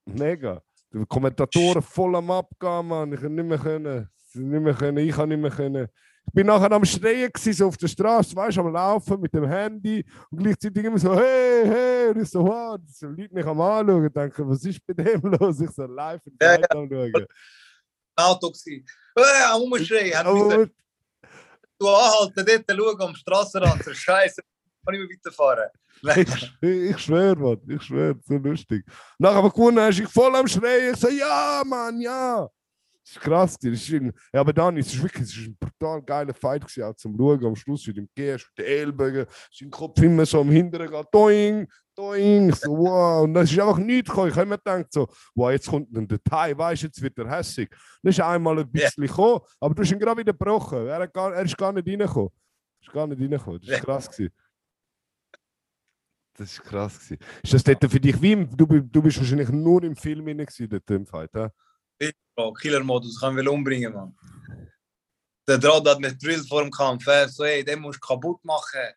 Mega. 0.06 0.62
Die 0.92 1.04
Kommentatoren 1.06 1.82
voll 1.82 2.16
am 2.16 2.30
Abgehen, 2.30 2.86
Mann. 2.86 3.12
Ich 3.12 3.18
habe 3.18 3.30
nicht 3.30 3.46
mehr 3.46 3.58
können. 3.58 4.08
Nicht 4.32 4.62
mehr 4.62 4.74
können. 4.74 5.08
Ich 5.08 5.16
habe 5.16 5.28
nicht 5.28 5.40
mehr 5.40 5.50
können. 5.50 5.88
Ich 6.26 6.34
bin 6.34 6.46
nachher 6.46 6.70
am 6.70 6.84
Schreien 6.84 7.32
gewesen, 7.32 7.52
so 7.52 7.66
auf 7.66 7.76
der 7.76 7.88
Straße, 7.88 8.36
weißt 8.36 8.56
du, 8.56 8.60
am 8.60 8.72
Laufen 8.72 9.20
mit 9.20 9.34
dem 9.34 9.48
Handy 9.48 10.04
und 10.30 10.38
gleichzeitig 10.38 10.84
immer 10.84 10.98
so, 10.98 11.12
hey, 11.14 11.62
hey, 11.64 12.08
und 12.10 12.22
ich 12.22 12.30
so, 12.30 12.44
wow, 12.44 12.78
so 12.86 13.08
Leute 13.08 13.34
mich 13.34 13.44
am 13.44 13.60
Anschauen 13.60 14.04
und 14.06 14.16
denken, 14.16 14.48
was 14.48 14.64
ist 14.64 14.80
bei 14.86 14.94
dem 14.94 15.20
los? 15.22 15.60
Ich 15.60 15.70
so 15.70 15.84
live 15.86 16.20
in 16.24 16.36
Ja, 16.40 16.50
Fight 16.54 16.70
am 16.70 16.88
Schauen. 16.88 17.26
Auto 18.14 18.48
gewesen. 18.48 18.84
Äh, 19.16 19.22
am 19.50 19.62
Umschreien, 19.62 20.16
hat 20.16 20.32
mich 20.32 20.42
Aber, 20.42 20.68
du 21.78 21.88
anhalten, 21.88 22.64
dort 22.66 22.78
schauen 22.78 23.08
am 23.08 23.14
Strassenrand, 23.16 23.84
so 23.84 23.92
Scheiße, 23.92 24.40
kann 24.86 24.94
ich 24.94 25.00
mehr 25.00 25.08
weiterfahren. 25.08 25.68
Ich, 26.16 26.62
ich 26.62 26.98
schwöre, 26.98 27.36
Mann, 27.36 27.60
ich 27.66 27.82
schwöre, 27.82 28.18
so 28.24 28.34
lustig. 28.34 28.84
Nachher 29.18 29.36
aber 29.38 29.50
gewonnen 29.50 29.80
hast, 29.80 29.98
ich 29.98 30.08
voll 30.08 30.34
am 30.36 30.46
Schreien, 30.46 30.94
ich 30.94 31.00
so, 31.00 31.08
ja, 31.08 31.62
Mann, 31.66 32.00
ja. 32.00 32.48
Das 33.12 33.16
ist 33.16 33.22
krass, 33.24 33.58
das 33.58 33.72
ist 33.72 33.88
irgendwie- 33.88 34.16
ja, 34.32 34.40
aber 34.40 34.52
dann, 34.52 34.76
es 34.76 34.86
ist 34.94 35.02
wirklich, 35.02 35.24
es 35.24 35.36
ist 35.36 35.48
ein 35.48 35.56
brutal 35.58 36.00
geiler 36.00 36.32
Fight 36.32 36.62
gewesen, 36.62 36.84
auch 36.84 36.94
zum 36.94 37.16
Schauen, 37.16 37.44
am 37.44 37.56
Schluss 37.56 37.84
mit 37.88 37.96
dem 37.96 38.08
Gehst, 38.14 38.48
mit 38.56 38.58
den 38.64 38.72
Ellbogen, 38.72 39.26
sein 39.50 39.68
Kopf 39.70 40.00
immer 40.00 40.24
so 40.24 40.40
am 40.42 40.50
Hinteren 40.50 40.88
geht, 40.88 41.06
doing, 41.12 41.66
doing, 41.96 42.52
so, 42.54 42.70
wow, 42.70 43.24
und 43.24 43.34
das 43.34 43.50
ist 43.50 43.58
einfach 43.58 43.78
nichts 43.78 44.08
gekommen. 44.10 44.28
Ich 44.30 44.36
habe 44.36 44.46
mir 44.48 44.58
gedacht, 44.58 44.92
so, 44.92 45.08
wow, 45.34 45.50
jetzt 45.50 45.66
kommt 45.68 45.92
ein 45.96 46.06
Detail, 46.06 46.56
weißt 46.56 46.82
du, 46.82 46.86
jetzt 46.86 47.02
wird 47.02 47.18
er 47.18 47.28
hässig. 47.36 47.68
Dann 48.00 48.10
ist 48.10 48.20
einmal 48.20 48.60
ein 48.60 48.70
bisschen 48.70 49.04
gekommen, 49.04 49.40
aber 49.58 49.74
du 49.74 49.82
hast 49.82 49.90
ihn 49.90 49.98
gerade 49.98 50.20
wieder 50.20 50.32
gebrochen, 50.32 50.86
er, 50.86 51.08
gar, 51.08 51.34
er 51.34 51.44
ist 51.44 51.58
gar 51.58 51.72
nicht 51.72 51.88
reingekommen. 51.88 52.30
Er 52.30 52.86
ist 52.86 52.92
gar 52.92 53.06
nicht 53.08 53.20
reingekommen, 53.20 53.58
das 53.60 53.68
ist 53.70 53.74
Ja. 53.76 53.80
krass 53.84 54.08
gewesen. 54.08 54.32
Das 56.34 56.52
ist 56.52 56.62
krass 56.62 56.96
gewesen. 57.00 57.18
Ist 57.42 57.54
das 57.54 57.64
dort 57.64 57.90
für 57.90 57.98
dich 58.00 58.22
wie 58.22 58.32
im, 58.32 58.56
du, 58.56 58.66
du 58.66 59.02
bist 59.02 59.18
wahrscheinlich 59.18 59.48
nur 59.50 59.82
im 59.82 59.96
Film 59.96 60.24
gewesen, 60.26 60.68
dort 60.68 60.88
im 60.92 61.04
Fight, 61.06 61.30
hä? 61.34 61.48
Bro, 62.34 62.54
Killer-Modus, 62.54 63.20
kann 63.20 63.36
will 63.36 63.48
umbringen, 63.48 63.92
Mann. 63.92 64.16
Der 65.46 65.58
Draht 65.58 65.86
hat 65.86 66.00
mich 66.00 66.16
drillt 66.16 66.48
vor 66.48 66.62
dem 66.62 66.70
Kampf. 66.70 67.06
Er 67.06 67.28
so, 67.28 67.44
ey, 67.44 67.64
den 67.64 67.80
musst 67.80 67.98
du 68.02 68.06
kaputt 68.06 68.44
machen. 68.44 68.94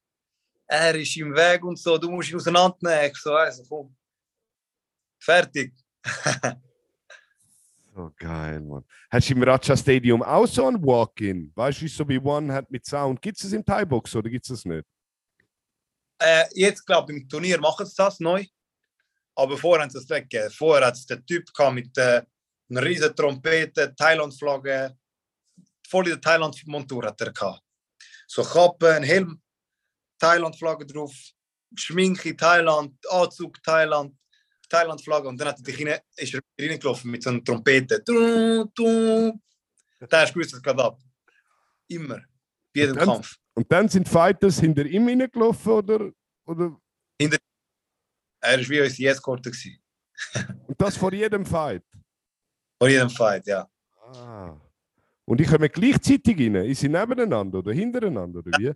Er 0.68 0.96
ist 0.96 1.18
im 1.18 1.34
Weg 1.34 1.64
und 1.64 1.78
so, 1.78 1.98
du 1.98 2.10
musst 2.10 2.30
ihn 2.30 2.36
auseinandernehmen. 2.36 3.12
Ich 3.12 3.18
so, 3.18 3.34
also 3.34 3.64
komm. 3.68 3.96
Fertig. 5.20 5.74
So 7.96 8.12
geil, 8.18 8.60
Mann. 8.60 8.84
Hast 9.12 9.30
du 9.30 9.36
im 9.36 9.44
Raja 9.44 9.78
Stadium 9.78 10.24
auch 10.24 10.48
so 10.48 10.66
ein 10.66 10.84
Walk-In? 10.84 11.52
Weißt 11.54 11.80
du, 11.80 11.88
so 11.88 12.10
wie 12.10 12.18
One 12.18 12.52
hat 12.52 12.72
mit 12.72 12.84
Sound? 12.84 13.22
Gibt 13.22 13.38
es 13.38 13.44
das 13.44 13.54
im 13.54 13.64
Thai-Box 13.64 14.16
oder 14.16 14.32
gibt 14.32 14.46
es 14.46 14.50
das 14.50 14.66
nicht? 14.66 14.84
Äh, 16.18 16.46
jetzt, 16.56 16.84
glaube 16.84 17.14
ich, 17.14 17.22
im 17.22 17.30
Turnier 17.30 17.60
machen 17.60 17.86
sie 17.86 17.94
das 17.96 18.20
neu. 18.20 18.44
Aber 19.36 19.56
vorher 19.60 19.84
haben 19.84 19.92
sie 19.92 20.00
das 20.00 20.10
weggegeben. 20.10 20.50
Vorher 20.50 20.88
hat 20.88 20.96
es 20.96 21.06
den 21.06 21.24
Typ 21.24 21.48
mit 21.72 21.96
äh, 22.00 22.24
einer 22.70 22.84
riesen 22.84 23.16
Trompete, 23.16 23.94
Thailand-Flagge. 23.96 24.96
Voll 25.88 26.06
in 26.08 26.12
der 26.14 26.22
Thailand-Montur 26.22 27.06
hat 27.06 27.22
er 27.22 27.32
gehabt. 27.32 27.62
So 28.28 28.44
Kappe, 28.44 28.94
ein 28.94 29.04
Helm, 29.04 29.42
Thailand-Flagge 30.20 30.86
drauf, 30.86 31.14
Schminke 31.76 32.36
Thailand, 32.36 32.96
Anzug 33.10 33.62
Thailand, 33.64 34.16
Thailand-Flagge. 34.70 35.28
Und 35.28 35.38
dann 35.40 35.50
hat 35.50 35.58
er 35.60 35.64
dich 35.64 35.86
rein, 35.86 36.00
ist 36.16 36.34
er 36.34 36.42
reingelaufen 36.60 37.12
mit 37.12 37.22
so 37.24 37.30
einer 37.30 37.44
Trompete. 37.44 38.02
Du, 38.04 38.66
du. 38.74 39.40
Da 40.10 40.22
hast 40.22 40.30
du 40.32 40.40
gewusst, 40.40 40.54
es 40.56 40.62
geht 40.62 40.80
ab. 40.80 41.00
Immer. 41.88 42.18
Bei 42.18 42.24
jedem 42.82 42.92
Und 42.94 43.00
dann- 43.00 43.08
Kampf. 43.10 43.36
Und 43.56 43.72
dann 43.72 43.88
sind 43.88 44.10
Fighters 44.10 44.60
hinter 44.60 44.84
ihm 44.86 45.08
reingelaufen 45.08 45.72
oder, 45.74 46.12
oder 46.46 46.76
Er 47.20 47.30
war 48.60 48.70
wie 48.70 48.82
unsere 48.82 49.12
Eskorte. 49.12 49.52
und 50.68 50.82
das 50.82 50.98
vor 50.98 51.14
jedem 51.14 51.46
Fight? 51.46 51.84
Vor 52.84 52.90
jedem 52.90 53.10
Fight, 53.10 53.48
ja. 53.48 53.66
Ah. 53.96 54.58
Und 55.24 55.40
die 55.40 55.46
kommen 55.46 55.70
gleichzeitig 55.72 56.38
rein? 56.38 56.56
Ist 56.56 56.82
sie 56.82 56.90
nebeneinander 56.90 57.60
oder 57.60 57.72
hintereinander 57.72 58.40
oder 58.40 58.52
wie? 58.60 58.74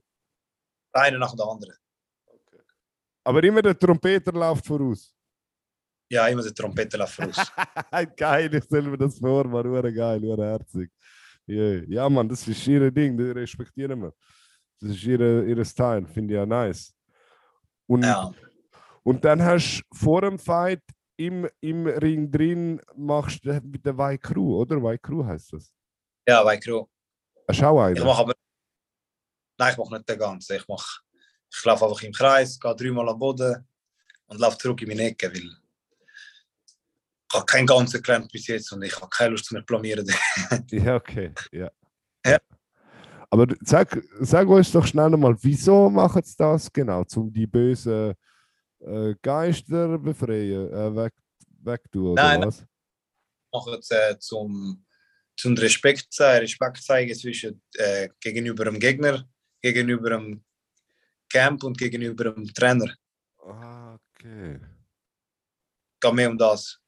Einer 0.93 1.17
nach 1.17 1.35
der 1.35 1.45
anderen. 1.45 1.75
Aber 3.25 3.43
immer 3.43 3.61
der 3.61 3.77
Trompeter 3.77 4.31
läuft 4.31 4.65
voraus. 4.65 5.13
Ja, 6.09 6.25
immer 6.29 6.41
der 6.41 6.53
Trompete 6.53 6.95
läuft 6.95 7.19
raus. 7.19 7.35
geil, 8.15 8.55
ich 8.55 8.63
stelle 8.63 8.89
mir 8.89 8.97
das 8.97 9.19
vor, 9.19 9.45
man, 9.45 9.67
hure 9.67 9.93
geil, 9.93 10.21
hure 10.21 10.45
herzig. 10.45 10.89
Yeah. 11.45 11.83
Ja, 11.89 12.09
Mann, 12.09 12.29
das 12.29 12.47
ist 12.47 12.65
ihr 12.65 12.89
Ding, 12.89 13.17
das 13.17 13.35
respektieren 13.35 14.01
wir. 14.03 14.13
Das 14.79 14.91
ist 14.91 15.03
ihre, 15.03 15.43
ihr 15.43 15.65
Style, 15.65 16.07
finde 16.07 16.33
ich 16.33 16.37
ja 16.37 16.45
nice. 16.45 16.95
Und, 17.87 18.05
ja. 18.05 18.31
und 19.03 19.25
dann 19.25 19.43
hast 19.43 19.81
du 19.81 19.97
vor 19.97 20.21
dem 20.21 20.39
Fight 20.39 20.81
im, 21.17 21.49
im 21.59 21.87
Ring 21.87 22.31
drin, 22.31 22.81
machst 22.95 23.43
du 23.43 23.59
mit 23.63 23.85
der 23.85 23.97
White 23.97 24.19
Crew, 24.19 24.61
oder? 24.61 24.81
White 24.81 24.99
Crew 24.99 25.25
heißt 25.25 25.53
das. 25.53 25.71
Ja, 26.27 26.43
bei 26.43 26.57
Crew. 26.57 26.85
Hast 27.47 27.61
du 27.61 27.65
auch 27.65 27.89
Ich 27.89 28.03
mache 28.03 28.21
aber. 28.21 28.33
Nein, 29.57 29.71
ich 29.71 29.77
mache 29.77 29.93
nicht 29.93 30.09
den 30.09 30.19
ganzen. 30.19 30.55
Ich 30.55 30.67
mache. 30.67 31.01
Ich 31.51 31.63
laufe 31.63 31.85
einfach 31.85 32.01
im 32.03 32.11
Kreis, 32.11 32.59
gehe 32.59 32.75
dreimal 32.75 33.09
am 33.09 33.17
Boden 33.17 33.67
und 34.27 34.39
laufe 34.39 34.57
zurück 34.57 34.81
in 34.81 34.89
meine 34.89 35.03
Ecke, 35.03 35.29
weil 35.29 35.37
ich 37.29 37.33
habe 37.33 37.45
keinen 37.45 37.65
ganzen 37.65 38.01
gelernt 38.01 38.31
bis 38.31 38.47
jetzt 38.47 38.71
und 38.73 38.83
ich 38.83 38.95
habe 38.95 39.09
keine 39.09 39.31
Lust 39.31 39.45
zu 39.45 39.55
mir 39.55 39.63
blamieren. 39.63 40.05
Ja, 40.71 40.95
okay, 40.95 41.31
ja. 41.51 41.71
Ja. 42.25 42.39
Aber 43.29 43.47
sag, 43.61 44.01
sag 44.19 44.47
uns 44.47 44.71
doch 44.71 44.85
schnell 44.85 45.09
mal, 45.11 45.35
wieso 45.41 45.89
machen 45.89 46.21
sie 46.23 46.35
das 46.37 46.71
genau? 46.71 47.03
Um 47.15 47.31
die 47.31 47.47
bösen 47.47 48.13
äh, 48.79 49.15
Geister 49.21 49.97
befreien, 49.97 50.71
äh, 50.71 50.95
weg, 50.95 51.13
wegtun, 51.63 52.11
oder 52.11 52.23
Nein, 52.23 52.47
was? 52.47 52.65
mache 53.51 53.77
es 53.77 53.91
äh, 53.91 54.17
zum, 54.19 54.85
zum 55.35 55.53
Respekt 55.55 56.07
zeigen, 56.11 56.41
Respekt 56.41 56.83
zeigen 56.83 57.15
zwischen 57.15 57.61
äh, 57.75 58.09
gegenüber 58.19 58.65
dem 58.65 58.79
Gegner, 58.79 59.27
gegenüber 59.61 60.11
dem 60.11 60.43
Camp 61.29 61.63
und 61.63 61.77
gegenüber 61.77 62.31
dem 62.31 62.45
Trainer. 62.53 62.93
Ah, 63.39 63.95
okay. 63.95 64.59
Geht 65.99 66.13
mehr 66.13 66.29
um 66.29 66.37
das. 66.37 66.79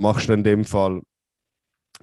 Machst 0.00 0.28
du 0.28 0.32
in 0.32 0.44
dem 0.44 0.64
Fall 0.64 1.02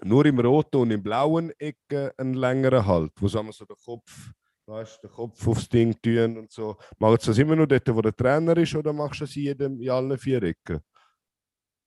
nur 0.04 0.26
im 0.26 0.40
roten 0.40 0.78
und 0.78 0.92
im 0.92 1.02
blauen 1.02 1.52
Ecke 1.60 2.14
einen 2.18 2.34
längeren 2.34 2.86
Halt, 2.86 3.12
wo 3.16 3.28
sagen 3.28 3.48
wir 3.48 3.54
so 3.54 3.66
der 3.66 3.78
Kopf 3.78 4.32
weißt 4.68 5.04
du, 5.04 5.08
den 5.08 5.14
Kopf 5.16 5.48
aufs 5.48 5.70
Ding 5.70 6.00
tun 6.02 6.38
und 6.38 6.52
so. 6.52 6.78
Machst 6.98 7.28
du 7.28 7.32
das 7.32 7.38
immer 7.38 7.56
nur 7.56 7.68
dort, 7.68 7.88
wo 7.94 8.02
der 8.02 8.16
Trainer 8.16 8.58
ist, 8.58 8.76
oder 8.76 8.94
machst 8.94 9.22
du 9.22 9.26
das 9.26 9.36
in, 9.36 9.44
jedem, 9.44 9.82
in 9.82 9.90
allen 9.90 10.18
vier 10.18 10.42
Ecken? 10.44 10.80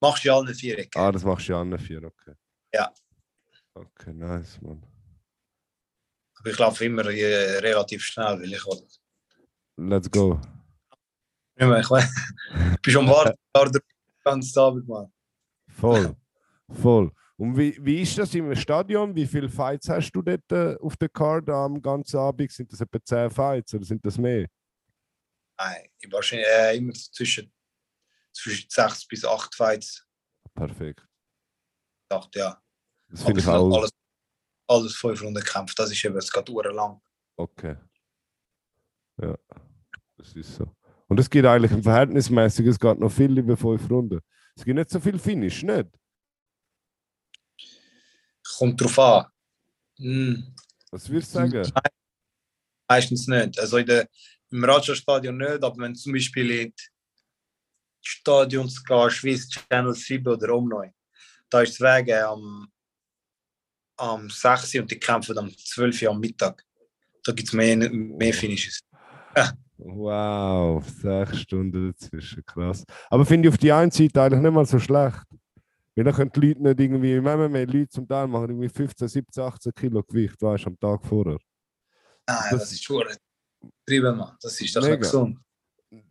Machst 0.00 0.24
du 0.24 0.28
in 0.28 0.34
allen 0.34 0.54
vier 0.54 0.78
Ecken. 0.78 1.00
Ah, 1.00 1.12
das 1.12 1.24
machst 1.24 1.48
du 1.48 1.52
in 1.52 1.58
allen 1.58 1.78
vier, 1.78 2.04
okay. 2.04 2.34
Ja. 2.72 2.92
Okay, 3.74 4.12
nice, 4.12 4.60
man. 4.60 4.82
Aber 6.38 6.50
ich 6.50 6.58
laufe 6.58 6.84
immer 6.84 7.06
äh, 7.06 7.58
relativ 7.58 8.02
schnell, 8.02 8.40
weil 8.40 8.52
ich 8.52 8.64
will. 8.64 8.86
Let's 9.76 10.10
go. 10.10 10.40
Ich 11.56 11.66
meine, 11.66 11.80
ich 11.80 11.90
weiß, 11.90 12.04
ich 12.74 12.82
bin 12.82 12.92
schon 12.92 13.08
warten, 13.08 13.36
den 13.72 13.82
ganzen 14.24 14.58
Abend, 14.60 14.88
Mann. 14.88 15.12
Voll, 15.68 16.16
voll. 16.70 17.12
Und 17.38 17.56
wie, 17.56 17.78
wie 17.84 18.02
ist 18.02 18.18
das 18.18 18.34
im 18.34 18.54
Stadion? 18.56 19.14
Wie 19.14 19.26
viele 19.26 19.48
Fights 19.48 19.88
hast 19.88 20.10
du 20.10 20.22
dort 20.22 20.50
äh, 20.50 20.76
auf 20.80 20.96
der 20.96 21.08
Card 21.08 21.48
am 21.48 21.80
ganzen 21.80 22.18
Abend? 22.18 22.50
Sind 22.50 22.72
das 22.72 22.80
etwa 22.80 22.98
10 23.02 23.30
Fights 23.30 23.74
oder 23.74 23.84
sind 23.84 24.04
das 24.04 24.18
mehr? 24.18 24.48
Nein, 25.56 25.88
ich 26.00 26.10
wahrscheinlich 26.10 26.48
äh, 26.48 26.76
immer 26.76 26.92
zwischen, 26.92 27.52
zwischen 28.32 28.68
6 28.68 29.06
bis 29.06 29.24
8 29.24 29.54
Fights. 29.54 30.04
Perfekt. 30.52 31.06
Dacht, 32.08 32.34
ja. 32.34 32.60
Das 33.08 33.22
finde 33.22 33.40
ich 33.40 33.46
auch. 33.46 33.72
alles, 33.72 33.90
alles 34.66 34.96
5 34.96 35.22
Runden 35.22 35.44
Kämpfe, 35.44 35.74
das 35.76 35.92
ist 35.92 36.04
eben, 36.04 36.16
es 36.16 36.32
geht 36.32 36.48
lang. 36.48 37.00
Okay. 37.36 37.76
Ja, 39.22 39.38
das 40.16 40.34
ist 40.34 40.56
so. 40.56 40.74
Und 41.06 41.20
es 41.20 41.30
geht 41.30 41.44
eigentlich 41.44 41.72
im 41.72 41.84
Verhältnismäßig, 41.84 42.66
es 42.66 42.80
geht 42.80 42.98
noch 42.98 43.12
viel 43.12 43.38
über 43.38 43.56
fünf 43.56 43.88
Runden. 43.88 44.20
Es 44.56 44.64
gibt 44.64 44.76
nicht 44.76 44.90
so 44.90 44.98
viel 45.00 45.18
Finish, 45.18 45.62
nicht? 45.62 45.88
Kommt 48.56 48.80
drauf 48.80 48.98
an. 48.98 49.26
Hm. 49.98 50.54
Was 50.90 51.08
würdest 51.08 51.34
du 51.34 51.38
sagen? 51.38 51.72
Meistens 52.88 53.26
nicht. 53.26 53.58
Also 53.58 53.76
in 53.76 53.86
der, 53.86 54.08
im 54.50 54.64
Raja-Stadion 54.64 55.36
nicht, 55.36 55.62
aber 55.62 55.76
wenn 55.78 55.92
du 55.92 55.98
zum 55.98 56.12
Beispiel 56.12 56.50
in 56.50 56.70
die 56.70 56.82
Stadions 58.00 58.82
gehst, 58.82 59.24
wie 59.24 59.36
Channel 59.36 59.94
7 59.94 60.26
oder 60.26 60.54
Omneu, 60.54 60.88
da 61.50 61.62
ist 61.62 61.72
es 61.72 61.80
wegen 61.80 62.22
am, 62.22 62.68
am 63.96 64.30
6 64.30 64.74
Uhr 64.74 64.82
und 64.82 64.90
die 64.90 64.98
kämpfen 64.98 65.36
am 65.36 65.54
12 65.54 66.02
Uhr 66.02 66.10
am 66.10 66.20
Mittag. 66.20 66.64
Da 67.24 67.32
gibt 67.32 67.48
es 67.48 67.52
mehr, 67.52 67.76
mehr 67.76 68.34
Finishes. 68.34 68.80
Wow, 69.80 70.84
sechs 70.84 71.42
Stunden 71.42 71.92
dazwischen, 71.92 72.44
krass. 72.44 72.84
Aber 73.10 73.24
finde 73.24 73.48
ich 73.48 73.54
auf 73.54 73.58
die 73.58 73.70
einen 73.70 73.92
Seite 73.92 74.20
eigentlich 74.20 74.42
nicht 74.42 74.52
mal 74.52 74.66
so 74.66 74.80
schlecht. 74.80 75.22
Weil 75.98 76.04
dann 76.04 76.14
können 76.14 76.30
die 76.30 76.40
Leute 76.40 76.62
nicht 76.62 76.78
irgendwie, 76.80 77.14
im 77.14 77.24
MMA 77.24 77.58
Leute 77.64 77.88
zum 77.88 78.06
Teil 78.06 78.28
machen 78.28 78.50
irgendwie 78.50 78.68
15, 78.68 79.08
17, 79.08 79.42
18 79.42 79.72
Kilo 79.74 80.00
Gewicht, 80.04 80.40
weißt 80.40 80.64
du, 80.66 80.68
am 80.68 80.78
Tag 80.78 81.04
vorher. 81.04 81.38
Nein, 82.24 82.36
Das- 82.52 82.60
das, 82.60 82.72
ist 82.72 82.84
schon 82.84 83.02
getrieben, 83.84 84.16
Mann. 84.16 84.36
Das 84.40 84.60
ist 84.60 84.76
Mega. 84.76 84.88
nicht 84.90 85.00
gesund. 85.00 85.40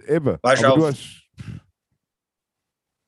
Eben, 0.05 0.37
Weißt 0.41 0.61
du 0.61 0.67
aber 0.67 0.75
du 0.75 0.83
auch- 0.83 0.89
hast, 0.89 1.23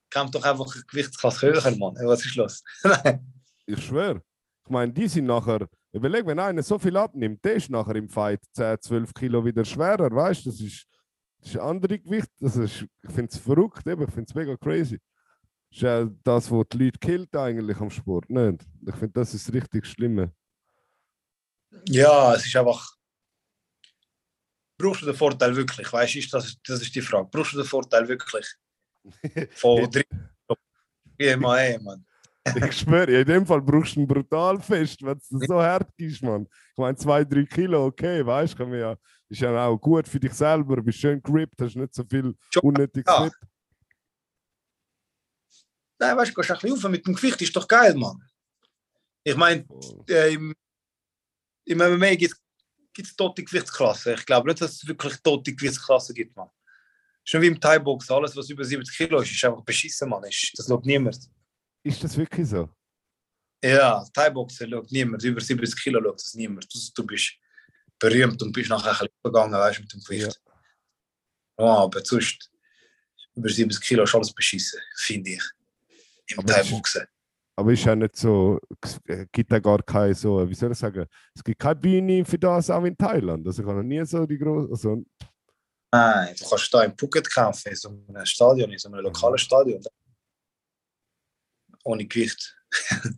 Kämpft 0.09 0.35
doch 0.35 0.43
einfach 0.45 0.73
Gewichtsklasse 0.87 1.47
höher, 1.47 1.75
Mann. 1.77 1.95
Was 2.05 2.25
ist 2.25 2.35
los? 2.37 2.63
Ich 3.65 3.83
schwöre, 3.85 4.23
ich 4.65 4.71
meine, 4.71 4.93
die 4.93 5.07
sind 5.09 5.25
nachher, 5.25 5.67
überleg, 5.91 6.25
wenn 6.25 6.39
einer 6.39 6.63
so 6.63 6.79
viel 6.79 6.95
abnimmt, 6.95 7.43
der 7.43 7.55
ist 7.55 7.69
nachher 7.69 7.95
im 7.97 8.07
Fight 8.07 8.39
10, 8.53 8.79
12 8.79 9.13
Kilo 9.13 9.43
wieder 9.43 9.65
schwerer, 9.65 10.09
weißt 10.09 10.45
du, 10.45 10.49
das 10.51 10.61
ist, 10.61 10.87
das 11.41 11.49
ist 11.49 11.55
ein 11.57 11.61
anderes 11.67 12.01
Gewicht, 12.01 12.29
das 12.39 12.55
ist, 12.55 12.81
ich 13.03 13.11
finde 13.11 13.31
es 13.31 13.37
verrückt, 13.37 13.85
eben, 13.85 14.01
ich 14.03 14.09
finde 14.11 14.25
es 14.29 14.33
mega 14.33 14.55
crazy. 14.55 14.97
Das 15.69 15.77
ist 15.77 15.81
ja 15.83 16.09
das, 16.23 16.51
was 16.51 16.65
die 16.71 16.77
Leute 16.77 16.99
killt 16.99 17.35
eigentlich 17.35 17.77
am 17.77 17.89
Sport, 17.89 18.29
nicht? 18.29 18.65
Ich 18.87 18.95
finde, 18.95 19.13
das 19.13 19.33
ist 19.33 19.53
richtig 19.53 19.85
Schlimme. 19.85 20.33
Ja, 21.87 22.33
es 22.33 22.45
ist 22.45 22.55
einfach. 22.55 22.95
Brauchst 24.77 25.01
du 25.01 25.05
den 25.07 25.15
Vorteil 25.15 25.55
wirklich? 25.55 25.91
Weißt 25.91 26.15
du, 26.15 26.19
ist 26.19 26.33
das, 26.33 26.57
das 26.65 26.81
ist 26.81 26.95
die 26.95 27.01
Frage. 27.01 27.27
Brauchst 27.31 27.53
du 27.53 27.57
den 27.57 27.65
Vorteil 27.65 28.07
wirklich? 28.07 28.47
Von 29.51 29.89
drei 29.91 30.03
BMAE, 31.17 31.79
Mann. 31.79 32.05
Ich 32.55 32.77
schwöre, 32.77 33.19
in 33.19 33.25
dem 33.25 33.45
Fall 33.45 33.61
brauchst 33.61 33.95
du 33.95 33.99
ihn 33.99 34.07
brutal 34.07 34.59
fest, 34.59 35.03
wenn 35.03 35.17
es 35.17 35.27
so 35.29 35.61
hart 35.61 35.91
ist, 35.97 36.23
Mann. 36.23 36.47
Ich 36.71 36.77
meine, 36.77 36.95
zwei, 36.95 37.23
drei 37.23 37.43
Kilo, 37.43 37.85
okay, 37.85 38.25
weißt 38.25 38.57
du, 38.57 38.63
ja, 38.75 38.95
ist 39.27 39.41
ja 39.41 39.65
auch 39.65 39.77
gut 39.77 40.07
für 40.07 40.19
dich 40.19 40.33
selber, 40.33 40.81
bist 40.81 40.99
schön 40.99 41.21
grippt, 41.21 41.61
hast 41.61 41.75
nicht 41.75 41.93
so 41.93 42.03
viel 42.03 42.33
unnötiges 42.61 43.13
ja. 43.13 43.29
Nein, 45.99 46.17
weißt 46.17 46.31
du, 46.31 46.35
gehst 46.35 46.51
ein 46.51 46.59
bisschen 46.59 46.81
rauf 46.81 46.91
mit 46.91 47.05
dem 47.05 47.13
Gewicht, 47.13 47.41
ist 47.41 47.55
doch 47.55 47.67
geil, 47.67 47.93
Mann. 47.93 48.23
Ich 49.23 49.35
meine, 49.35 49.67
äh, 50.07 50.33
im, 50.33 50.55
im 51.65 51.77
MMA 51.77 52.15
gibt 52.15 52.33
es 52.97 53.15
tote 53.15 53.43
Gewichtsklassen. 53.43 54.13
Ich 54.13 54.25
glaube 54.25 54.47
nicht, 54.47 54.61
dass 54.61 54.73
es 54.73 54.87
wirklich 54.87 55.17
tote 55.17 55.53
Gewichtsklassen 55.53 56.15
gibt, 56.15 56.35
Mann. 56.35 56.49
Schon 57.25 57.41
wie 57.41 57.47
im 57.47 57.59
Thai-Box, 57.59 58.09
alles, 58.09 58.35
was 58.35 58.49
über 58.49 58.63
70 58.63 58.95
Kilo 58.95 59.19
ist, 59.21 59.31
ist 59.31 59.43
einfach 59.43 59.63
beschissen, 59.63 60.09
Mann. 60.09 60.23
Ist, 60.23 60.53
das 60.55 60.67
schaut 60.67 60.85
niemand. 60.85 61.19
Ist 61.83 62.03
das 62.03 62.17
wirklich 62.17 62.47
so? 62.47 62.69
Ja, 63.61 64.05
Thai-Boxen 64.13 64.69
schaut 64.69 64.91
niemand. 64.91 65.23
Über 65.23 65.41
70 65.41 65.75
Kilo 65.83 66.01
schaut 66.01 66.21
das 66.21 66.33
niemand. 66.33 66.73
Du, 66.73 66.79
du 66.95 67.05
bist 67.05 67.33
berühmt 67.99 68.41
und 68.41 68.53
bist 68.53 68.69
nachher 68.69 68.91
ein 68.91 69.07
bisschen 69.07 69.11
gegangen, 69.23 69.53
weißt 69.53 69.79
du, 69.79 69.81
mit 69.81 69.93
dem 69.93 69.99
Gewicht. 70.01 70.41
Ja. 71.59 71.65
aber 71.65 72.03
sonst, 72.05 72.49
über 73.35 73.49
70 73.49 73.81
Kilo 73.81 74.03
ist 74.03 74.15
alles 74.15 74.33
beschissen, 74.33 74.79
finde 74.95 75.31
ich. 75.31 75.43
Im 76.29 76.39
Aber. 76.39 77.07
Aber 77.55 77.73
ist 77.73 77.83
ja 77.83 77.93
nicht 77.93 78.15
so, 78.15 78.57
es 78.81 78.99
äh, 79.07 79.25
gibt 79.31 79.51
ja 79.51 79.59
gar 79.59 79.83
keine 79.83 80.15
so, 80.15 80.49
wie 80.49 80.53
soll 80.53 80.71
ich 80.71 80.77
sagen, 80.77 81.05
es 81.35 81.43
gibt 81.43 81.59
keine 81.59 81.75
Bühne 81.75 82.23
für 82.23 82.39
das 82.39 82.69
auch 82.69 82.85
in 82.85 82.97
Thailand. 82.97 83.45
Also 83.45 83.61
ich 83.61 83.67
habe 83.67 83.79
noch 83.79 83.83
nie 83.83 84.05
so 84.05 84.25
die 84.25 84.37
große, 84.37 84.69
also, 84.71 85.03
Nein, 85.91 86.35
du 86.39 86.47
kannst 86.47 86.73
da 86.73 86.83
in 86.83 86.97
Phuket 86.97 87.29
kämpfen, 87.29 87.69
in 87.69 87.75
so 87.75 87.89
einem 87.89 88.25
Stadion, 88.25 88.71
in 88.71 88.77
so 88.77 88.89
einem 88.89 89.01
lokalen 89.01 89.37
Stadion. 89.37 89.83
Ohne 91.83 92.05
Gewicht. 92.05 92.55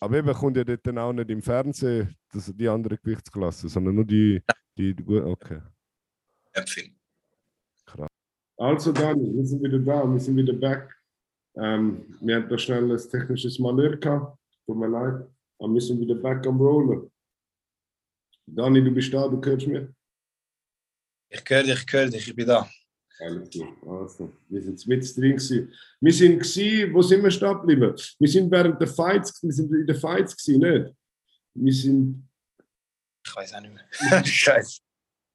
aber 0.00 0.16
eben 0.16 0.32
kommt 0.32 0.56
ja 0.56 0.64
dort 0.64 0.86
dann 0.86 0.98
auch 0.98 1.12
nicht 1.12 1.28
im 1.30 1.42
Fernsehen 1.42 2.16
das, 2.32 2.50
die 2.54 2.68
andere 2.68 2.96
Gewichtsklasse, 2.96 3.68
sondern 3.68 3.96
nur 3.96 4.04
die, 4.06 4.40
die, 4.78 4.94
die 4.94 5.04
gut, 5.04 5.22
okay. 5.24 5.60
Empfehlen. 6.52 6.98
Also 8.56 8.92
Dani, 8.92 9.34
wir 9.34 9.44
sind 9.44 9.62
wieder 9.62 9.78
da, 9.80 10.06
wir 10.06 10.20
sind 10.20 10.36
wieder 10.36 10.52
back. 10.52 10.96
Ähm, 11.56 12.16
wir 12.20 12.36
hatten 12.36 12.48
da 12.48 12.58
schnell 12.58 12.90
ein 12.90 13.10
technisches 13.10 13.58
Malheur 13.58 13.96
gehabt, 13.96 14.38
tut 14.66 14.76
mir 14.76 14.88
leid, 14.88 15.26
aber 15.58 15.74
wir 15.74 15.80
sind 15.80 16.00
wieder 16.00 16.14
back 16.14 16.46
am 16.46 16.60
Rollen. 16.60 17.10
Dani, 18.46 18.82
du 18.82 18.90
bist 18.90 19.12
da, 19.12 19.28
du 19.28 19.40
hörst 19.44 19.66
mich? 19.66 19.86
Ich 21.28 21.42
höre 21.48 21.62
dich, 21.62 21.84
ich 21.86 21.92
höre 21.92 22.08
dich, 22.08 22.28
ich 22.28 22.34
bin 22.34 22.46
da. 22.46 22.68
Alles 23.20 23.50
klar, 23.50 23.68
also, 23.86 24.32
wir 24.48 24.62
sind 24.62 24.86
mit 24.86 25.16
drin 25.16 25.36
gewesen. 25.36 25.72
Wir 26.00 26.12
sind 26.12 26.38
gewesen, 26.38 26.94
wo 26.94 27.02
sind 27.02 27.22
wir 27.22 27.30
stehen 27.30 27.60
geblieben? 27.60 27.94
Wir 28.18 28.28
sind 28.28 28.50
während 28.50 28.80
der 28.80 28.88
Fights, 28.88 29.42
wir 29.42 29.52
sind 29.52 29.72
in 29.72 29.86
den 29.86 29.96
Fights 29.96 30.36
gewesen, 30.36 30.60
nicht? 30.60 30.96
Wir 31.54 31.72
sind, 31.72 32.28
Ich 33.24 33.36
weiß 33.36 33.54
auch 33.54 33.60
nicht 33.60 33.74
mehr. 33.74 34.24
Scheiße. 34.24 34.80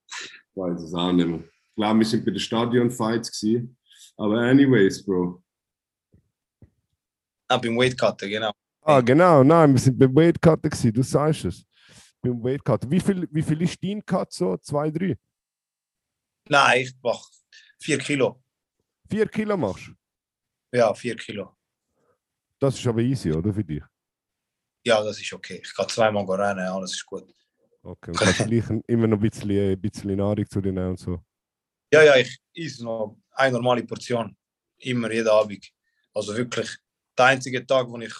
ich 0.09 0.55
weiß 0.55 0.81
es 0.81 0.93
auch 0.93 1.13
nicht 1.13 1.27
mehr. 1.27 1.39
Ich 1.39 1.75
glaube, 1.75 1.99
wir 1.99 2.05
sind 2.05 2.25
bei 2.25 2.31
den 2.31 2.39
Stadion-Fights 2.39 3.39
gewesen. 3.39 3.77
Aber 4.17 4.39
anyways, 4.39 5.05
Bro. 5.05 5.43
Ah, 7.47 7.57
beim 7.57 7.77
Weightcutter, 7.77 8.27
genau. 8.27 8.51
Ah, 8.81 9.01
genau, 9.01 9.43
nein, 9.43 9.73
wir 9.73 9.79
sind 9.79 9.97
beim 9.97 10.15
Weightcutter 10.15 10.69
gewesen, 10.69 10.93
du 10.93 11.03
sagst 11.03 11.45
es. 11.45 11.65
Beim 12.21 12.43
Weightcutter. 12.43 12.89
Wie 12.89 12.99
viel, 12.99 13.27
wie 13.31 13.41
viel 13.41 13.61
ist 13.61 13.81
dein 13.83 14.05
Cut 14.05 14.31
so? 14.33 14.57
Zwei, 14.57 14.89
drei? 14.91 15.15
Nein, 16.49 16.81
ich 16.81 16.93
mach 17.01 17.21
4 17.79 17.97
Kilo. 17.99 18.41
Vier 19.09 19.27
Kilo 19.27 19.55
machst 19.57 19.87
du? 19.87 20.77
Ja, 20.77 20.93
4 20.93 21.15
Kilo. 21.15 21.55
Das 22.59 22.77
ist 22.77 22.87
aber 22.87 23.01
easy, 23.01 23.31
oder, 23.31 23.53
für 23.53 23.63
dich? 23.63 23.83
Ja, 24.85 25.03
das 25.03 25.19
ist 25.19 25.33
okay. 25.33 25.61
Ich 25.63 25.75
kann 25.75 25.87
zweimal 25.87 26.25
rennen, 26.25 26.67
alles 26.67 26.93
ist 26.93 27.05
gut. 27.05 27.29
Okay, 27.83 28.11
und 28.11 28.17
kannst 28.17 28.45
gleich 28.45 28.65
immer 28.87 29.07
noch 29.07 29.17
ein 29.17 29.29
bisschen, 29.29 29.71
ein 29.71 29.79
bisschen 29.79 30.15
Nahrung 30.15 30.49
zu 30.49 30.59
dir 30.59 30.71
nehmen 30.71 30.89
und 30.89 30.99
so. 30.99 31.21
Ja, 31.91 32.03
ja, 32.03 32.15
ich 32.17 32.37
esse 32.53 32.83
noch 32.83 33.17
eine 33.31 33.53
normale 33.53 33.83
Portion. 33.83 34.35
Immer, 34.77 35.11
jeden 35.11 35.27
Abend. 35.27 35.71
Also 36.13 36.35
wirklich, 36.35 36.77
der 37.17 37.25
einzige 37.25 37.65
Tag, 37.65 37.87
wo 37.89 37.97
ich, 37.99 38.13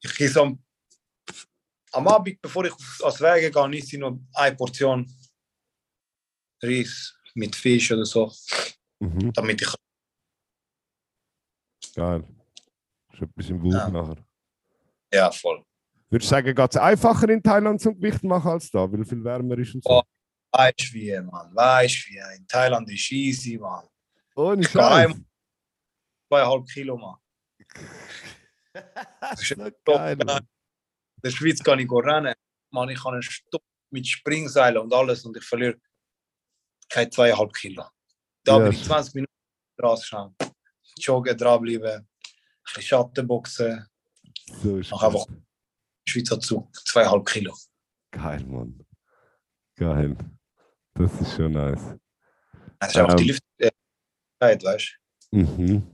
ich 0.00 0.20
esse 0.20 0.40
am, 0.40 0.62
am 1.92 2.08
Abend, 2.08 2.40
bevor 2.40 2.64
ich 2.64 2.72
ans 3.02 3.20
Wege 3.20 3.50
gehe, 3.50 3.78
esse 3.78 3.96
ich 3.96 4.00
noch 4.00 4.18
eine 4.34 4.56
Portion 4.56 5.06
Reis 6.62 7.14
mit 7.34 7.54
Fisch 7.56 7.90
oder 7.92 8.04
so, 8.04 8.32
Mhm, 9.00 9.32
damit 9.32 9.60
ich 9.62 9.74
geil. 11.94 12.24
Ist 13.12 13.22
etwas 13.22 13.50
im 13.50 13.60
Bauch 13.60 13.72
Ja. 13.72 13.88
nachher. 13.90 14.24
ja 15.12 15.30
voll. 15.32 15.64
Würdest 16.08 16.30
du 16.30 16.34
sagen, 16.36 16.54
geht 16.54 16.70
es 16.70 16.76
einfacher 16.76 17.28
in 17.30 17.42
Thailand 17.42 17.80
zum 17.80 17.94
Gewicht 17.96 18.22
machen 18.22 18.52
als 18.52 18.70
da, 18.70 18.90
weil 18.90 19.04
viel 19.04 19.24
wärmer 19.24 19.58
ist 19.58 19.74
und 19.74 19.82
so? 19.82 19.90
Oh. 19.90 20.02
Weißt 20.52 20.92
wie, 20.92 21.18
Mann, 21.20 21.54
weißt 21.54 22.06
wie. 22.08 22.36
In 22.36 22.46
Thailand 22.46 22.88
ist 22.92 23.10
easy, 23.10 23.56
Mann. 23.58 23.88
Ohne 24.36 24.62
Scheiß. 24.62 25.14
Zweieinhalb 26.28 26.66
Kilo, 26.68 26.96
Mann. 26.96 27.16
Das 29.20 29.40
ist 29.42 29.48
so 29.56 29.70
geil. 29.84 30.18
In 30.20 30.26
der 31.22 31.30
Schweiz 31.30 31.62
kann 31.62 31.78
ich 31.78 31.90
rennen. 31.90 32.34
Mann, 32.70 32.88
ich 32.88 33.02
kann 33.02 33.14
eine 33.14 33.22
Stunde 33.22 33.64
mit 33.90 34.06
Springseilen 34.06 34.78
und 34.78 34.92
alles 34.94 35.24
und 35.24 35.36
ich 35.36 35.44
verliere 35.44 35.78
keine 36.88 37.10
zweieinhalb 37.10 37.52
Kilo. 37.52 37.84
Da 38.44 38.58
Ja, 38.58 38.64
bin 38.64 38.72
ich 38.72 38.80
sch- 38.82 38.86
20 38.86 39.14
Minuten 39.14 39.32
draus 39.78 40.06
schauen. 40.06 40.34
Joggen, 40.98 41.36
dranbleiben, 41.36 41.90
ein 42.00 42.08
bisschen 42.64 42.82
Schattenboxen, 42.82 43.86
So 44.62 44.78
ist 44.78 44.90
Mach 44.90 45.02
einfach-. 45.02 45.26
Schweizer 46.08 46.40
Zug, 46.40 46.74
zweieinhalb 46.86 47.24
Kilo. 47.26 47.54
Geil, 48.10 48.44
Mann. 48.44 48.84
Geil. 49.76 50.16
Das 50.94 51.20
ist 51.20 51.36
schon 51.36 51.52
nice. 51.52 51.96
Das 52.80 52.90
ist 52.90 52.96
einfach 52.96 53.14
die 53.14 53.22
Ähm. 53.24 53.28
Luft, 53.28 53.42
äh, 53.58 53.70
Zeit, 54.40 54.64
weißt 54.64 54.98
du? 55.30 55.36
Mhm. 55.38 55.91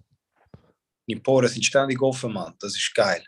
Die 1.09 1.17
Poren 1.17 1.49
sind 1.49 1.65
ständig 1.65 2.01
offen, 2.03 2.33
Mann. 2.33 2.55
Das 2.61 2.77
ist 2.77 2.93
geil. 2.95 3.25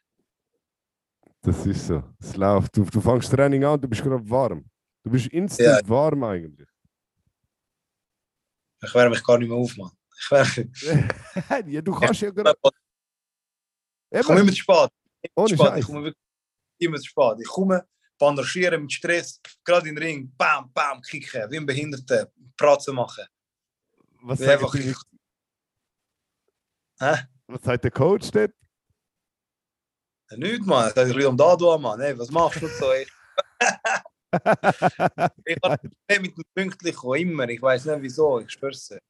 Das 1.42 1.64
ist 1.66 1.86
so. 1.86 2.02
Es 2.18 2.36
läuft. 2.36 2.76
Du, 2.76 2.84
du 2.84 3.00
fängst 3.00 3.30
Training 3.30 3.64
an, 3.64 3.80
du 3.80 3.88
bist 3.88 4.02
gerade 4.02 4.28
warm. 4.28 4.64
Du 5.02 5.10
bist 5.10 5.26
instant 5.28 5.88
warm 5.88 6.22
eigentlich. 6.24 6.68
Ich 8.82 8.94
wärme 8.94 9.10
mich 9.10 9.24
gar 9.24 9.38
nicht 9.38 9.48
mehr 9.48 9.56
auf, 9.58 9.74
Mann. 9.76 9.90
Ich 10.18 10.30
wärme. 10.30 10.70
ja, 11.72 11.80
du 11.80 11.92
kannst 11.98 12.20
ja 12.20 12.30
gerade. 12.30 12.54
Ich 14.10 14.22
komme 14.22 14.40
immer 14.40 14.50
zu 14.50 14.56
spät. 14.56 14.90
ohne 15.34 15.54
spät. 15.56 15.76
Ich 15.78 15.84
komme 15.86 16.02
wirklich 16.04 16.24
immer 16.78 16.98
zu 16.98 17.06
spät. 17.06 17.36
Ich 17.40 17.48
komme, 17.48 17.86
bandagiere 18.18 18.76
mit 18.78 18.92
Stress, 18.92 19.40
gerade 19.64 19.88
in 19.88 19.94
den 19.94 20.02
Ring, 20.04 20.32
bam, 20.36 20.70
bam, 20.72 21.00
kicken, 21.00 21.50
wie 21.50 21.56
ein 21.56 21.64
Behinderter, 21.66 22.30
Pratzen 22.56 22.94
machen. 22.94 23.24
Was 24.22 24.42
einfach- 24.42 24.72
die- 24.74 24.94
Hä? 26.98 27.14
Was 27.50 27.62
sagt 27.62 27.84
der 27.84 27.90
Coach 27.90 28.30
dort? 28.30 28.52
Nicht, 30.36 30.64
Mann. 30.64 30.92
Das 30.94 31.08
ist 31.08 31.16
um 31.26 31.36
da, 31.36 31.56
da, 31.56 31.76
Mann. 31.76 32.00
Hey, 32.00 32.16
was 32.18 32.30
machst 32.30 32.62
du 32.62 32.68
so? 32.68 32.86
Ich, 35.44 35.58
habe 35.64 35.80
mit 36.20 36.36
dem 36.36 36.44
Pünktlich 36.54 36.96
immer. 37.02 37.48
Ich 37.48 37.60
weiß 37.60 37.86
nicht 37.86 38.02
wieso. 38.02 38.38
Ich 38.38 38.52
dir. 38.52 39.00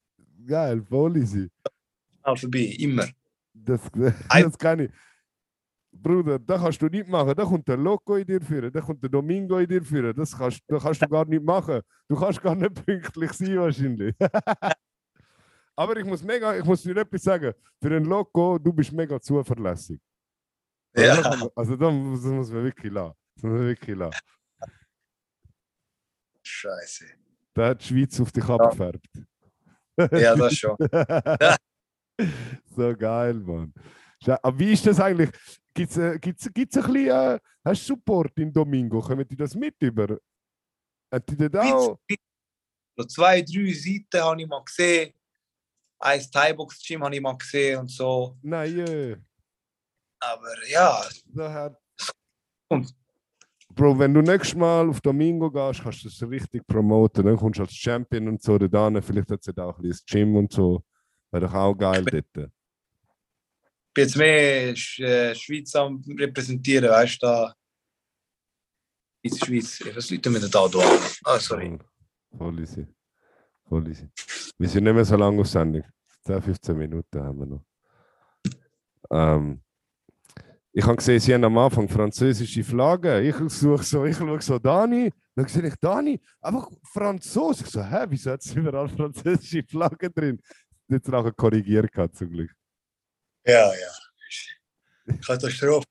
Geil, 0.46 0.82
voll 0.82 1.18
easy. 1.18 1.50
Schnell 2.24 2.36
vorbei, 2.36 2.74
immer. 2.78 3.06
Das, 3.52 3.82
das 4.28 4.58
kann 4.58 4.80
ich. 4.80 4.90
Bruder, 5.92 6.38
da 6.38 6.56
kannst 6.56 6.80
du 6.80 6.86
nicht 6.86 7.08
machen. 7.08 7.34
Da 7.36 7.44
kommt 7.44 7.68
der 7.68 7.76
Loco 7.76 8.16
in 8.16 8.26
dir 8.26 8.40
führen, 8.40 8.72
da 8.72 8.80
kommt 8.80 9.02
der 9.02 9.10
Domingo 9.10 9.58
in 9.58 9.68
dir 9.68 9.82
führen. 9.82 10.16
Das 10.16 10.36
kannst, 10.36 10.62
das 10.68 10.82
kannst 10.82 11.02
du 11.02 11.08
gar 11.08 11.26
nicht 11.26 11.42
machen. 11.42 11.82
Du 12.08 12.16
kannst 12.16 12.40
gar 12.40 12.54
nicht 12.54 12.86
pünktlich 12.86 13.32
sein 13.32 13.58
wahrscheinlich. 13.58 14.14
Aber 15.80 15.96
ich 15.96 16.04
muss 16.04 16.22
mega, 16.22 16.54
ich 16.58 16.62
muss 16.64 16.82
dir 16.82 16.94
etwas 16.94 17.22
sagen. 17.22 17.54
Für 17.80 17.88
den 17.88 18.04
Loco, 18.04 18.58
du 18.58 18.70
bist 18.70 18.92
mega 18.92 19.18
zuverlässig. 19.18 19.98
Also, 20.94 21.22
Ja, 21.22 21.36
man- 21.36 21.48
also 21.56 21.74
da 21.74 21.90
muss, 21.90 22.22
das 22.22 22.30
muss 22.30 22.50
man 22.50 22.64
wirklich 22.64 22.92
lassen. 22.92 23.14
Das 23.34 23.42
muss 23.44 23.52
man 23.52 23.66
wirklich 23.66 23.96
lassen. 23.96 24.20
scheiße. 26.42 27.06
Da 27.54 27.68
hat 27.68 27.80
die 27.80 27.86
Schweiz 27.86 28.20
auf 28.20 28.30
dich 28.30 28.44
abgefärbt. 28.44 29.06
Ja, 30.12 30.34
das 30.36 30.54
schon. 30.54 30.76
so 32.76 32.96
geil, 32.96 33.34
Mann. 33.34 33.72
Aber 34.26 34.58
wie 34.58 34.72
ist 34.74 34.86
das 34.86 35.00
eigentlich? 35.00 35.30
Gibt 35.72 35.90
es 35.92 35.96
äh, 35.96 36.18
gibt's, 36.18 36.46
gibt's 36.52 36.76
ein 36.76 36.92
bisschen 36.92 37.08
äh, 37.08 37.40
hast 37.64 37.86
Support 37.86 38.38
in 38.38 38.52
Domingo? 38.52 39.00
Kommen 39.00 39.26
die 39.26 39.36
das 39.36 39.54
mit 39.54 39.76
über? 39.80 40.18
Hat 41.10 41.26
die 41.30 41.36
das 41.48 41.54
auch? 41.72 41.98
Zwei, 43.08 43.40
drei 43.40 43.72
Seiten 43.72 44.22
habe 44.22 44.42
ich 44.42 44.46
mal 44.46 44.62
gesehen. 44.62 45.14
Ein 46.02 46.22
Thai-Box-Gym 46.32 47.04
habe 47.04 47.14
ich 47.14 47.20
mal 47.20 47.36
gesehen 47.36 47.80
und 47.80 47.90
so. 47.90 48.36
Nein, 48.42 48.78
äh, 48.78 49.16
Aber 50.20 50.66
ja, 50.66 51.04
da 51.26 51.52
hat... 51.52 51.76
Und- 52.68 52.94
Bro, 53.72 53.98
wenn 53.98 54.12
du 54.12 54.20
nächstes 54.20 54.56
Mal 54.56 54.88
auf 54.88 55.00
Domingo 55.00 55.50
gehst, 55.50 55.82
kannst 55.82 56.04
du 56.04 56.08
das 56.08 56.22
richtig 56.28 56.66
promoten. 56.66 57.24
Dann 57.24 57.36
kommst 57.36 57.58
du 57.58 57.62
als 57.62 57.72
Champion 57.74 58.28
und 58.28 58.42
so 58.42 58.58
da 58.58 58.90
Vielleicht 59.00 59.30
hat 59.30 59.46
es 59.46 59.58
auch 59.58 59.76
ein 59.76 59.82
bisschen 59.82 60.04
Gym 60.06 60.36
und 60.36 60.52
so. 60.52 60.84
Wäre 61.30 61.46
doch 61.46 61.54
auch 61.54 61.74
geil 61.74 62.04
dort. 62.04 62.24
ich 62.24 62.32
bin 63.94 64.04
jetzt 64.04 64.16
mehr 64.16 64.70
äh, 64.70 65.34
Schweiz 65.34 65.74
am 65.76 66.02
repräsentieren, 66.18 66.90
weißt 66.90 67.22
du, 67.22 67.26
da. 67.26 67.54
In 69.22 69.30
der 69.30 69.46
Schweiz. 69.46 69.80
Was 69.94 70.10
Leute 70.10 70.30
mit 70.30 70.42
da 70.42 70.68
da? 70.68 70.78
Ah, 71.24 71.38
sorry. 71.38 71.78
Voll 72.36 72.60
easy. 72.60 72.86
Easy. 73.70 74.08
Wir 74.58 74.68
sind 74.68 74.84
nicht 74.84 74.94
mehr 74.94 75.04
so 75.04 75.16
lange 75.16 75.40
auf 75.40 75.48
Sendung. 75.48 75.84
10, 76.24 76.42
15 76.42 76.76
Minuten 76.76 77.22
haben 77.22 77.38
wir 77.38 77.46
noch. 77.46 77.64
Ähm, 79.10 79.62
ich 80.72 80.84
habe 80.84 80.96
gesehen, 80.96 81.18
sie 81.18 81.34
haben 81.34 81.44
am 81.44 81.58
Anfang 81.58 81.88
französische 81.88 82.62
Flaggen. 82.62 83.24
Ich 83.24 83.36
suche 83.52 83.82
so, 83.82 84.04
ich 84.04 84.16
schaue 84.16 84.40
so 84.40 84.58
Dani. 84.58 85.12
Dann 85.34 85.48
sehe 85.48 85.66
ich 85.66 85.74
Dani, 85.80 86.20
einfach 86.40 86.68
Franzose. 86.92 87.64
Ich 87.64 87.70
so, 87.70 87.82
hä, 87.82 88.06
wieso 88.08 88.30
hat 88.32 88.44
es 88.44 88.54
überall 88.54 88.88
französische 88.88 89.64
Flaggen 89.64 90.12
drin? 90.14 90.40
Jetzt 90.88 91.08
nachher 91.08 91.32
korrigiert 91.32 91.92
gehabt, 91.92 92.16
zum 92.16 92.30
Glück. 92.30 92.52
Ja, 93.44 93.72
ja. 93.72 95.16
Katastrophe. 95.24 95.86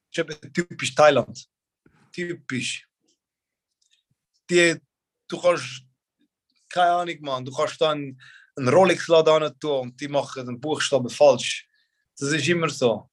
Typisch 0.54 0.96
Thailand. 0.96 1.46
Typisch. 2.12 2.88
Die, 4.50 4.76
du 5.28 5.42
kannst, 5.42 5.84
keine 6.70 6.92
Ahnung, 6.92 7.16
Mann, 7.22 7.46
du 7.46 7.52
kannst 7.52 7.80
dann 7.82 8.20
einen 8.56 8.68
Rolex-Laden 8.68 9.60
tun 9.60 9.80
und 9.80 10.02
die 10.02 10.08
machen 10.08 10.46
den 10.46 10.60
Buchstaben 10.60 11.10
falsch. 11.10 11.68
Das 12.18 12.32
ist 12.32 12.48
immer 12.48 12.70
so. 12.70 13.10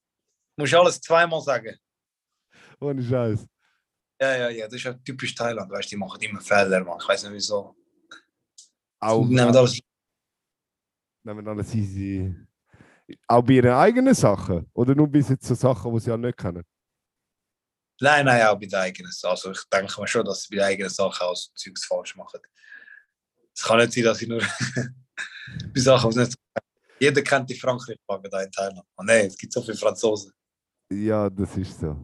Du 0.57 0.63
musst 0.63 0.75
alles 0.75 1.01
zweimal 1.01 1.41
sagen. 1.41 1.77
Ohne 2.81 3.03
Scheiß. 3.03 3.47
Ja, 4.21 4.37
ja, 4.37 4.49
ja, 4.49 4.65
das 4.67 4.75
ist 4.75 4.85
ja 4.85 4.95
typisch 4.95 5.35
Thailand, 5.35 5.71
weißt 5.71 5.91
du, 5.91 5.91
die 5.91 5.97
machen 5.97 6.21
immer 6.21 6.41
Fehler, 6.41 6.83
Mann. 6.83 6.99
Ich 7.01 7.09
weiß 7.09 7.25
nicht 7.25 7.33
wieso. 7.35 7.77
Auch, 8.99 9.27
nehmen 9.27 9.55
alles. 9.55 9.79
nehmen 11.23 11.47
alles 11.47 11.75
easy. 11.75 12.35
Auch 13.29 13.43
bei 13.43 13.55
ihren 13.55 13.75
eigenen 13.75 14.15
Sachen? 14.15 14.69
Oder 14.73 14.95
nur 14.95 15.07
bis 15.07 15.29
jetzt 15.29 15.47
so 15.47 15.55
Sachen, 15.55 15.93
die 15.93 16.01
sie 16.01 16.11
ja 16.11 16.17
nicht 16.17 16.39
kennen? 16.39 16.65
Nein, 18.01 18.27
nein, 18.27 18.47
auch 18.47 18.59
bei 18.59 18.67
den 18.67 18.75
eigenen 18.75 19.13
Sachen. 19.13 19.31
Also 19.31 19.51
ich 19.53 19.63
denke 19.73 20.01
mir 20.01 20.09
schon, 20.09 20.25
dass 20.25 20.43
sie 20.43 20.57
bei 20.57 20.63
den 20.63 20.65
eigenen 20.65 20.91
Sachen 20.91 21.27
auch 21.27 21.37
so 21.37 21.51
Zeugs 21.55 21.85
falsch 21.85 22.17
machen. 22.17 22.41
Es 23.57 23.63
kann 23.63 23.79
nicht 23.79 23.93
sein, 23.93 24.05
dass 24.05 24.19
sie 24.19 24.27
nur 24.27 24.41
bei 25.75 25.81
Sachen, 25.81 26.11
die 26.11 26.19
nicht 26.19 26.37
Jeder 26.99 27.23
kennt 27.23 27.51
die 27.51 27.55
Frankreich-Flagge 27.55 28.29
da 28.29 28.43
in 28.43 28.51
Thailand. 28.51 28.83
Oh 28.97 29.03
nein, 29.03 29.27
es 29.27 29.37
gibt 29.37 29.53
so 29.53 29.61
viele 29.61 29.77
Franzosen. 29.77 30.33
Ja, 30.91 31.29
das 31.29 31.57
ist 31.57 31.81
so. 31.81 31.97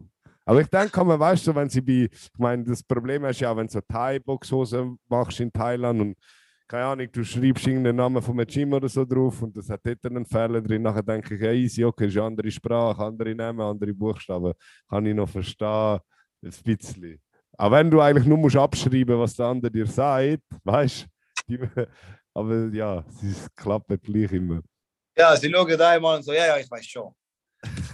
Aber 0.45 0.61
ich 0.61 0.67
denke, 0.67 1.03
man 1.03 1.19
weißt 1.19 1.47
du, 1.47 1.55
wenn 1.55 1.69
sie 1.69 1.81
bei, 1.81 2.09
ich 2.11 2.29
meine, 2.37 2.63
das 2.63 2.83
Problem 2.83 3.23
ist 3.25 3.39
ja, 3.39 3.55
wenn 3.55 3.67
du 3.67 3.73
so 3.73 3.81
Thai-Boxhose 3.81 4.95
machst 5.07 5.39
in 5.39 5.51
Thailand 5.51 6.01
und 6.01 6.17
keine 6.67 6.85
Ahnung, 6.85 7.07
du 7.11 7.23
schreibst 7.23 7.67
irgendeinen 7.67 7.97
Namen 7.97 8.21
von 8.21 8.39
einem 8.39 8.47
Gym 8.47 8.73
oder 8.73 8.89
so 8.89 9.05
drauf 9.05 9.41
und 9.41 9.55
das 9.55 9.69
hat 9.69 9.81
dort 9.83 10.05
einen 10.05 10.25
Fehler 10.25 10.61
drin. 10.61 10.81
Nachher 10.81 11.03
denke 11.03 11.35
ich, 11.35 11.41
ja, 11.41 11.51
easy, 11.51 11.85
okay, 11.85 12.07
ist 12.07 12.17
eine 12.17 12.25
andere 12.25 12.51
Sprache, 12.51 13.03
andere 13.03 13.35
Namen, 13.35 13.61
andere 13.61 13.93
Buchstaben. 13.93 14.53
Kann 14.89 15.05
ich 15.05 15.15
noch 15.15 15.29
verstehen, 15.29 15.99
ein 16.41 16.51
bisschen. 16.63 17.21
Aber 17.57 17.77
wenn 17.77 17.91
du 17.91 18.01
eigentlich 18.01 18.25
nur 18.25 18.37
musst 18.37 18.55
abschreiben 18.55 19.19
was 19.19 19.35
der 19.35 19.45
andere 19.45 19.71
dir 19.71 19.85
sagt, 19.85 20.41
weißt 20.63 21.03
du, 21.03 21.12
aber 22.33 22.67
ja, 22.73 23.03
es 23.21 23.47
klappt 23.55 24.01
gleich 24.03 24.31
immer. 24.31 24.61
Ja, 25.17 25.35
sie 25.35 25.51
schauen 25.51 25.77
da 25.77 25.89
einmal 25.91 26.17
und 26.17 26.23
so, 26.23 26.33
ja, 26.33 26.47
ja, 26.47 26.57
ich 26.57 26.69
weiß 26.69 26.85
schon. 26.85 27.13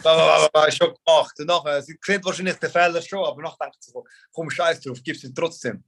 Da, 0.03 0.15
da, 0.15 0.47
da, 0.51 0.71
schon 0.71 0.93
gemacht. 1.05 1.33
Und 1.39 1.45
nachher, 1.45 1.81
sie 1.81 1.97
sieht 2.01 2.25
wahrscheinlich 2.25 2.55
den 2.55 2.69
Fehler 2.69 3.01
schon, 3.01 3.23
aber 3.25 3.41
nachher 3.41 3.65
denkt 3.65 3.83
sie 3.83 3.91
so, 3.91 4.03
komm, 4.31 4.49
scheiß 4.49 4.79
drauf, 4.81 4.99
gib's 5.03 5.23
ihm 5.23 5.33
trotzdem. 5.35 5.83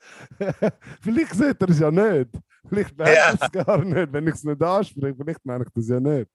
Vielleicht 1.00 1.34
sieht 1.34 1.60
er 1.60 1.68
es 1.68 1.78
ja 1.80 1.90
nicht. 1.90 2.30
Vielleicht 2.68 2.96
merkt 2.96 3.16
Ja. 3.16 3.30
er 3.30 3.34
es 3.42 3.52
gar 3.52 3.84
nicht, 3.84 4.12
wenn 4.12 4.26
ich 4.28 4.34
es 4.34 4.44
nicht 4.44 4.62
anspreche. 4.62 5.16
Vielleicht 5.16 5.44
merkt 5.44 5.70
er 5.74 5.80
es 5.80 5.88
ja 5.88 6.00
nicht. 6.00 6.30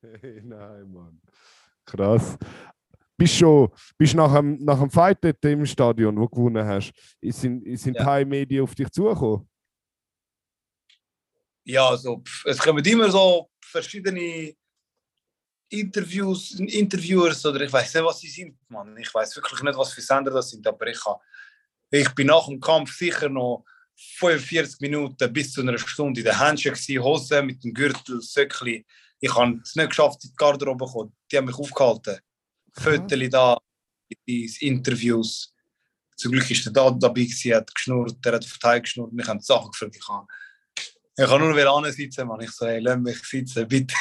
Hey, 0.00 0.40
nein, 0.44 0.92
Mann. 0.92 1.20
Krass. 1.84 2.36
Bist 3.16 3.34
schon, 3.34 3.68
bist 3.96 4.14
nach 4.14 4.32
dem, 4.34 4.56
nach 4.64 4.78
dem 4.78 4.90
Fight 4.90 5.18
dort 5.22 5.44
im 5.44 5.66
Stadion, 5.66 6.16
wo 6.16 6.22
du 6.26 6.28
gewonnen 6.28 6.64
hast, 6.66 6.92
sind, 7.22 7.64
sind 7.78 7.96
Ja. 7.96 8.04
Thai-Medien 8.04 8.62
auf 8.62 8.74
dich 8.74 8.90
zugekommen? 8.90 9.48
Ja, 11.70 11.90
also, 11.90 12.20
pff, 12.20 12.46
es 12.46 12.58
kommen 12.58 12.82
immer 12.84 13.10
so 13.10 13.50
verschiedene 13.60 14.54
Interviews, 15.68 16.52
Interviewers 16.58 17.44
oder 17.44 17.60
ich 17.60 17.72
weiß 17.72 17.94
nicht, 17.94 18.04
was 18.04 18.20
sie 18.20 18.28
sind, 18.28 18.56
Mann. 18.70 18.96
Ich 18.96 19.12
weiß 19.12 19.36
wirklich 19.36 19.62
nicht, 19.62 19.76
was 19.76 19.92
für 19.92 20.00
Sender 20.00 20.30
das 20.30 20.48
sind, 20.48 20.66
aber 20.66 20.86
ich, 20.86 21.04
ha- 21.04 21.20
ich 21.90 22.08
bin 22.14 22.28
nach 22.28 22.46
dem 22.46 22.58
Kampf 22.58 22.96
sicher 22.96 23.28
noch 23.28 23.64
45 24.16 24.80
Minuten 24.80 25.30
bis 25.30 25.52
zu 25.52 25.60
einer 25.60 25.76
Stunde 25.76 26.20
in 26.20 26.24
der 26.24 26.38
Handschelle, 26.38 26.74
gewesen, 26.74 27.02
Hose 27.02 27.42
mit 27.42 27.62
dem 27.62 27.74
Gürtel, 27.74 28.22
Söckli. 28.22 28.86
Ich 29.20 29.34
habe 29.34 29.60
es 29.62 29.74
nicht 29.76 29.88
geschafft, 29.90 30.24
in 30.24 30.30
die 30.30 30.36
Garderobe 30.36 30.86
zu 30.86 30.92
kommen. 30.92 31.16
Die 31.30 31.36
haben 31.36 31.44
mich 31.46 31.58
aufgehalten. 31.58 32.18
Fotos 32.72 33.28
da, 33.30 33.58
die 34.26 34.50
Interviews. 34.60 35.52
Zum 36.16 36.32
Glück 36.32 36.50
ist 36.50 36.64
der 36.64 36.72
da 36.72 36.90
dabei, 36.90 37.22
gewesen, 37.24 37.54
hat 37.54 37.74
geschnurrt, 37.74 38.24
der 38.24 38.34
hat 38.36 38.46
Hand 38.62 38.84
geschnurrt, 38.84 39.12
mich 39.12 39.26
haben 39.26 39.38
die 39.40 39.44
Sachen 39.44 39.70
gefragt. 39.70 39.96
Ich 39.96 40.08
habe 40.08 40.26
ich 41.18 41.28
kann 41.28 41.40
nur 41.40 41.56
wieder 41.56 41.72
ansitzen, 41.72 42.28
Mann. 42.28 42.40
Ich 42.40 42.50
so, 42.52 42.66
hey, 42.66 42.78
lass 42.78 42.98
mich 42.98 43.20
sitzen, 43.22 43.66
bitte. 43.66 43.94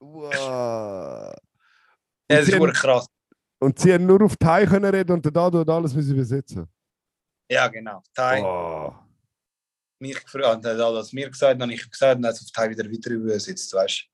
Wow. 0.00 0.32
Ja, 0.34 1.34
das 2.26 2.48
ist 2.48 2.52
wirklich 2.52 2.78
krass. 2.78 3.06
Und 3.60 3.78
sie 3.78 3.92
haben 3.92 4.06
nur 4.06 4.22
auf 4.22 4.36
Thai 4.36 4.66
können 4.66 4.92
reden 4.92 5.12
und 5.12 5.24
der 5.24 5.32
Dado 5.32 5.60
hat 5.60 5.68
alles 5.70 5.94
müssen 5.94 6.14
übersetzen. 6.14 6.66
Ja, 7.48 7.68
genau. 7.68 8.02
Thai. 8.12 8.42
Oh. 8.42 8.92
Mich 10.00 10.22
gefragt, 10.22 10.66
hat 10.66 10.78
das 10.78 11.12
mir 11.12 11.30
gesagt, 11.30 11.60
dann 11.60 11.70
ich 11.70 11.88
gesagt, 11.88 12.16
und 12.16 12.22
dann 12.22 12.30
hat 12.30 12.40
es 12.40 12.44
auf 12.44 12.50
Thai 12.50 12.70
wieder 12.70 12.84
weiter 12.84 13.10
übersetzt, 13.10 13.72
weißt 13.72 14.06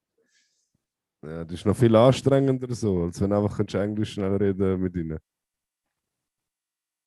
Ja, 1.23 1.45
das 1.45 1.55
ist 1.55 1.67
noch 1.67 1.77
viel 1.77 1.97
anstrengender 1.97 2.75
so, 2.75 3.05
als 3.05 3.21
wenn 3.21 3.31
du 3.31 3.37
einfach 3.37 3.57
kannst 3.57 3.75
Englisch 3.75 4.13
schnell 4.13 4.37
reden 4.37 4.81
mit 4.81 4.95
ihnen. 4.95 5.19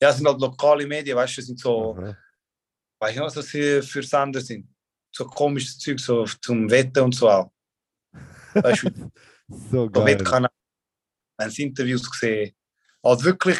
Ja, 0.02 0.10
es 0.10 0.16
sind 0.16 0.26
halt 0.26 0.40
lokale 0.40 0.86
Medien, 0.86 1.16
weißt 1.16 1.38
du, 1.38 1.42
sind 1.42 1.58
so, 1.58 1.96
Aha. 1.96 2.16
weiß 2.98 3.10
ich 3.12 3.16
nicht, 3.16 3.26
was 3.26 3.34
das 3.34 3.48
für 3.48 4.02
Sender 4.02 4.40
sind. 4.40 4.73
So 5.16 5.24
komisches 5.26 5.78
Zeug, 5.78 6.00
so 6.00 6.24
zum 6.24 6.68
Wetten 6.70 7.02
und 7.04 7.14
so 7.14 7.30
auch. 7.30 7.52
Weißt 8.54 8.82
du, 8.84 9.10
So 9.70 9.90
geil. 9.90 10.06
Wettkanal, 10.06 10.50
sie 11.48 11.62
Interviews 11.64 12.10
gesehen. 12.10 12.54
Also 13.02 13.24
wirklich, 13.24 13.58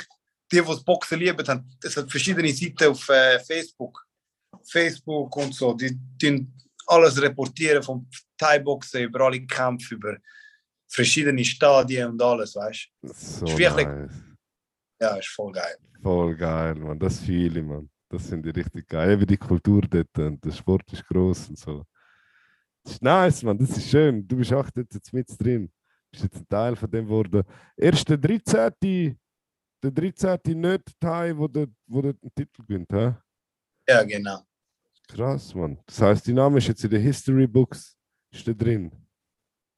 die, 0.50 0.60
die 0.60 0.66
das 0.66 0.82
Boxen 0.82 1.18
lieben, 1.18 1.46
haben, 1.46 1.70
es 1.82 1.96
hat 1.96 2.10
verschiedene 2.10 2.52
Seiten 2.52 2.88
auf 2.90 3.08
äh, 3.08 3.38
Facebook. 3.40 4.04
Facebook 4.62 5.36
und 5.36 5.54
so, 5.54 5.74
die 5.74 5.98
tun 6.18 6.52
alles 6.86 7.20
reportieren 7.20 7.82
vom 7.82 8.08
Thai-Boxen 8.38 9.02
über 9.02 9.20
alle 9.20 9.44
Kämpfe, 9.46 9.94
über 9.94 10.16
verschiedene 10.88 11.44
Stadien 11.44 12.10
und 12.10 12.22
alles, 12.22 12.54
weißt 12.54 12.88
du. 13.02 13.08
So 13.12 13.44
ist 13.46 13.58
wirklich- 13.58 13.86
nice. 13.86 14.10
Ja, 15.00 15.16
ist 15.16 15.28
voll 15.28 15.52
geil. 15.52 15.76
Voll 16.02 16.36
geil, 16.36 16.74
man. 16.76 16.98
Das 16.98 17.18
fühle 17.20 17.60
ich, 17.60 17.66
man. 17.66 17.90
Das 18.08 18.28
finde 18.28 18.50
ich 18.50 18.56
richtig 18.56 18.88
geil. 18.88 19.12
Eben 19.12 19.26
die 19.26 19.36
Kultur 19.36 19.82
dort 19.82 20.18
und 20.18 20.44
der 20.44 20.52
Sport 20.52 20.92
ist 20.92 21.06
groß 21.06 21.50
und 21.50 21.58
so. 21.58 21.84
Das 22.82 22.94
ist 22.94 23.02
nice, 23.02 23.42
man. 23.42 23.58
Das 23.58 23.76
ist 23.76 23.88
schön. 23.88 24.26
Du 24.26 24.36
bist 24.36 24.52
auch 24.52 24.68
dort 24.70 24.92
jetzt 24.92 25.12
mit 25.12 25.28
drin. 25.40 25.66
Du 25.66 26.10
bist 26.10 26.24
jetzt 26.24 26.36
ein 26.36 26.48
Teil 26.48 26.76
von 26.76 26.90
dem 26.90 27.06
geworden. 27.06 27.42
Erst 27.76 28.08
der 28.08 28.18
13. 28.18 29.18
Der 29.82 29.90
13. 29.90 30.38
nicht 30.60 31.00
Teil, 31.00 31.36
wo 31.36 31.48
der, 31.48 31.66
wo 31.86 32.02
der 32.02 32.12
den 32.14 32.34
Titel 32.34 32.62
gewinnt, 32.62 32.92
hä? 32.92 33.14
Ja, 33.88 34.02
genau. 34.02 34.40
Krass, 35.08 35.54
man. 35.54 35.78
Das 35.86 36.00
heißt, 36.00 36.26
die 36.26 36.32
Name 36.32 36.58
ist 36.58 36.68
jetzt 36.68 36.84
in 36.84 36.90
den 36.90 37.02
History 37.02 37.46
Books. 37.46 37.96
Ist 38.30 38.48
da 38.48 38.52
drin. 38.52 38.90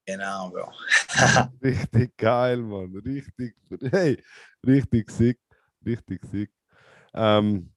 Genau, 0.07 0.51
Bro. 0.51 0.73
Richtig 1.63 2.17
geil, 2.17 2.59
Mann. 2.59 2.95
Richtig, 3.05 3.57
hey, 3.91 4.23
richtig 4.65 5.11
sick. 5.11 5.41
Richtig 5.85 6.25
sick. 6.31 6.51
Ähm, 7.13 7.73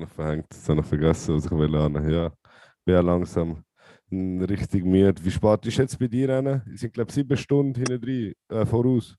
ich 0.00 0.08
verhängt, 0.08 0.46
jetzt 0.50 0.68
habe 0.68 0.80
ich 0.80 0.86
vergessen, 0.86 1.34
was 1.34 1.44
ich 1.44 1.50
will 1.50 1.70
lernen. 1.70 2.10
Ja, 2.10 2.32
bin 2.84 2.94
ja 2.94 3.00
langsam 3.00 3.64
mm, 4.08 4.42
richtig 4.44 4.84
müde. 4.84 5.24
Wie 5.24 5.30
spät 5.30 5.66
ist 5.66 5.78
jetzt 5.78 5.98
bei 5.98 6.08
dir, 6.08 6.30
Anna? 6.30 6.64
Es 6.72 6.80
sind, 6.80 6.94
glaube 6.94 7.10
ich, 7.10 7.14
sieben 7.14 7.36
Stunden 7.36 7.74
hinten 7.74 8.00
drin, 8.00 8.34
äh, 8.48 8.66
voraus. 8.66 9.16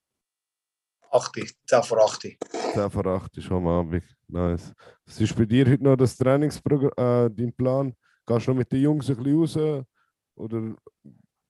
80, 1.12 1.54
10 1.68 1.84
vor 1.84 2.04
80. 2.04 2.38
10 2.74 2.90
vor 2.90 3.06
8 3.06 3.38
ist 3.38 3.52
am 3.52 3.68
Abend. 3.68 4.04
Nice. 4.28 4.74
Was 5.06 5.22
ist 5.22 5.36
bei 5.36 5.46
dir 5.46 5.70
heute 5.70 5.84
noch 5.84 5.96
das 5.96 6.18
Trainingsprogramm, 6.18 6.92
äh, 6.98 7.30
dein 7.30 7.54
Plan? 7.54 7.94
Gehst 8.26 8.48
du 8.48 8.52
noch 8.52 8.58
mit 8.58 8.72
den 8.72 8.82
Jungs 8.82 9.10
ein 9.10 9.18
bisschen 9.18 9.78
raus? 9.78 9.86
Oder 10.36 10.76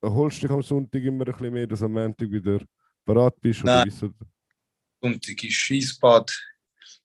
holst 0.04 0.38
du 0.38 0.48
dich 0.48 0.52
am 0.56 0.62
Sonntag 0.62 1.02
immer 1.02 1.26
ein 1.26 1.32
bisschen 1.32 1.54
mehr, 1.54 1.68
dass 1.68 1.80
du 1.80 1.86
am 1.86 1.94
Montag 1.94 2.30
wieder 2.30 2.60
bereit 3.06 3.40
bist? 3.40 3.64
Oder 3.64 3.86
Nein. 3.86 3.88
ist 3.88 4.06
Sonntag 5.02 5.44
ist 5.44 5.54
Schießbad. 5.54 6.32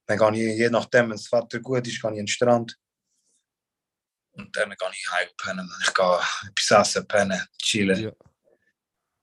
Dann 0.08 0.32
gehe 0.32 0.52
ich, 0.52 0.58
je 0.58 0.70
nachdem, 0.70 1.10
wenn 1.10 1.16
das 1.16 1.30
Wetter 1.30 1.60
gut 1.60 1.86
ist, 1.86 2.00
gehe 2.00 2.00
ich 2.00 2.04
an 2.04 2.14
den 2.14 2.26
Strand. 2.26 2.76
Und 4.32 4.56
dann 4.56 4.70
gehe 4.70 4.88
ich 4.90 5.10
heim 5.12 5.28
pennen. 5.36 5.70
Ich 5.82 5.92
gehe 5.92 6.18
etwas 6.48 6.70
essen, 6.70 7.06
pennen, 7.06 7.46
chillen. 7.58 8.00
Ja. 8.00 8.12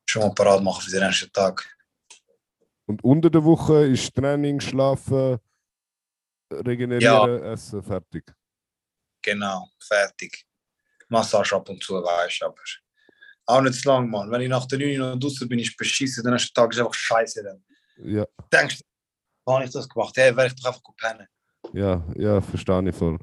Schon 0.08 0.22
mal 0.22 0.36
parat 0.36 0.62
machen 0.62 0.84
für 0.84 0.92
den 0.92 1.08
nächsten 1.08 1.32
Tag. 1.32 1.68
Und 2.86 3.04
unter 3.04 3.32
der 3.32 3.44
Woche 3.44 3.88
ist 3.88 4.14
Training, 4.14 4.60
Schlafen, 4.60 5.40
Regenerieren, 6.54 7.44
Essen, 7.44 7.82
fertig. 7.82 8.32
Genau, 9.24 9.68
fertig. 9.80 10.46
Massage 11.08 11.56
ab 11.56 11.68
und 11.68 11.84
zu, 11.84 11.96
weißt 11.96 12.42
du, 12.42 12.46
aber 12.46 12.62
auch 13.48 13.62
nicht 13.62 13.82
zu 13.82 13.90
lang, 13.90 14.08
Mann. 14.08 14.30
Wenn 14.30 14.42
ich 14.42 14.50
nach 14.50 14.68
der 14.68 14.78
9 14.78 14.98
noch 14.98 15.20
draußen 15.20 15.50
bin, 15.50 15.58
ist 15.58 15.76
beschissen, 15.76 16.24
der 16.24 16.34
nächste 16.34 16.54
Tag 16.54 16.72
ist 16.72 16.80
einfach 16.80 16.94
scheiße. 16.94 17.44
Dann 17.44 17.64
Ja, 17.98 18.26
denkst 18.52 18.80
du, 18.80 18.84
habe 19.54 19.66
ich 19.66 19.72
das 19.72 19.88
gemacht? 19.88 20.14
Hey, 20.18 20.36
werde 20.36 20.48
ich 20.48 20.56
doch 20.62 20.70
einfach 20.70 20.84
gut 20.84 20.98
pennen. 20.98 21.28
ja, 21.74 22.04
ja, 22.16 22.41
verstehe 22.41 22.89
ich 22.89 22.96
voll. 22.96 23.18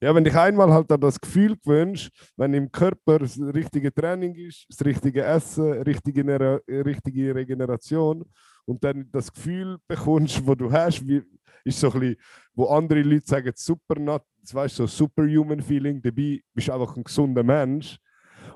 Ja, 0.00 0.14
wenn 0.14 0.24
dich 0.24 0.34
einmal 0.36 0.72
halt 0.72 0.90
an 0.92 1.00
das 1.00 1.20
Gefühl 1.20 1.56
gewünscht, 1.56 2.10
wenn 2.36 2.54
im 2.54 2.70
Körper 2.70 3.18
das 3.18 3.38
richtige 3.38 3.92
Training 3.92 4.34
ist, 4.34 4.66
das 4.68 4.84
richtige 4.84 5.24
Essen, 5.24 5.72
richtige, 5.82 6.22
Nera- 6.22 6.60
richtige 6.68 7.34
Regeneration 7.34 8.24
und 8.64 8.82
dann 8.84 9.08
das 9.10 9.32
Gefühl 9.32 9.78
bekommst, 9.88 10.44
wo 10.46 10.54
du 10.54 10.70
hast, 10.70 11.06
wie, 11.06 11.22
ist 11.64 11.80
so 11.80 11.90
ein 11.92 11.98
bisschen, 12.00 12.16
wo 12.54 12.66
andere 12.66 13.02
Leute 13.02 13.26
sagen, 13.26 13.52
super, 13.56 13.96
das 14.40 14.54
weißt 14.54 14.76
so 14.76 14.86
superhuman 14.86 15.60
Feeling, 15.60 16.00
dabei 16.00 16.40
bist 16.54 16.68
du 16.68 16.72
einfach 16.72 16.96
ein 16.96 17.02
gesunder 17.04 17.42
Mensch. 17.42 17.98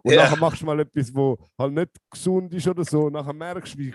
Und 0.04 0.14
Ja. 0.14 0.24
nachher 0.24 0.36
machst 0.38 0.62
du 0.62 0.66
mal 0.66 0.78
etwas, 0.80 1.12
wo 1.14 1.36
halt 1.58 1.74
nicht 1.74 1.90
gesund 2.10 2.54
ist 2.54 2.68
oder 2.68 2.84
so, 2.84 3.06
und 3.06 3.12
nachher 3.14 3.32
merkst 3.32 3.74
du, 3.74 3.78
wie, 3.78 3.94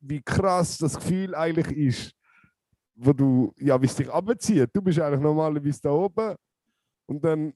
wie 0.00 0.22
krass 0.22 0.78
das 0.78 0.96
Gefühl 0.96 1.34
eigentlich 1.34 1.76
ist, 1.76 2.12
wo 3.00 3.12
du, 3.12 3.52
ja, 3.58 3.80
wie 3.80 3.86
es 3.86 3.94
dich 3.94 4.10
abzieht. 4.10 4.70
Du 4.72 4.82
bist 4.82 4.98
eigentlich 4.98 5.20
normalerweise 5.20 5.80
da 5.82 5.90
oben 5.90 6.34
und 7.06 7.24
dann 7.24 7.54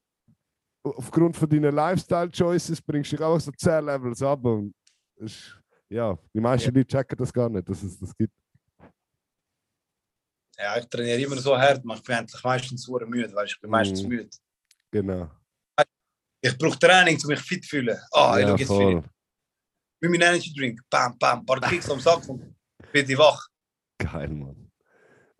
aufgrund 0.85 1.37
von 1.37 1.49
deinen 1.49 1.75
Lifestyle-Choices 1.75 2.81
bringst 2.83 3.13
du 3.13 3.17
dich 3.17 3.25
einfach 3.25 3.41
so 3.41 3.51
10 3.51 3.85
Levels 3.85 4.23
ab. 4.23 4.45
Und 4.45 4.73
ist, 5.17 5.59
ja, 5.89 6.17
die 6.33 6.41
meisten 6.41 6.73
Leute 6.75 6.87
checken 6.87 7.17
das 7.19 7.33
gar 7.33 7.49
nicht, 7.49 7.69
dass 7.69 7.83
es 7.83 7.99
das 7.99 8.17
gibt. 8.17 8.33
Ja, 10.59 10.77
ich 10.79 10.87
trainiere 10.87 11.21
immer 11.23 11.37
so 11.39 11.57
hart, 11.59 11.85
man. 11.85 11.97
Ich 11.97 12.03
bin 12.05 12.17
endlich 12.17 12.43
meistens 12.45 12.83
so 12.83 12.99
müde, 13.01 13.29
du, 13.29 13.41
ich 13.43 13.61
bin 13.61 13.71
meistens 13.71 14.03
Mhm. 14.03 14.09
müde. 14.09 14.31
Genau. 14.91 15.31
Ich 16.45 16.57
brauche 16.59 16.79
Training, 16.79 17.19
um 17.23 17.29
mich 17.29 17.41
fit 17.41 17.63
zu 17.65 17.71
fühlen. 17.71 17.97
Ah, 18.13 18.37
ich 18.39 18.43
ja, 18.43 18.49
schau 18.49 18.57
jetzt 18.57 18.67
voll. 18.69 19.03
fit. 19.03 19.11
Mit 20.01 20.11
meinem 20.11 20.23
Energy 20.23 20.53
Drink, 20.53 20.81
bam, 20.91 21.17
bam, 21.19 21.39
ein 21.41 21.47
paar 21.47 21.61
Kicks 21.61 21.89
am 21.91 22.01
Sack 22.01 22.29
und 22.29 22.55
bin 22.93 23.09
ich 23.09 23.17
wach. 23.17 23.49
Geil, 23.99 24.29
Mann. 24.29 24.62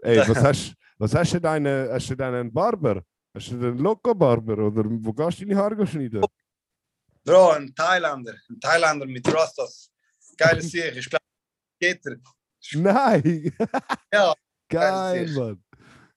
Ey, 0.03 0.19
was 0.19 0.37
hast, 0.45 0.75
was 0.99 1.15
hast 1.15 1.33
du 1.35 1.41
denn? 1.41 1.67
Hast 1.67 2.11
du 2.11 2.17
denn 2.17 2.35
einen 2.35 2.53
Barber? 2.53 3.03
Hast 3.35 3.51
du 3.51 3.57
den 3.59 3.79
Loco-Barber? 3.79 4.59
Oder 4.59 4.85
wo 4.87 5.13
gehst 5.13 5.41
du 5.41 5.47
deine 5.47 5.57
Haare 5.57 5.87
schneiden? 5.87 6.25
Bro, 7.25 7.51
ein 7.53 7.75
Thailänder, 7.75 8.35
ein 8.51 8.61
Thailänder 8.61 9.07
mit 9.07 9.27
Rastas. 9.33 9.91
Geiles 10.37 10.71
Sieg, 10.71 10.97
ich 10.97 11.09
glaube, 11.09 11.25
geht 11.79 12.05
er. 12.07 12.17
Nein! 12.75 13.55
Ja, 14.13 14.35
Geil, 14.69 15.29
Mann. 15.33 15.65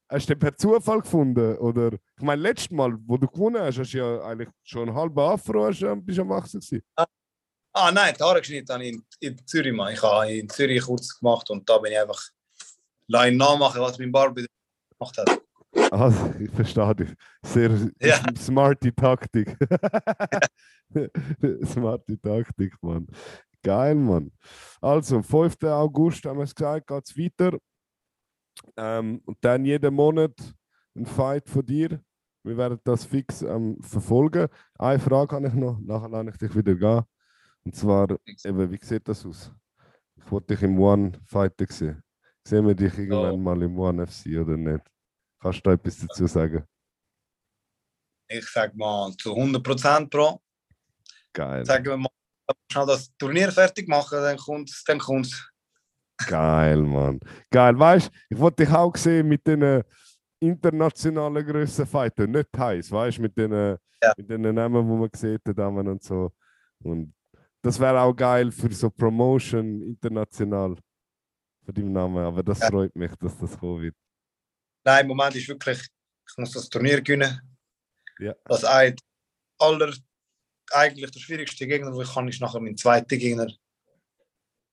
Hast 0.10 0.30
du 0.30 0.34
den 0.34 0.40
per 0.40 0.56
Zufall 0.56 1.02
gefunden? 1.02 1.58
Oder, 1.58 1.94
ich 1.94 2.24
meine, 2.24 2.42
letztes 2.42 2.72
Mal, 2.72 2.94
wo 3.06 3.18
du 3.18 3.28
gewonnen 3.28 3.62
hast, 3.62 3.80
hast 3.80 3.94
du 3.94 3.98
ja 3.98 4.22
eigentlich 4.22 4.50
schon 4.64 4.88
einen 4.88 4.98
halben 4.98 5.20
Afro, 5.20 5.66
hast 5.66 5.84
bist 6.06 6.20
am 6.20 6.30
Wachsen 6.30 6.60
gewesen. 6.60 6.84
Ah 7.74 7.92
nein, 7.92 8.16
die 8.18 8.24
Haare 8.24 8.40
geschnitten 8.40 8.72
habe 8.72 8.86
ich 8.86 8.94
in, 8.94 9.06
in 9.20 9.48
Zürich, 9.48 9.74
Mann. 9.74 9.94
Ich 9.94 10.02
habe 10.02 10.32
in 10.32 10.48
Zürich 10.48 10.82
kurz 10.82 11.20
gemacht 11.20 11.50
und 11.50 11.70
da 11.70 11.78
bin 11.78 11.92
ich 11.92 12.00
einfach 12.00 12.22
allein 13.12 13.38
nachmachen, 13.38 13.82
was 13.82 14.00
mein 14.00 14.12
Barber 14.12 14.42
gemacht 14.98 15.18
hat. 15.18 15.42
Also, 15.92 16.34
ich 16.40 16.50
verstehe 16.52 16.96
dich. 16.96 17.14
Sehr 17.44 17.70
Ja. 18.02 18.18
smarte 18.38 18.94
Taktik. 18.96 19.58
smarte 21.66 22.20
Taktik, 22.22 22.74
Mann. 22.82 23.08
Geil, 23.64 23.96
Mann. 23.96 24.32
Also, 24.82 25.18
am 25.18 25.24
5. 25.24 25.56
August 25.64 26.26
haben 26.26 26.38
wir 26.38 26.44
es 26.44 26.56
gesagt, 26.56 26.88
geht 26.88 27.04
es 27.06 27.18
weiter. 27.18 27.58
Ähm, 28.78 29.22
und 29.26 29.38
dann 29.42 29.66
jeden 29.66 29.94
Monat 29.94 30.34
ein 30.96 31.06
Fight 31.06 31.50
von 31.50 31.66
dir. 31.66 32.00
Wir 32.44 32.58
werden 32.58 32.80
das 32.84 33.06
fix 33.06 33.42
ähm, 33.42 33.78
verfolgen. 33.82 34.48
Eine 34.78 35.00
Frage 35.00 35.36
habe 35.36 35.48
ich 35.48 35.54
noch, 35.54 35.80
nachher 35.80 36.10
lasse 36.10 36.30
ich 36.30 36.38
dich 36.38 36.56
wieder 36.56 36.76
gehen. 36.76 37.04
Und 37.66 37.76
zwar, 37.76 38.08
eben, 38.46 38.72
wie 38.72 38.80
sieht 38.82 39.08
das 39.08 39.26
aus? 39.26 39.52
Ich 40.16 40.32
wollte 40.32 40.54
dich 40.54 40.64
im 40.64 40.80
One 40.80 41.12
fighten 41.26 41.68
sehen. 41.70 42.02
Sehen 42.48 42.68
wir 42.68 42.76
dich 42.76 42.96
irgendwann 42.98 43.42
mal 43.42 43.62
im 43.62 43.78
One 43.78 44.06
FC 44.06 44.38
oder 44.40 44.56
nicht? 44.56 44.84
Kannst 45.42 45.60
du 45.60 45.62
da 45.64 45.74
etwas 45.74 45.98
dazu 46.00 46.28
sagen? 46.28 46.64
Ich 48.28 48.48
sag 48.50 48.76
mal 48.76 49.12
zu 49.18 49.34
100% 49.34 50.10
Bro. 50.10 50.42
Geil. 51.34 51.66
Sagen 51.66 51.86
wir 51.86 51.98
mal, 51.98 52.10
schnell 52.72 52.86
das 52.86 53.16
Turnier 53.18 53.52
fertig 53.52 53.88
machen, 53.88 54.20
dann 54.22 54.38
kommt 54.38 54.70
es. 54.70 54.84
Dann 54.84 55.00
kommt's. 55.00 55.52
Geil, 56.28 56.82
Mann. 56.82 57.20
Geil. 57.52 57.78
Weißt 57.78 58.08
du, 58.08 58.12
ich 58.30 58.40
wollte 58.40 58.64
dich 58.64 58.74
auch 58.74 58.96
sehen 58.96 59.28
mit 59.28 59.46
den 59.46 59.84
internationalen 60.40 61.46
Grössen 61.46 61.86
fighten. 61.86 62.32
Nicht 62.32 62.50
heiß, 62.58 62.92
weißt 62.92 63.18
du, 63.18 63.22
mit 63.24 63.38
den, 63.38 63.52
Ja. 63.52 64.14
mit 64.18 64.30
den 64.30 64.42
Namen, 64.54 64.88
wo 64.88 64.96
man 64.98 65.10
sieht, 65.14 65.42
die 65.46 65.54
Damen 65.54 65.88
und 65.88 66.04
so. 66.04 66.32
Und 66.84 67.14
das 67.62 67.80
wäre 67.80 68.00
auch 68.02 68.14
geil 68.16 68.52
für 68.52 68.72
so 68.72 68.90
Promotion 68.90 69.82
international 69.82 70.78
von 71.66 71.74
deinem 71.74 71.92
Namen. 71.92 72.24
Aber 72.24 72.44
das 72.44 72.60
Ja. 72.60 72.68
freut 72.70 72.96
mich, 72.96 73.12
dass 73.16 73.38
das 73.38 73.58
kommen 73.58 73.82
wird. 73.82 73.96
Nein, 74.84 75.02
im 75.02 75.08
Moment 75.08 75.36
ist 75.36 75.48
wirklich, 75.48 75.80
ich 75.82 76.38
muss 76.38 76.52
das 76.52 76.70
Turnier 76.70 77.02
gewinnen. 77.02 77.42
Ja. 78.20 78.34
Das 78.46 78.64
ein 78.64 78.96
aller, 79.60 79.94
eigentlich 80.72 81.12
der 81.12 81.20
schwierigste 81.20 81.68
Gegner, 81.68 81.92
wo 81.94 82.02
ich 82.02 82.14
kann, 82.14 82.28
ist 82.28 82.40
nachher 82.40 82.60
mein 82.60 82.78
zweiter 82.78 83.18
Gegner. 83.18 83.48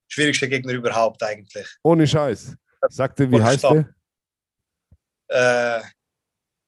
Schwierigste 0.08 0.48
Gegner 0.48 0.72
überhaupt 0.74 1.22
eigentlich. 1.22 1.66
Ohne 1.82 2.06
Scheiß. 2.06 2.54
Sag 2.88 3.16
dir, 3.16 3.30
wie 3.30 3.36
Und 3.36 3.44
heißt 3.44 3.64
der? 3.64 3.94
Äh, 5.28 5.82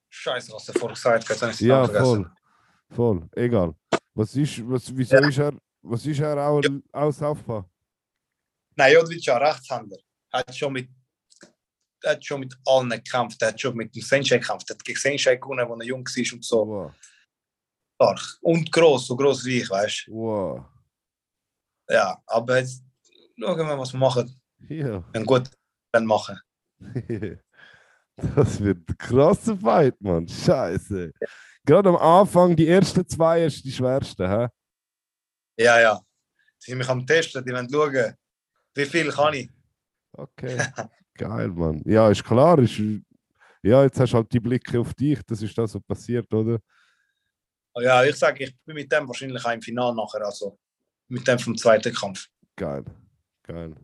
Scheiße, 0.09 0.53
was 0.53 0.69
er 0.69 0.75
vorher 0.75 0.95
gesagt 0.95 1.29
hat, 1.29 1.43
habe 1.43 1.65
Ja, 1.65 1.87
voll. 1.87 2.31
Voll. 2.91 3.29
Egal. 3.33 3.75
Was 4.15 4.35
ist, 4.37 4.67
was, 4.69 4.97
wieso 4.97 5.17
ist 5.17 5.39
er, 5.39 5.53
was 5.83 6.07
ist 6.07 6.21
er 6.21 6.39
auch, 6.39 6.63
auch 6.93 7.11
Southpaw? 7.11 7.65
Nein, 8.77 8.95
ja 9.21 9.37
Rechtshänder. 9.37 9.97
Hat 10.35 10.57
schon 10.57 10.73
mit, 10.73 10.89
hat 12.05 12.25
schon 12.25 12.41
mit 12.41 12.55
allen 12.67 12.91
gekämpft. 12.91 13.41
Hat 13.43 13.61
schon 13.61 13.77
mit 13.77 13.95
dem 13.95 14.03
Sensei 14.03 14.39
gekämpft. 14.39 14.69
Hat 14.71 14.85
gegen 14.85 14.99
Sensei 14.99 15.37
gewonnen, 15.37 15.61
als 15.71 15.81
er 15.81 15.87
jung 15.87 16.05
war 16.05 16.35
und 16.35 16.45
so. 16.45 16.67
Wow. 16.67 16.93
Stark. 17.95 18.39
Und 18.41 18.73
gross, 18.73 19.07
so 19.07 19.17
gross 19.17 19.45
wie 19.45 19.61
ich, 19.61 19.71
weißt 19.71 20.09
Wow. 20.09 20.65
du. 21.87 21.95
Ja, 21.95 22.21
aber 22.27 22.59
jetzt 22.59 22.83
schauen 23.39 23.59
wir, 23.69 23.79
was 23.79 23.93
wir 23.93 24.01
machen. 24.01 24.41
Ja. 24.69 25.05
Wenn 25.13 25.25
gut, 25.25 25.51
dann 25.93 26.07
machen. 26.07 26.41
Das 28.17 28.61
wird 28.61 28.89
ein 28.89 28.97
krasser 28.97 29.57
Fight, 29.57 30.01
Mann. 30.01 30.29
Scheiße. 30.29 31.11
Gerade 31.67 31.89
am 31.89 31.97
Anfang, 31.97 32.55
die 32.55 32.69
ersten 32.69 33.07
zwei 33.09 33.45
ist 33.45 33.65
die 33.65 33.73
schwersten, 33.73 34.31
hä? 34.31 34.47
Ja, 35.59 35.81
ja. 35.81 36.01
Sie 36.59 36.71
sind 36.71 36.79
mich 36.79 36.89
am 36.89 37.05
Testen, 37.05 37.45
die 37.45 37.53
wollen 37.53 37.69
schauen, 37.69 38.15
wie 38.75 38.85
viel 38.85 39.11
kann 39.11 39.35
ich. 39.35 39.51
Okay. 40.17 40.57
Geil, 41.15 41.49
Mann. 41.49 41.83
Ja, 41.85 42.11
ist 42.11 42.25
klar. 42.25 42.59
Ist, 42.59 42.79
ja, 43.63 43.85
jetzt 43.85 44.01
hast 44.01 44.13
du 44.13 44.17
halt 44.17 44.33
die 44.33 44.41
Blicke 44.41 44.81
auf 44.81 44.95
dich. 44.95 45.21
Das 45.27 45.41
ist 45.43 45.57
das, 45.57 45.75
was 45.75 45.83
passiert, 45.83 46.33
oder? 46.33 46.59
Ja, 47.77 48.05
ich 48.05 48.17
sage, 48.17 48.45
ich 48.45 48.57
bin 48.65 48.75
mit 48.75 48.91
dem 48.91 49.07
wahrscheinlich 49.07 49.45
auch 49.45 49.53
im 49.53 49.63
Finale 49.63 49.95
nachher, 49.95 50.25
also 50.25 50.59
mit 51.09 51.27
dem 51.27 51.39
vom 51.39 51.57
zweiten 51.57 51.93
Kampf. 51.93 52.27
Geil. 52.57 52.85
Geil. 53.43 53.75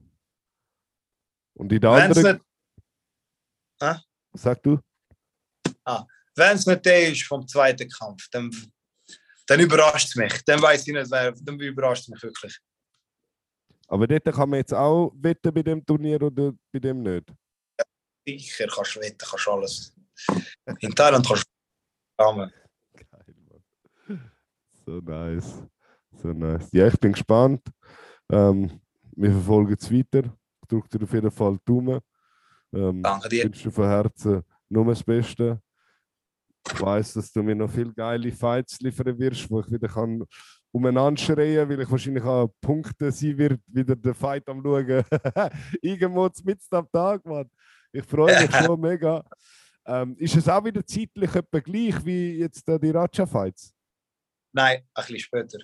Und 1.54 1.72
in 1.72 1.80
der 1.80 1.92
Wenn 1.92 2.10
es 2.10 2.16
anderen. 2.16 2.36
nicht, 2.36 2.46
Hä? 3.82 3.94
Sag 4.34 4.62
du? 4.62 4.78
wenn's 6.40 6.66
nicht 6.66 6.84
der 6.84 7.08
ist 7.08 7.22
vom 7.24 7.46
zweiten 7.46 7.88
Kampf, 7.88 8.28
dann, 8.30 8.50
dann 9.46 9.60
überrascht 9.60 10.08
es 10.08 10.16
mich. 10.16 10.42
Dann 10.44 10.60
weiß 10.60 10.86
ich 10.86 10.94
nicht, 10.94 11.10
wer, 11.10 11.32
dann 11.32 11.58
überrascht 11.60 12.02
es 12.02 12.08
mich 12.08 12.22
wirklich. 12.22 12.58
Aber 13.90 14.06
dort 14.06 14.24
kann 14.24 14.48
man 14.48 14.58
jetzt 14.58 14.72
auch 14.72 15.12
wetten 15.16 15.52
bei 15.52 15.62
dem 15.64 15.84
Turnier 15.84 16.22
oder 16.22 16.52
bei 16.72 16.78
dem 16.78 17.02
nicht. 17.02 17.32
Sicher 18.24 18.68
kannst 18.72 18.94
du 18.94 19.00
wetten, 19.00 19.18
kannst 19.18 19.46
du 19.46 19.50
alles. 19.50 19.92
In 20.78 20.94
Thailand 20.94 21.26
kannst 21.26 21.44
du 21.44 22.22
rahmen. 22.24 22.52
Geil, 22.94 23.34
Mann. 23.48 24.32
So 24.86 25.00
nice. 25.00 25.62
So 26.22 26.28
nice. 26.28 26.68
Ja, 26.70 26.86
ich 26.86 27.00
bin 27.00 27.12
gespannt. 27.12 27.62
Ähm, 28.30 28.80
wir 29.16 29.32
verfolgen 29.32 29.76
es 29.76 29.92
weiter. 29.92 30.22
Ich 30.62 30.68
drücke 30.68 30.96
dir 30.96 31.02
auf 31.02 31.12
jeden 31.12 31.30
Fall 31.32 31.58
Daumen. 31.64 32.00
Ähm, 32.72 33.02
Danke 33.02 33.26
ich 33.26 33.30
dir. 33.30 33.44
wünsche 33.44 33.64
dir 33.64 33.74
von 33.74 33.88
Herzen 33.88 34.42
nur 34.68 34.84
das 34.84 35.02
Beste. 35.02 35.60
Ich 36.72 36.80
weiß, 36.80 37.14
dass 37.14 37.32
du 37.32 37.42
mir 37.42 37.56
noch 37.56 37.70
viele 37.70 37.92
geile 37.92 38.30
Fights 38.30 38.78
liefern 38.80 39.18
wirst, 39.18 39.50
wo 39.50 39.58
ich 39.58 39.70
wieder 39.72 39.88
kann 39.88 40.24
umeinander 40.72 41.20
schreien, 41.20 41.68
weil 41.68 41.80
ich 41.80 41.90
wahrscheinlich 41.90 42.24
auch 42.24 42.48
Punkte 42.60 43.10
sein 43.10 43.36
wird, 43.36 43.60
wieder 43.66 43.96
den 43.96 44.14
Fight 44.14 44.48
am 44.48 44.62
schauen. 44.62 45.04
Irgendwo 45.82 46.30
mitten 46.44 46.74
am 46.74 46.90
Tag, 46.90 47.24
Mann. 47.24 47.50
Ich 47.92 48.04
freue 48.04 48.40
mich 48.40 48.54
schon 48.54 48.80
mega. 48.80 49.24
Ähm, 49.86 50.16
ist 50.18 50.36
es 50.36 50.48
auch 50.48 50.64
wieder 50.64 50.84
zeitlich 50.86 51.34
etwa 51.34 51.58
gleich 51.58 52.04
wie 52.04 52.38
jetzt 52.38 52.68
äh, 52.68 52.78
die 52.78 52.90
Raja-Fights? 52.90 53.74
Nein, 54.52 54.86
ein 54.94 55.04
bisschen 55.04 55.18
später. 55.18 55.58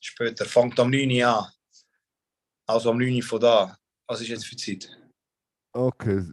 Später. 0.00 0.44
Fängt 0.44 0.78
am 0.80 0.90
9 0.90 1.10
Uhr 1.10 1.26
an. 1.26 1.52
Also 2.66 2.90
am 2.90 2.98
9 2.98 3.14
Uhr 3.14 3.22
von 3.22 3.40
da. 3.40 3.76
Was 4.06 4.20
ist 4.22 4.28
jetzt 4.28 4.46
für 4.46 4.56
Zeit? 4.56 4.90
Okay. 5.72 6.24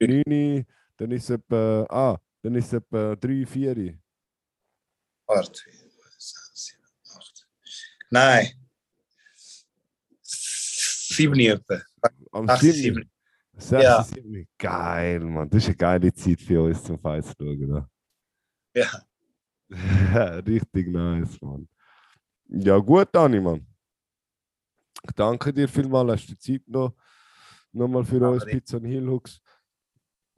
9, 0.00 0.66
dann 0.96 1.10
ist 1.12 1.24
es 1.24 1.30
etwa, 1.30 1.86
ah, 1.88 2.18
dann 2.42 2.54
ist 2.54 2.66
es 2.66 2.72
etwa 2.72 3.14
3, 3.14 3.46
4. 3.46 3.98
Warte. 5.26 5.85
7, 8.10 8.10
8. 8.10 8.12
Nein. 8.12 8.46
7 10.22 11.32
Uhr 11.32 11.54
etwa. 11.54 11.80
Am 12.32 12.48
8, 12.48 12.60
7. 12.60 12.74
7. 12.74 13.10
6, 13.58 13.82
Ja. 13.82 14.02
7. 14.02 14.48
Geil, 14.58 15.20
Mann. 15.20 15.48
Das 15.48 15.62
ist 15.62 15.68
eine 15.68 15.76
geile 15.76 16.12
Zeit 16.12 16.40
für 16.40 16.62
uns 16.62 16.82
zum 16.84 16.98
Fight 16.98 17.24
zu 17.24 17.32
schauen. 17.38 17.68
Ne? 17.68 17.88
Ja. 20.12 20.36
Richtig 20.46 20.86
nice, 20.88 21.40
Mann. 21.40 21.68
Ja, 22.48 22.78
gut, 22.78 23.08
Dani, 23.12 23.40
Mann. 23.40 23.66
Ich 25.02 25.12
danke 25.12 25.52
dir 25.52 25.68
vielmals, 25.68 26.12
hast 26.12 26.28
du 26.28 26.34
die 26.34 26.38
Zeit 26.38 26.68
noch, 26.68 26.94
noch 27.72 27.88
mal 27.88 28.04
für 28.04 28.20
uns. 28.28 28.44
Pizza 28.44 28.76
und 28.76 28.84
Hillhooks. 28.84 29.40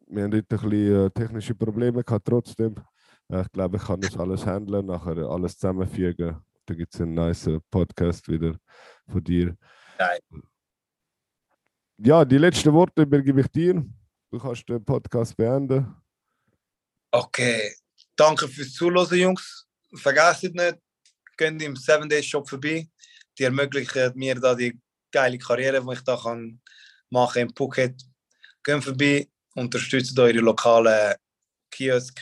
Wir 0.06 0.24
haben 0.24 0.32
heute 0.32 0.56
ein 0.56 0.70
bisschen 0.70 1.06
äh, 1.06 1.10
technische 1.10 1.54
Probleme 1.54 2.02
gehabt, 2.02 2.26
trotzdem. 2.26 2.74
Äh, 3.28 3.42
ich 3.42 3.52
glaube, 3.52 3.76
ich 3.76 3.82
kann 3.82 4.00
das 4.00 4.16
alles 4.16 4.46
handeln, 4.46 4.86
nachher 4.86 5.18
alles 5.28 5.58
zusammenfügen. 5.58 6.36
Da 6.68 6.74
gibt 6.74 6.94
es 6.94 7.00
einen 7.00 7.14
nice 7.14 7.48
Podcast 7.70 8.28
wieder 8.28 8.54
von 9.10 9.24
dir. 9.24 9.56
Geil. 9.96 10.20
Ja, 11.96 12.26
die 12.26 12.36
letzten 12.36 12.74
Worte 12.74 13.02
übergebe 13.02 13.40
ich 13.40 13.48
dir. 13.48 13.82
Du 14.30 14.38
kannst 14.38 14.68
den 14.68 14.84
Podcast 14.84 15.34
beenden. 15.34 15.96
Okay. 17.10 17.74
Danke 18.14 18.46
fürs 18.48 18.74
Zuhören, 18.74 19.18
Jungs. 19.18 19.66
Vergesst 19.94 20.42
nicht, 20.42 20.76
geht 21.38 21.62
im 21.62 21.74
7 21.74 22.06
Days 22.06 22.26
Shop 22.26 22.46
vorbei. 22.46 22.86
Die 23.38 23.44
ermöglichen 23.44 24.12
mir 24.14 24.34
da 24.34 24.54
die 24.54 24.78
geile 25.10 25.38
Karriere, 25.38 25.82
die 25.82 25.92
ich 25.94 26.02
da 26.02 26.18
kann 26.18 26.60
machen 27.08 27.48
in 27.48 27.54
Phuket. 27.56 27.98
Geht 28.62 28.84
vorbei, 28.84 29.26
unterstützt 29.54 30.18
eure 30.18 30.40
lokalen 30.40 31.16
Kiosk, 31.70 32.20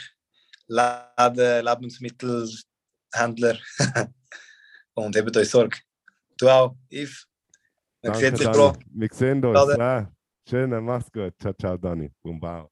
Läden, 0.68 1.64
Lebensmittelhändler 1.64 3.58
und 4.96 5.14
hebt 5.14 5.36
euch 5.36 5.48
Sorge. 5.48 5.78
Du 6.38 6.48
auch, 6.48 6.74
Yves. 6.90 7.26
Man 8.02 8.12
Danke, 8.12 8.26
sieht 8.28 8.38
sich. 8.38 8.50
Bro. 8.50 8.76
Wir 8.92 9.08
sehen 9.12 9.44
uns. 9.44 9.76
Ja. 9.76 10.10
Schön, 10.48 10.84
mach's 10.84 11.10
gut. 11.10 11.34
Ciao, 11.40 11.52
ciao, 11.54 11.76
Dani. 11.76 12.10
Bumbau. 12.22 12.70